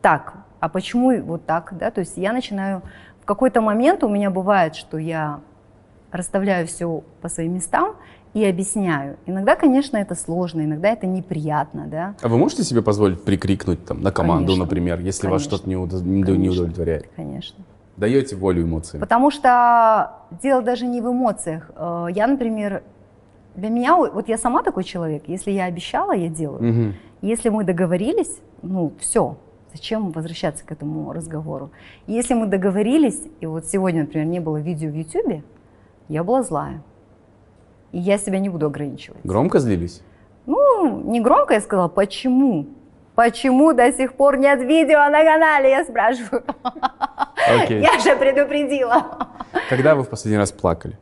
[0.00, 1.90] Так, а почему вот так, да?
[1.90, 2.82] То есть я начинаю,
[3.20, 5.40] в какой-то момент у меня бывает, что я
[6.10, 7.94] расставляю все по своим местам
[8.32, 9.16] и объясняю.
[9.26, 12.14] Иногда, конечно, это сложно, иногда это неприятно, да?
[12.22, 14.64] А вы можете себе позволить прикрикнуть там, на команду, Конечно.
[14.64, 15.56] например, если вас Конечно.
[15.58, 17.08] что-то не, удо- не удовлетворяет?
[17.14, 17.62] Конечно.
[17.96, 19.00] Даете волю эмоциям?
[19.00, 20.12] Потому что
[20.42, 21.70] дело даже не в эмоциях.
[21.76, 22.82] Э, Я, например,
[23.54, 26.62] для меня, вот я сама такой человек, если я обещала, я делаю.
[26.62, 26.94] Мгм.
[27.22, 29.36] Если мы договорились, ну все,
[29.72, 31.70] зачем возвращаться к этому разговору?
[32.06, 35.42] Если мы договорились, и вот сегодня, например, не было видео в YouTube,
[36.08, 36.82] я была злая.
[37.92, 39.20] И я себя не буду ограничивать.
[39.24, 40.02] Громко злились?
[40.46, 42.66] Ну, не громко я сказала, почему?
[43.14, 46.42] Почему до сих пор нет видео на канале, я спрашиваю.
[47.62, 47.82] Окей.
[47.92, 49.28] Я же предупредила.
[49.68, 50.96] Когда вы в последний раз плакали?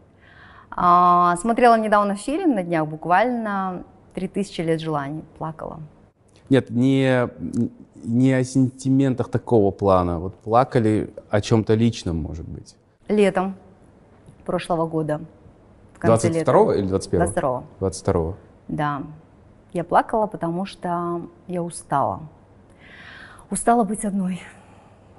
[0.80, 3.82] А, смотрела недавно фильм на днях, буквально
[4.14, 5.80] «3000 лет желаний», плакала.
[6.50, 7.28] Нет, не,
[8.04, 10.20] не о сентиментах такого плана.
[10.20, 12.76] Вот плакали о чем-то личном, может быть.
[13.08, 13.56] Летом
[14.46, 15.20] прошлого года.
[15.94, 16.78] в конце 22 лета.
[16.78, 17.20] или 21?
[17.26, 18.34] 22 22
[18.68, 19.02] Да.
[19.72, 22.20] Я плакала, потому что я устала.
[23.50, 24.40] Устала быть одной.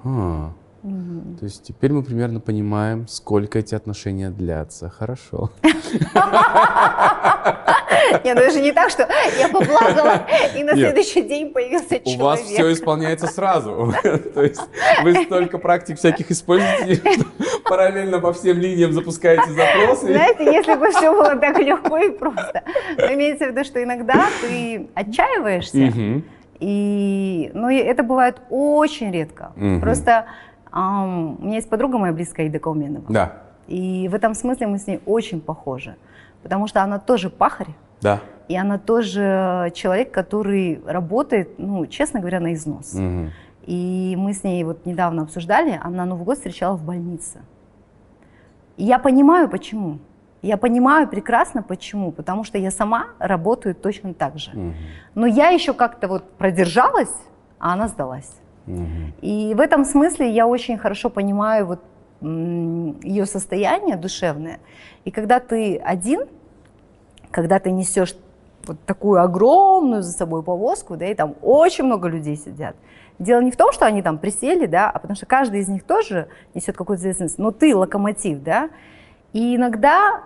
[0.05, 1.37] А, Мгм.
[1.37, 4.89] то есть теперь мы примерно понимаем, сколько эти отношения длятся.
[4.89, 5.51] Хорошо.
[8.23, 9.07] Нет, ну это же не так, что
[9.37, 10.25] я поплакала,
[10.57, 12.19] и на следующий день появился У человек.
[12.21, 13.93] вас все исполняется сразу.
[14.33, 14.61] То есть
[15.03, 17.25] вы столько практик всяких используете, что
[17.65, 20.07] параллельно по всем линиям запускаете запросы.
[20.07, 22.63] Знаете, если бы все было так легко и просто.
[22.97, 26.23] Но имеется в виду, что иногда ты отчаиваешься,
[26.59, 29.53] и, ну, это бывает очень редко.
[29.81, 30.25] Просто
[30.71, 33.05] ам, у меня есть подруга моя близкая, Ида Кауменова.
[33.09, 33.33] Да,
[33.67, 35.95] И в этом смысле мы с ней очень похожи.
[36.43, 37.67] Потому что она тоже пахарь,
[38.01, 38.19] да.
[38.47, 42.93] и она тоже человек, который работает, ну, честно говоря, на износ.
[42.93, 43.31] Мгм.
[43.65, 47.41] И мы с ней вот недавно обсуждали, она Новый год встречала в больнице.
[48.77, 49.99] И я понимаю, почему.
[50.41, 52.13] Я понимаю прекрасно, почему.
[52.13, 54.51] Потому что я сама работаю точно так же.
[54.53, 54.73] Мгм.
[55.13, 57.13] Но я еще как-то вот продержалась,
[57.59, 58.38] а она сдалась.
[59.21, 61.79] И в этом смысле я очень хорошо понимаю вот
[62.21, 64.59] ее состояние душевное.
[65.05, 66.27] И когда ты один,
[67.31, 68.15] когда ты несешь
[68.65, 72.75] вот такую огромную за собой повозку, да, и там очень много людей сидят.
[73.17, 75.83] Дело не в том, что они там присели, да, а потому что каждый из них
[75.83, 77.39] тоже несет какую-то ответственность.
[77.39, 78.69] Но ты локомотив, да.
[79.33, 80.23] И иногда,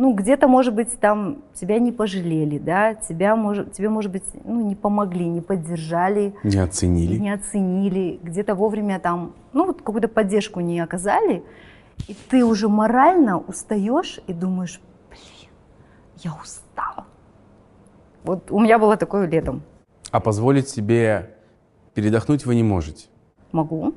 [0.00, 4.66] ну, где-то, может быть, там тебя не пожалели, да, тебя, может, тебе, может быть, ну,
[4.66, 7.18] не помогли, не поддержали, Не оценили.
[7.18, 11.44] не оценили, где-то вовремя там, ну, вот какую-то поддержку не оказали,
[12.08, 15.50] и ты уже морально устаешь и думаешь, блин,
[16.24, 17.04] я устал.
[18.24, 19.60] Вот у меня было такое летом.
[20.10, 21.36] А позволить себе
[21.92, 23.08] передохнуть вы не можете.
[23.52, 23.92] Могу,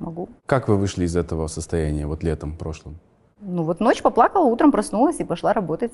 [0.00, 0.28] могу.
[0.46, 2.98] Как вы вышли из этого состояния вот летом прошлым?
[3.40, 5.92] Ну вот ночь поплакала, утром проснулась и пошла работать.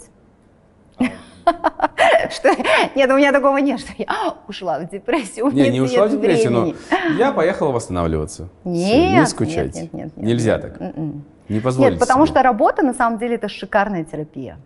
[2.31, 2.51] Что?
[2.97, 5.49] Нет, у меня такого нет, что я ушла в депрессию.
[5.53, 6.75] Не, не ушла в нет депрессию, но
[7.17, 8.49] я поехала восстанавливаться.
[8.65, 9.83] Нет, не скучайте.
[9.83, 10.63] нет, нет, нет, нет, Нельзя нет.
[10.63, 10.81] так.
[10.81, 11.25] М-м.
[11.49, 14.59] Не позволите Нет, потому что работа на самом деле это шикарная терапия.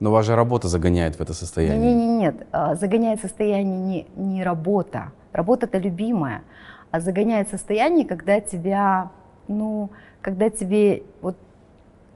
[0.00, 1.78] Но ваша работа загоняет в это состояние.
[1.78, 5.12] Не, не, нет, а, загоняет состояние не, не работа.
[5.32, 6.42] Работа это любимая,
[6.90, 9.10] а загоняет состояние, когда тебя,
[9.46, 9.90] ну,
[10.20, 11.36] когда тебе вот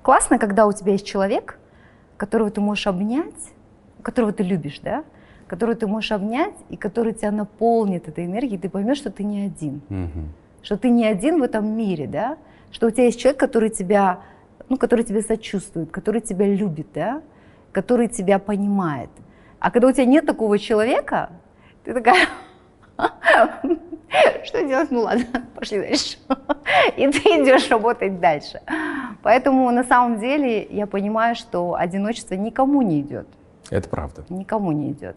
[0.07, 1.59] классно, когда у тебя есть человек,
[2.17, 3.35] которого ты можешь обнять,
[4.03, 5.03] которого ты любишь, да,
[5.49, 9.47] которого ты можешь обнять и который тебя наполнит этой энергией, ты поймешь, что ты не
[9.47, 10.29] один Мгм.
[10.63, 12.39] что ты не один в этом мире, да,
[12.71, 14.21] что у тебя есть человек, который тебя,
[14.69, 17.21] ну, который тебе сочувствует, который тебя любит, да,
[17.73, 19.11] который тебя понимает.
[19.59, 21.31] А когда у тебя нет такого человека,
[21.83, 22.29] ты такая,
[24.45, 24.91] что делать?
[24.91, 25.25] Ну ладно,
[25.55, 26.19] пошли дальше.
[26.97, 28.61] И ты идешь работать дальше.
[29.23, 33.27] Поэтому на самом деле я понимаю, что одиночество никому не идет,
[33.71, 34.25] Это правда.
[34.29, 35.17] никому не идет.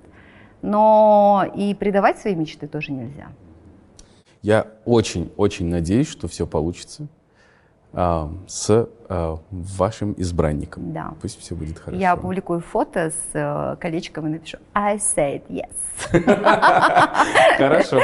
[0.62, 3.28] Но и предавать свои мечты тоже нельзя.
[4.42, 7.08] Я очень-очень надеюсь, что все получится
[7.92, 10.94] с а, вашим избранником.
[10.94, 11.14] Да.
[11.20, 12.00] Пусть все будет хорошо.
[12.00, 15.72] Я опубликую фото с э, колечком и напишу I said yes.
[17.58, 18.00] Хорошо.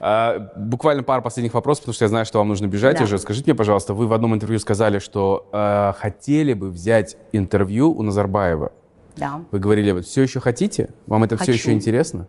[0.00, 3.18] А, буквально пара последних вопросов, потому что я знаю, что вам нужно бежать уже.
[3.18, 8.02] Скажите мне, пожалуйста, вы в одном интервью сказали, что а, хотели бы взять интервью у
[8.02, 8.72] Назарбаева.
[9.16, 9.42] Да.
[9.52, 10.90] Вы говорили, вот все еще хотите?
[11.06, 12.26] Вам это все еще интересно?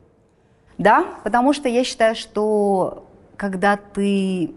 [0.78, 3.08] Да, потому что я считаю, что
[3.38, 4.54] когда ты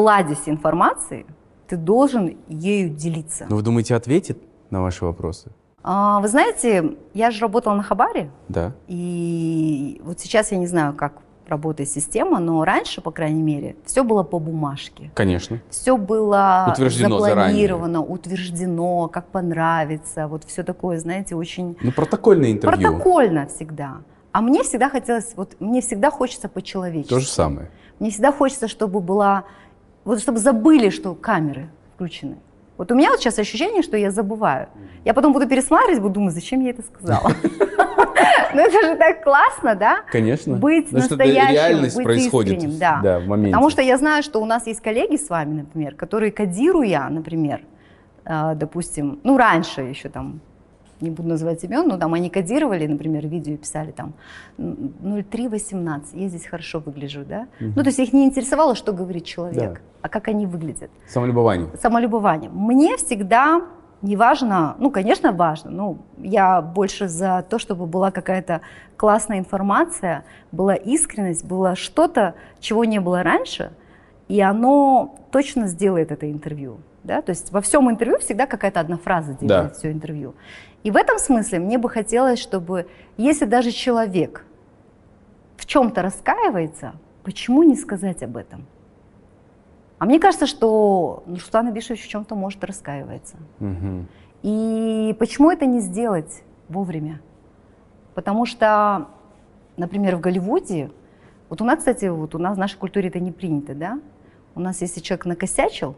[0.00, 1.24] кладезь информации,
[1.68, 3.46] ты должен ею делиться.
[3.48, 4.36] Но вы думаете, ответит
[4.68, 5.50] на ваши вопросы?
[5.82, 8.72] А, Вы знаете, я же работала на Хабаре, Да.
[8.88, 11.14] и вот сейчас я не знаю, как
[11.48, 15.10] работает система, но раньше, по крайней мере, все было по бумажке.
[15.14, 15.60] Конечно.
[15.70, 22.90] Все было Утверждено запланировано, утверждено, как понравится, вот все такое, знаете, очень Ну, протокольное интервью.
[22.92, 24.02] Протокольно всегда.
[24.32, 27.08] А мне всегда хотелось, вот мне всегда хочется по-человечески.
[27.14, 27.70] То же самое.
[27.98, 29.44] Мне всегда хочется, чтобы была,
[30.06, 32.38] вот чтобы забыли, что камеры включены.
[32.78, 34.68] Вот у меня вот сейчас ощущение, что я забываю.
[35.04, 37.30] Я потом буду пересматривать, буду думать, зачем я это сказала.
[38.54, 39.98] Ну это же так классно, да?
[40.10, 40.56] Конечно.
[40.56, 42.54] Быть это настоящим, реальность быть происходит.
[42.54, 43.20] искренним, да.
[43.20, 43.50] в моменте.
[43.50, 47.60] Потому что я знаю, что у нас есть коллеги с вами, например, которые кодируя, например,
[48.24, 50.40] э, допустим, ну раньше еще там
[51.00, 54.14] не буду называть имен, но там они кодировали, например, видео писали там
[54.58, 57.48] 0318, я здесь хорошо выгляжу, да?
[57.60, 57.72] Угу.
[57.76, 59.80] Ну, то есть их не интересовало, что говорит человек, да.
[60.02, 60.90] а как они выглядят.
[61.06, 61.68] Самолюбование.
[61.80, 62.50] Самолюбование.
[62.50, 63.62] Мне всегда
[64.02, 68.60] не важно, ну, конечно, важно, но я больше за то, чтобы была какая-то
[68.96, 73.72] классная информация, была искренность, было что-то, чего не было раньше,
[74.28, 76.78] и оно точно сделает это интервью.
[77.04, 77.22] Да?
[77.22, 79.74] То есть во всем интервью всегда какая-то одна фраза делает да.
[79.74, 80.34] все интервью.
[80.86, 82.86] И в этом смысле мне бы хотелось, чтобы,
[83.16, 84.46] если даже человек
[85.56, 86.92] в чем-то раскаивается,
[87.24, 88.64] почему не сказать об этом?
[89.98, 93.36] А мне кажется, что Нурсултан Абишевич в чем-то может раскаивается.
[93.58, 94.06] Угу.
[94.44, 97.20] И почему это не сделать вовремя?
[98.14, 99.08] Потому что,
[99.76, 100.92] например, в Голливуде,
[101.48, 103.98] вот у нас, кстати, вот у нас в нашей культуре это не принято, да?
[104.54, 105.96] У нас, если человек накосячил,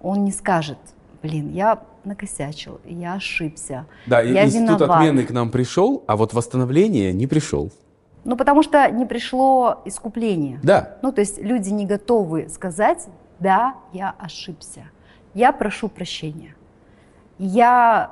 [0.00, 0.78] он не скажет,
[1.20, 4.90] блин, я накосячил, я ошибся, да, я институт виноват.
[4.90, 7.70] отмены к нам пришел, а вот восстановление не пришел.
[8.24, 10.60] Ну, потому что не пришло искупление.
[10.62, 10.96] Да.
[11.02, 13.08] Ну, то есть люди не готовы сказать,
[13.38, 14.82] да, я ошибся,
[15.34, 16.54] я прошу прощения,
[17.38, 18.10] я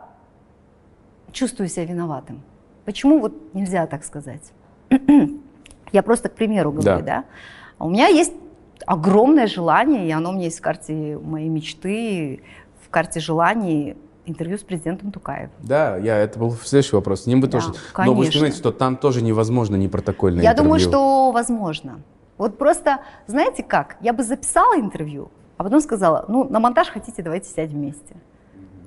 [1.33, 2.43] чувствую себя виноватым.
[2.85, 4.53] Почему вот нельзя так сказать?
[5.93, 7.25] я просто к примеру говорю, да.
[7.79, 7.85] да?
[7.85, 8.33] У меня есть
[8.87, 12.41] огромное желание, и оно у меня есть в карте моей мечты,
[12.89, 15.51] в карте желаний интервью с президентом Тукаевым.
[15.61, 17.23] Да, я, это был следующий вопрос.
[17.23, 17.73] С ним бы да, тоже.
[17.93, 18.15] Конечно.
[18.15, 20.65] Но вы понимаете, что там тоже невозможно не протокольное Я интервью.
[20.65, 22.01] думаю, что возможно.
[22.37, 27.23] Вот просто, знаете как, я бы записала интервью, а потом сказала, ну, на монтаж хотите,
[27.23, 28.17] давайте сядем вместе.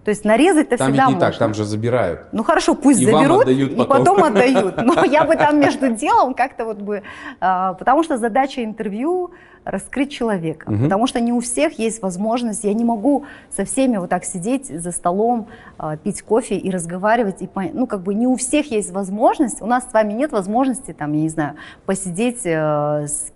[0.03, 1.31] То есть нарезать-то там всегда ведь не можно.
[1.31, 2.21] так, там же забирают.
[2.31, 3.87] Ну хорошо, пусть и заберут, и потом.
[3.87, 4.77] потом отдают.
[4.81, 7.03] Но я бы там между делом как-то вот бы...
[7.39, 9.31] А, потому что задача интервью
[9.63, 10.67] раскрыть человека.
[10.69, 10.83] Угу.
[10.83, 12.63] Потому что не у всех есть возможность.
[12.63, 13.25] Я не могу
[13.55, 15.47] со всеми вот так сидеть за столом,
[15.77, 17.43] а, пить кофе и разговаривать.
[17.43, 19.61] И, ну как бы не у всех есть возможность.
[19.61, 21.55] У нас с вами нет возможности, там, я не знаю,
[21.85, 23.31] посидеть э, с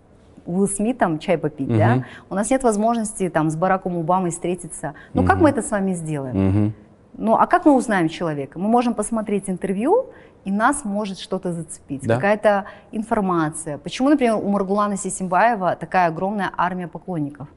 [0.45, 1.77] Уилл Смитом чай попить, угу.
[1.77, 2.05] да?
[2.29, 4.93] У нас нет возможности там с Бараком Обамой встретиться.
[5.13, 5.29] Ну угу.
[5.29, 6.47] как мы это с вами сделаем?
[6.47, 6.73] Угу.
[7.17, 8.59] Ну а как мы узнаем человека?
[8.59, 10.07] Мы можем посмотреть интервью,
[10.43, 12.15] и нас может что-то зацепить, да?
[12.15, 13.77] какая-то информация.
[13.79, 17.47] Почему, например, у Маргулана Сисимбаева такая огромная армия поклонников?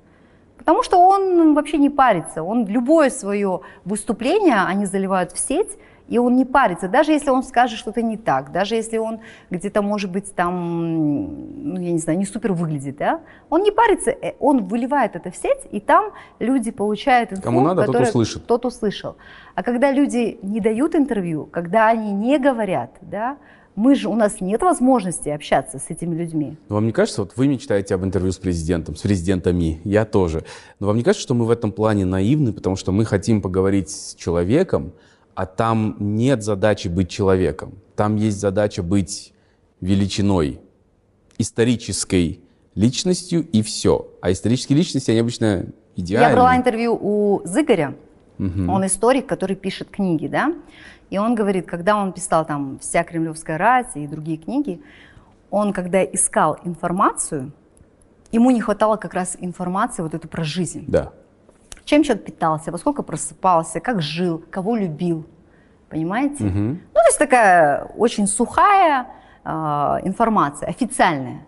[0.57, 2.43] Потому что он вообще не парится.
[2.43, 5.79] Он любое свое выступление они заливают в сеть,
[6.09, 9.21] и он не парится, даже если он скажет что-то не так, даже если он
[9.51, 13.21] где-то, может быть, там, ну, я не знаю, не супер выглядит, да,
[13.51, 17.61] он не парится, э, он выливает это в сеть, и там люди получают инфу, Кому
[17.61, 18.47] надо, тот услышит.
[18.47, 19.17] Тот услышал.
[19.55, 23.37] А когда люди не дают интервью, когда они не говорят, да,
[23.79, 26.57] мы же, у нас нет возможности общаться с этими людьми.
[26.69, 30.43] Но вам не кажется, вот вы мечтаете об интервью с президентом, с президентами, я тоже.
[30.81, 33.91] Но вам не кажется, что мы в этом плане наивны, потому что мы хотим поговорить
[33.91, 34.93] с человеком,
[35.39, 37.79] а там нет задачи быть человеком.
[37.95, 39.33] Там есть задача быть
[39.81, 40.61] величиной,
[41.39, 42.41] исторической
[42.75, 44.09] личностью и все.
[44.21, 46.29] А исторические личности, они обычно идеальны.
[46.29, 47.95] Я брала интервью у Зыгоря,
[48.37, 48.69] угу.
[48.69, 50.53] он историк, который пишет книги, да,
[51.09, 54.83] и он говорит, когда он писал там «Вся кремлевская рать» и другие книги,
[55.51, 57.53] он, когда искал информацию,
[58.33, 60.85] ему не хватало как раз информации вот эту про жизнь.
[60.89, 61.13] Да
[61.89, 65.25] чем человек питался, во сколько просыпался, как жил, кого любил.
[65.89, 66.45] Понимаете?
[66.45, 66.59] Угу.
[66.59, 69.07] Ну, то есть такая очень сухая
[69.45, 69.49] э,
[70.05, 71.47] информация, официальная.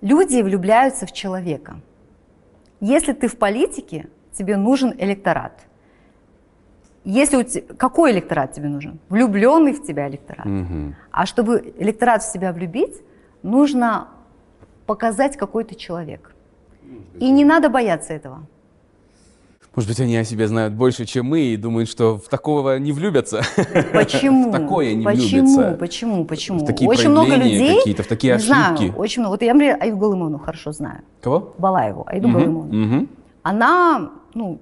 [0.00, 1.80] Люди влюбляются в человека.
[2.80, 5.66] Если ты в политике, тебе нужен электорат.
[7.02, 9.00] Если у тебя, какой электорат тебе нужен?
[9.08, 10.46] Влюбленный в тебя электорат.
[10.46, 10.94] Угу.
[11.10, 13.02] А чтобы электорат в себя влюбить,
[13.42, 14.06] нужно
[14.86, 16.32] показать, какой ты человек.
[17.18, 18.46] И не надо бояться этого.
[19.78, 22.90] Может быть, они о себе знают больше, чем мы, и думают, что в такого не
[22.90, 23.42] влюбятся.
[23.92, 24.50] Почему?
[24.50, 25.46] В такое не Почему?
[25.46, 25.76] влюбятся.
[25.78, 26.24] Почему?
[26.24, 26.58] Почему?
[26.58, 27.76] В такие очень много людей.
[27.76, 28.48] Какие-то, в такие ошибки.
[28.48, 29.34] Знаю, очень много.
[29.34, 31.02] Вот я, например, Аю Галымовну хорошо знаю.
[31.20, 31.54] Кого?
[31.58, 32.96] Балаеву, Айду угу, Галымовну.
[32.96, 33.06] Угу.
[33.44, 34.58] Она, ну,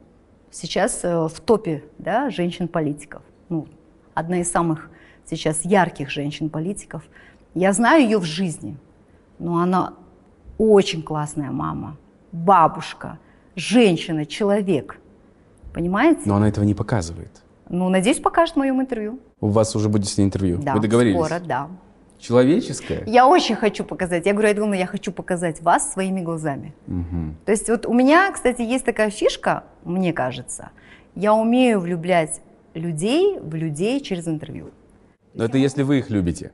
[0.50, 3.22] сейчас э, в топе, да, женщин-политиков.
[3.48, 3.68] Ну,
[4.12, 4.90] одна из самых
[5.24, 7.02] сейчас ярких женщин-политиков.
[7.54, 8.76] Я знаю ее в жизни,
[9.38, 9.94] но она
[10.58, 11.96] очень классная мама,
[12.32, 13.18] бабушка,
[13.54, 15.00] женщина, человек–
[15.76, 16.22] Понимаете?
[16.24, 17.42] Но она этого не показывает.
[17.68, 19.20] Ну, надеюсь, покажет в моем интервью.
[19.40, 20.56] У вас уже будет с ней интервью?
[20.56, 21.18] Да, Вы договорились?
[21.18, 21.68] скоро, да.
[22.18, 23.02] Человеческое?
[23.04, 24.24] Я очень хочу показать.
[24.24, 26.72] Я говорю, Айдуна, я хочу показать вас своими глазами.
[26.86, 27.34] Угу.
[27.44, 30.70] То есть вот у меня, кстати, есть такая фишка, мне кажется.
[31.14, 32.40] Я умею влюблять
[32.72, 34.70] людей в людей через интервью.
[35.34, 36.52] Но это если вы их любите.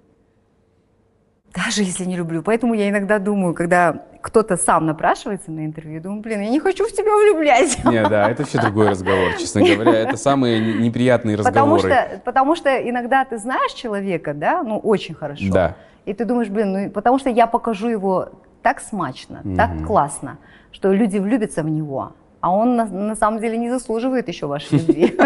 [1.54, 2.42] Даже если не люблю.
[2.42, 6.86] Поэтому я иногда думаю, когда кто-то сам напрашивается на интервью, думаю, блин, я не хочу
[6.86, 7.84] в тебя влюблять.
[7.84, 9.98] Не, да, это вообще другой разговор, честно говоря.
[9.98, 11.52] Это самые неприятные разговоры.
[11.52, 15.52] Потому что, потому что иногда ты знаешь человека, да, ну, очень хорошо.
[15.52, 15.76] Да.
[16.06, 18.30] И ты думаешь, блин, ну, потому что я покажу его
[18.62, 19.56] так смачно, угу.
[19.56, 20.38] так классно,
[20.70, 22.12] что люди влюбятся в него
[22.42, 25.16] а он на, на самом деле не заслуживает еще вашей любви.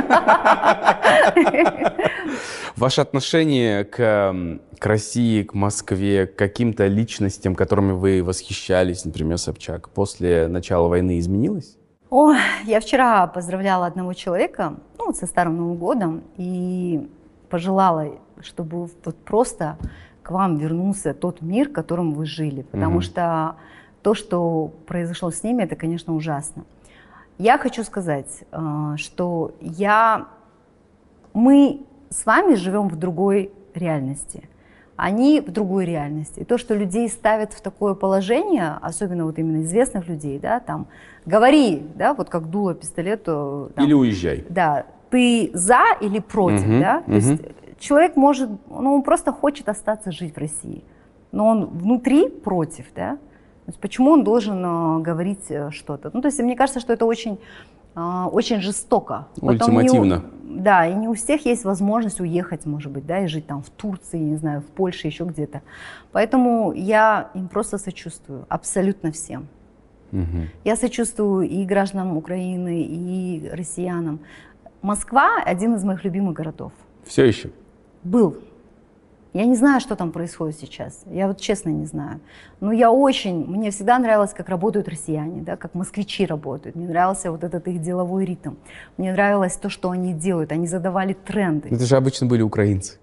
[2.77, 4.37] Ваше отношение к,
[4.79, 11.19] к России, к Москве, к каким-то личностям, которыми вы восхищались, например, Собчак, после начала войны
[11.19, 11.79] изменилось?
[12.11, 12.35] О,
[12.67, 17.09] я вчера поздравляла одного человека, ну, со Старым Новым годом, и
[17.49, 18.11] пожелала,
[18.43, 19.79] чтобы вот просто
[20.23, 23.03] к вам вернулся тот мир, в котором вы жили, потому угу.
[23.03, 23.57] что
[24.03, 26.65] то, что произошло с ними, это, конечно, ужасно.
[27.39, 30.29] Я хочу сказать, э, что я,
[31.35, 34.49] мы с вами живем в другой реальности.
[34.97, 36.41] Они в другой реальности.
[36.41, 40.87] И то, что людей ставят в такое положение, особенно вот именно известных людей, да, там,
[41.27, 43.71] говори, да, вот как дуло пистолету.
[43.75, 44.47] Там, или уезжай.
[44.49, 47.03] Да, ты за или против, угу, да.
[47.03, 47.17] То угу.
[47.17, 47.43] есть
[47.79, 50.83] человек может, ну, он просто хочет остаться жить в России,
[51.33, 53.19] но он внутри против, да.
[53.67, 56.11] То есть почему он должен э, говорить э, что-то?
[56.13, 57.41] Ну, то есть мне кажется, что это очень,
[57.97, 59.27] э, очень жестоко.
[59.41, 60.23] Ультимативно.
[60.45, 63.63] Не, да, и не у всех есть возможность уехать, может быть, да, и жить там
[63.63, 65.63] в Турции, не знаю, в Польше, еще где-то.
[66.13, 69.49] Поэтому я им просто сочувствую, абсолютно всем.
[70.13, 70.47] Угу.
[70.63, 74.21] Я сочувствую и гражданам Украины, и россиянам.
[74.81, 76.73] Москва один из моих любимых городов.
[77.05, 77.51] Все еще?
[78.05, 78.37] Был.
[79.37, 81.05] Я не знаю, что там происходит сейчас.
[81.11, 82.21] Я вот честно не знаю.
[82.61, 86.75] Но я очень, мне всегда нравилось, как работают россияне, да, как москвичи работают.
[86.75, 88.55] Мне нравился вот этот их деловой ритм.
[88.97, 90.53] Мне нравилось то, что они делают.
[90.53, 91.69] Они задавали тренды.
[91.71, 92.99] Это же обычно были украинцы.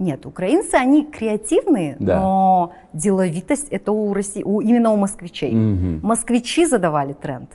[0.00, 2.20] Нет, украинцы, они креативные, да.
[2.20, 5.50] но деловитость это у России, у, именно у москвичей.
[5.50, 6.06] Угу.
[6.06, 7.50] Москвичи задавали тренд.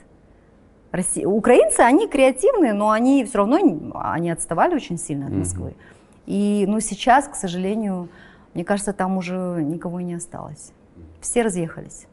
[0.92, 3.58] Россия, украинцы, они креативные, но они все равно
[3.94, 5.68] они отставали очень сильно от Москвы.
[5.68, 5.76] Угу.
[6.26, 8.08] И ну, сейчас, к сожалению,
[8.54, 10.72] мне кажется, там уже никого не осталось.
[11.20, 12.06] Все разъехались.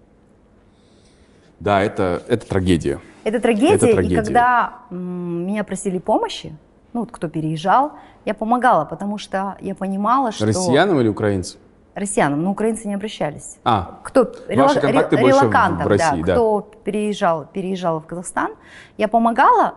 [1.59, 2.99] Да, это, это трагедия.
[3.23, 4.15] Это трагедия, это трагедия.
[4.15, 6.55] и когда м, меня просили помощи,
[6.93, 7.91] ну вот кто переезжал,
[8.25, 10.47] я помогала, потому что я понимала, что...
[10.47, 11.59] Россиянам или украинцам?
[11.93, 13.57] Россиянам, но украинцы не обращались.
[13.63, 16.33] А, кто, ваши рела, контакты ре, релакантам, в России, да, да.
[16.33, 18.51] Кто переезжал, переезжал в Казахстан,
[18.97, 19.75] я помогала,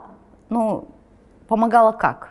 [0.49, 0.89] ну,
[1.49, 2.31] помогала как?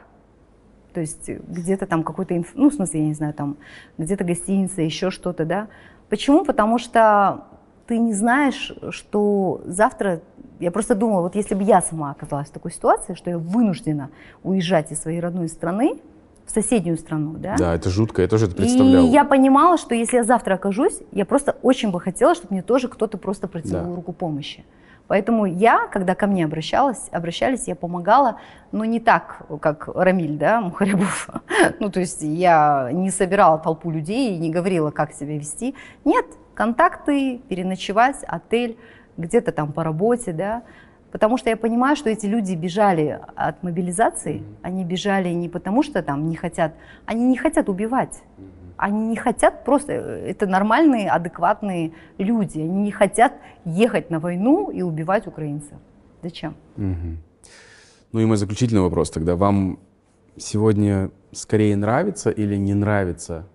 [0.93, 2.51] То есть где-то там какой-то, инф...
[2.55, 3.57] ну, в смысле, я не знаю, там
[3.97, 5.67] где-то гостиница, еще что-то, да.
[6.09, 6.45] Почему?
[6.45, 7.45] Потому что
[7.87, 10.21] ты не знаешь, что завтра...
[10.59, 14.09] Я просто думала, вот если бы я сама оказалась в такой ситуации, что я вынуждена
[14.43, 15.99] уезжать из своей родной страны,
[16.45, 17.55] в соседнюю страну, да?
[17.57, 19.05] Да, это жутко, я тоже это представлял.
[19.05, 22.61] И я понимала, что если я завтра окажусь, я просто очень бы хотела, чтобы мне
[22.61, 23.95] тоже кто-то просто протянул да.
[23.95, 24.63] руку помощи.
[25.13, 28.39] Поэтому я, когда ко мне обращалась, обращались, я помогала,
[28.71, 31.29] но не так, как Рамиль, да, Мухарибов.
[31.79, 35.75] ну, то есть я не собирала толпу людей и не говорила, как себя вести.
[36.03, 36.25] Нет,
[36.55, 38.75] контакты, переночевать, отель,
[39.15, 40.63] где-то там по работе, да.
[41.11, 46.01] Потому что я понимаю, что эти люди бежали от мобилизации, они бежали не потому, что
[46.01, 46.73] там не хотят,
[47.05, 48.23] они не хотят убивать.
[48.83, 52.59] Они не хотят просто, э, это нормальные, адекватные люди.
[52.59, 53.31] Они не хотят
[53.63, 55.77] ехать на войну и убивать украинцев.
[56.21, 56.53] Зачем?
[56.75, 57.17] Угу.
[58.11, 59.37] Ну и мой заключительный вопрос тогда.
[59.37, 59.79] Вам
[60.35, 63.47] сегодня скорее нравится или не нравится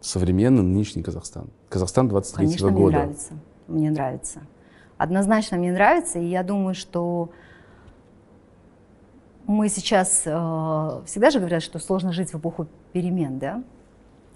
[0.00, 1.50] современный нынешний Казахстан?
[1.68, 2.80] Казахстан 23 Конечно, года.
[2.80, 3.32] мне нравится.
[3.68, 4.40] Мне нравится.
[4.96, 7.28] Однозначно мне нравится, и я думаю, что
[9.46, 13.62] мы сейчас э, всегда же говорят, что сложно жить в эпоху перемен, да?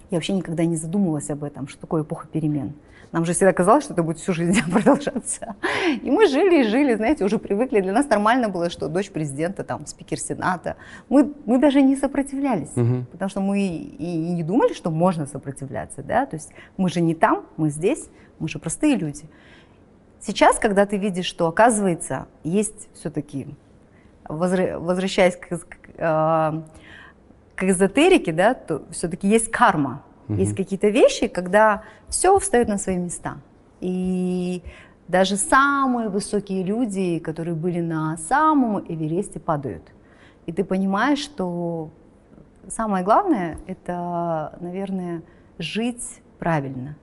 [0.09, 2.73] Я вообще никогда не задумывалась об этом, что такое эпоха перемен.
[3.11, 5.55] Нам же всегда казалось, что это будет всю жизнь продолжаться.
[6.01, 7.81] И мы жили и жили, знаете, уже привыкли.
[7.81, 10.75] Для нас нормально было, что дочь президента, там, спикер Сената.
[11.09, 13.05] Мы, мы даже не сопротивлялись, угу.
[13.11, 16.25] потому что мы и не думали, что можно сопротивляться, да.
[16.25, 18.09] То есть мы же не там, мы здесь,
[18.39, 19.23] мы же простые люди.
[20.19, 23.47] Сейчас, когда ты видишь, что, оказывается, есть все-таки,
[24.27, 26.63] возвращаясь к, к, а,
[27.57, 30.03] к эзотерике, да, то все-таки есть карма.
[30.29, 30.37] Угу.
[30.37, 33.37] Есть какие-то вещи, когда все встает на свои места.
[33.81, 34.61] И
[35.07, 39.83] даже самые высокие люди, которые были на самом Эвересте, падают.
[40.45, 41.89] И ты понимаешь, что
[42.67, 45.23] самое главное– это, наверное,
[45.57, 46.95] жить правильно.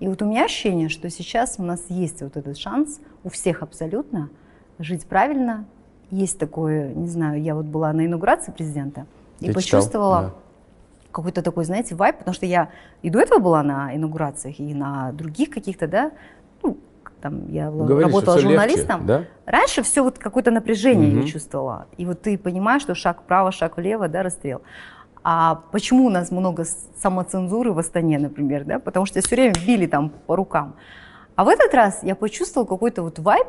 [0.00, 3.62] И вот у меня ощущение, что сейчас у нас есть вот этот шанс, у всех
[3.62, 4.30] абсолютно,
[4.80, 5.64] жить правильно.
[6.10, 9.06] Есть такое, не знаю, я вот была на инаугурации президента–
[9.44, 10.38] и я почувствовала, читал,
[11.12, 12.70] какой-то такой, знаете, вайп, потому что я
[13.02, 16.12] и до этого была на инаугурациях, и на других каких-то, да,
[16.62, 16.78] ну,
[17.20, 19.06] там я Говоришь, работала журналистом.
[19.06, 19.24] легче, да?
[19.46, 21.20] Раньше все вот какое-то напряжение Мгм.
[21.20, 21.86] я чувствовала.
[21.96, 24.62] И вот ты понимаешь, что шаг вправо, шаг влево, да, расстрел.
[25.24, 26.64] А почему у нас много
[27.00, 28.80] самоцензуры в Астане, например, да?
[28.80, 30.74] Потому что все время били там по рукам.
[31.36, 33.46] А в этот раз я почувствовала какой-то вот вайб,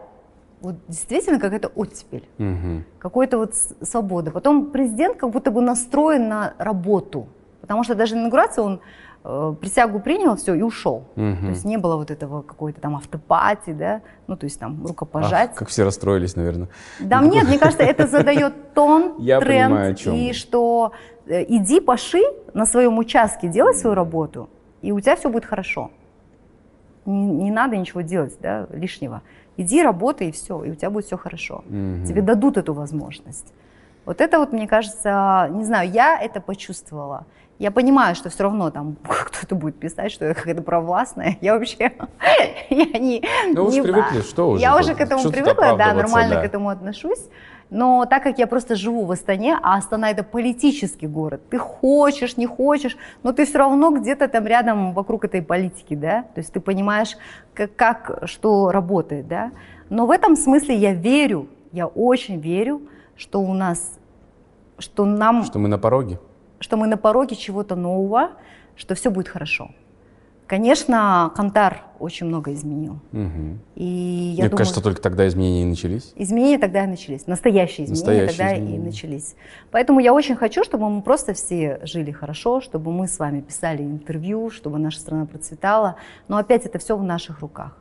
[0.63, 2.85] вот действительно какая-то оттепель, Мгм.
[2.97, 4.31] какой-то вот свобода.
[4.31, 7.27] Потом президент как будто бы настроен на работу,
[7.61, 8.79] потому что даже на инаугурацию он
[9.25, 11.03] э, присягу принял, все, и ушел.
[11.15, 11.37] Мгм.
[11.41, 14.89] То есть не было вот этого какой-то там автопати, да, ну то есть там Ах,
[14.89, 15.53] рукопожать.
[15.55, 16.69] как все расстроились, наверное.
[16.99, 20.93] Да нет, мне кажется, это задает тон, Я тренд, понимаю, о чем и что
[21.27, 22.21] э, иди паши
[22.53, 24.49] на своем участке, делай свою работу,
[24.81, 25.91] и у тебя все будет хорошо.
[27.05, 29.21] Не, не надо ничего делать да, лишнего.
[29.57, 31.63] Иди, работай, и все, и у тебя будет все хорошо.
[31.67, 32.05] Мгм.
[32.05, 33.53] Тебе дадут эту возможность.
[34.05, 37.25] Вот это вот, мне кажется, не знаю, я это почувствовала.
[37.63, 41.37] Я понимаю, что все равно там кто-то будет писать, что я какая-то провластная.
[41.39, 41.93] Я вообще,
[42.69, 43.23] я не...
[43.53, 46.41] Ну, не- привыкли, что уже Я уже к этому привыкла, да, нормально да.
[46.41, 47.29] к этому отношусь.
[47.69, 52.35] Но так как я просто живу в Астане, а Астана это политический город, ты хочешь,
[52.35, 56.51] не хочешь, но ты все равно где-то там рядом вокруг этой политики, да, то есть
[56.51, 57.15] ты понимаешь,
[57.53, 59.51] как, как что работает, да.
[59.89, 62.81] Но в этом смысле я верю, я очень верю,
[63.15, 63.97] что у нас,
[64.79, 66.19] что нам, Что мы на пороге.
[66.63, 68.31] Что мы на пороге чего-то нового,
[68.77, 69.71] что все будет хорошо.
[70.47, 72.99] Конечно, Кантар очень много изменил.
[73.11, 73.59] Мгм.
[73.75, 76.13] И я Мне думаю, кажется, только тогда изменения и начались.
[76.15, 78.77] Изменения тогда и начались, настоящие изменения Настоящие тогда изменения.
[78.77, 79.35] и начались.
[79.71, 83.83] Поэтому я очень хочу, чтобы мы просто все жили хорошо, чтобы мы с вами писали
[83.83, 85.95] интервью, чтобы наша страна процветала.
[86.27, 87.77] Но опять это все в наших руках.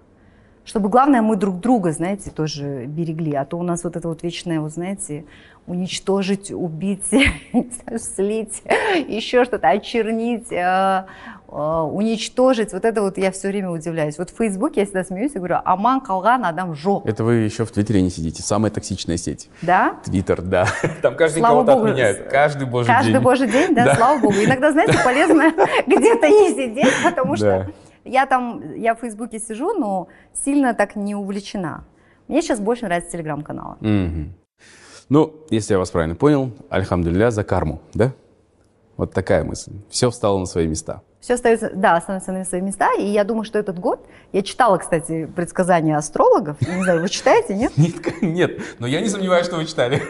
[0.65, 3.35] Чтобы главное мы друг друга, знаете, тоже берегли.
[3.35, 5.25] А то у нас вот это вот вечное, вот знаете,
[5.67, 7.05] уничтожить, убить,
[7.99, 8.63] слить,
[9.09, 11.05] еще что-то, очернить, э,
[11.49, 12.73] э, уничтожить.
[12.73, 14.19] Вот это вот я все время удивляюсь.
[14.19, 17.07] Вот в Фейсбуке я всегда смеюсь и говорю, аман калган адам жок.
[17.07, 18.43] Это вы еще в Твиттере не сидите.
[18.43, 19.49] Самая токсичная сеть.
[19.63, 19.97] Да?
[20.05, 20.67] Твиттер, да.
[21.03, 22.29] Там каждый Слава кого-то богу, отменяет.
[22.29, 23.23] Каждый божий Каждый день.
[23.23, 23.95] божий день, да, Да.
[23.97, 24.35] слава богу.
[24.35, 25.53] Иногда, знаете, полезно
[25.87, 27.69] где-то не сидеть, потому что
[28.05, 31.85] я там, я в Фейсбуке сижу, но сильно так не увлечена.
[32.29, 33.77] Мне сейчас больше нравятся телеграм-каналы.
[33.81, 34.35] Мгм.
[35.09, 38.13] Ну, если я вас правильно понял, альхамдулилля за карму, да?
[38.97, 39.73] Вот такая мысль.
[39.91, 41.03] Все встало на свои места.
[41.23, 42.89] Все остается, да, становится на свои места.
[42.99, 44.05] И я думаю, что этот год...
[44.33, 46.57] Я читала, кстати, предсказания астрологов.
[46.63, 47.71] Не знаю, вы читаете, нет?
[47.77, 50.03] Нет, нет, но я не сомневаюсь, что вы читали.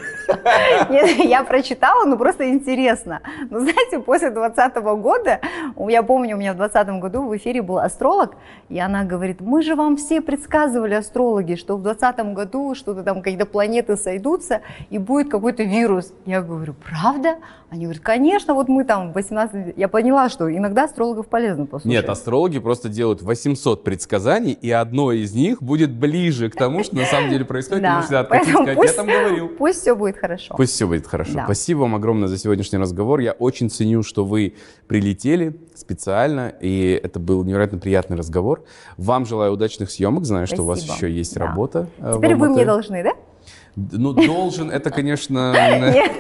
[0.89, 3.21] Нет, я прочитала, но просто интересно.
[3.51, 5.41] Но знаете, после 2020 года,
[5.77, 8.37] я помню, у меня в 2020 году в эфире был астролог,
[8.69, 13.23] и она говорит, мы же вам все предсказывали, астрологи, что в 2020 году что-то там,
[13.23, 16.15] какие-то планеты сойдутся, и будет какой-то вирус.
[16.25, 17.39] Я говорю, правда?
[17.71, 19.75] Они говорят, конечно, вот мы там в 18...
[19.77, 21.87] Я поняла, что иногда астрологов полезно послушать.
[21.91, 26.97] Нет, астрологи просто делают 800 предсказаний, и одно из них будет ближе к тому, что
[26.97, 27.83] на самом деле происходит.
[27.83, 29.49] Да, всегда поэтому сказать, пусть, я там говорил.
[29.49, 30.55] пусть все будет хорошо.
[30.57, 31.33] Пусть все будет хорошо.
[31.35, 31.45] Да.
[31.45, 33.21] Спасибо вам огромное за сегодняшний разговор.
[33.21, 34.55] Я очень ценю, что вы
[34.87, 38.65] прилетели специально, и это был невероятно приятный разговор.
[38.97, 40.25] Вам желаю удачных съемок.
[40.25, 41.07] Знаю, что у вас Спасибо.
[41.09, 41.47] еще есть Да.
[41.47, 41.89] работа.
[41.99, 43.13] э, Теперь вы мне должны, да?
[43.75, 45.53] Ну, должен, это, конечно...
[45.93, 46.13] Нет,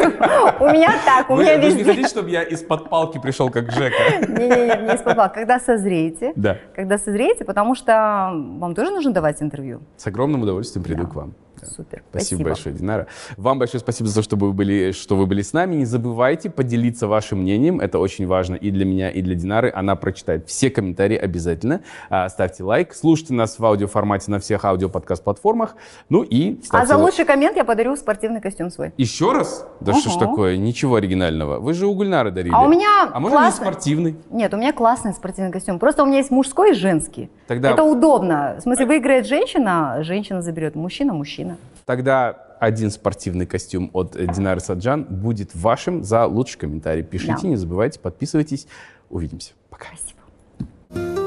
[0.60, 1.84] у меня так, у Вы, меня вы же не везде.
[1.84, 4.26] хотите, чтобы я из-под палки пришел, как Жека?
[4.26, 5.30] Не-не-не, не испугал.
[5.32, 6.56] Когда созреете, Да.
[6.74, 9.80] когда созреете, потому что вам тоже нужно давать интервью.
[9.98, 11.34] С огромным удовольствием приду к вам.
[11.62, 12.02] Супер.
[12.10, 13.06] Спасибо, большое, Динара.
[13.36, 15.76] Вам большое спасибо за то, что вы, были, что вы были с нами.
[15.76, 17.80] Не забывайте поделиться вашим мнением.
[17.80, 19.72] Это очень важно и для меня, и для Динары.
[19.74, 21.82] Она прочитает все комментарии обязательно.
[22.10, 22.94] А, Ставьте лайк.
[22.94, 25.76] Слушайте нас в аудиоформате на всех аудиоподкаст-платформах.
[26.08, 28.92] Ну и А за лучший коммент я подарю спортивный костюм свой.
[28.96, 29.66] Еще раз?
[29.80, 30.56] Да что ж такое?
[30.56, 31.58] Ничего оригинального.
[31.60, 32.54] Вы же у Гульнары дарили.
[32.54, 34.16] А у меня А можно не классный- спортивный?
[34.30, 35.78] Нет, у меня классный спортивный костюм.
[35.78, 37.30] Просто у меня есть мужской и женский.
[37.46, 38.56] Тогда- Это удобно.
[38.58, 40.74] В смысле, выиграет женщина, женщина заберет.
[40.74, 41.51] Мужчина, мужчина.
[41.84, 47.02] Тогда один спортивный костюм от э, Динары Саджан будет вашим за лучший комментарий.
[47.02, 47.48] Пишите, да.
[47.48, 48.66] не забывайте, подписывайтесь.
[49.10, 49.52] Увидимся.
[49.68, 49.86] Пока.
[49.96, 51.21] Спасибо.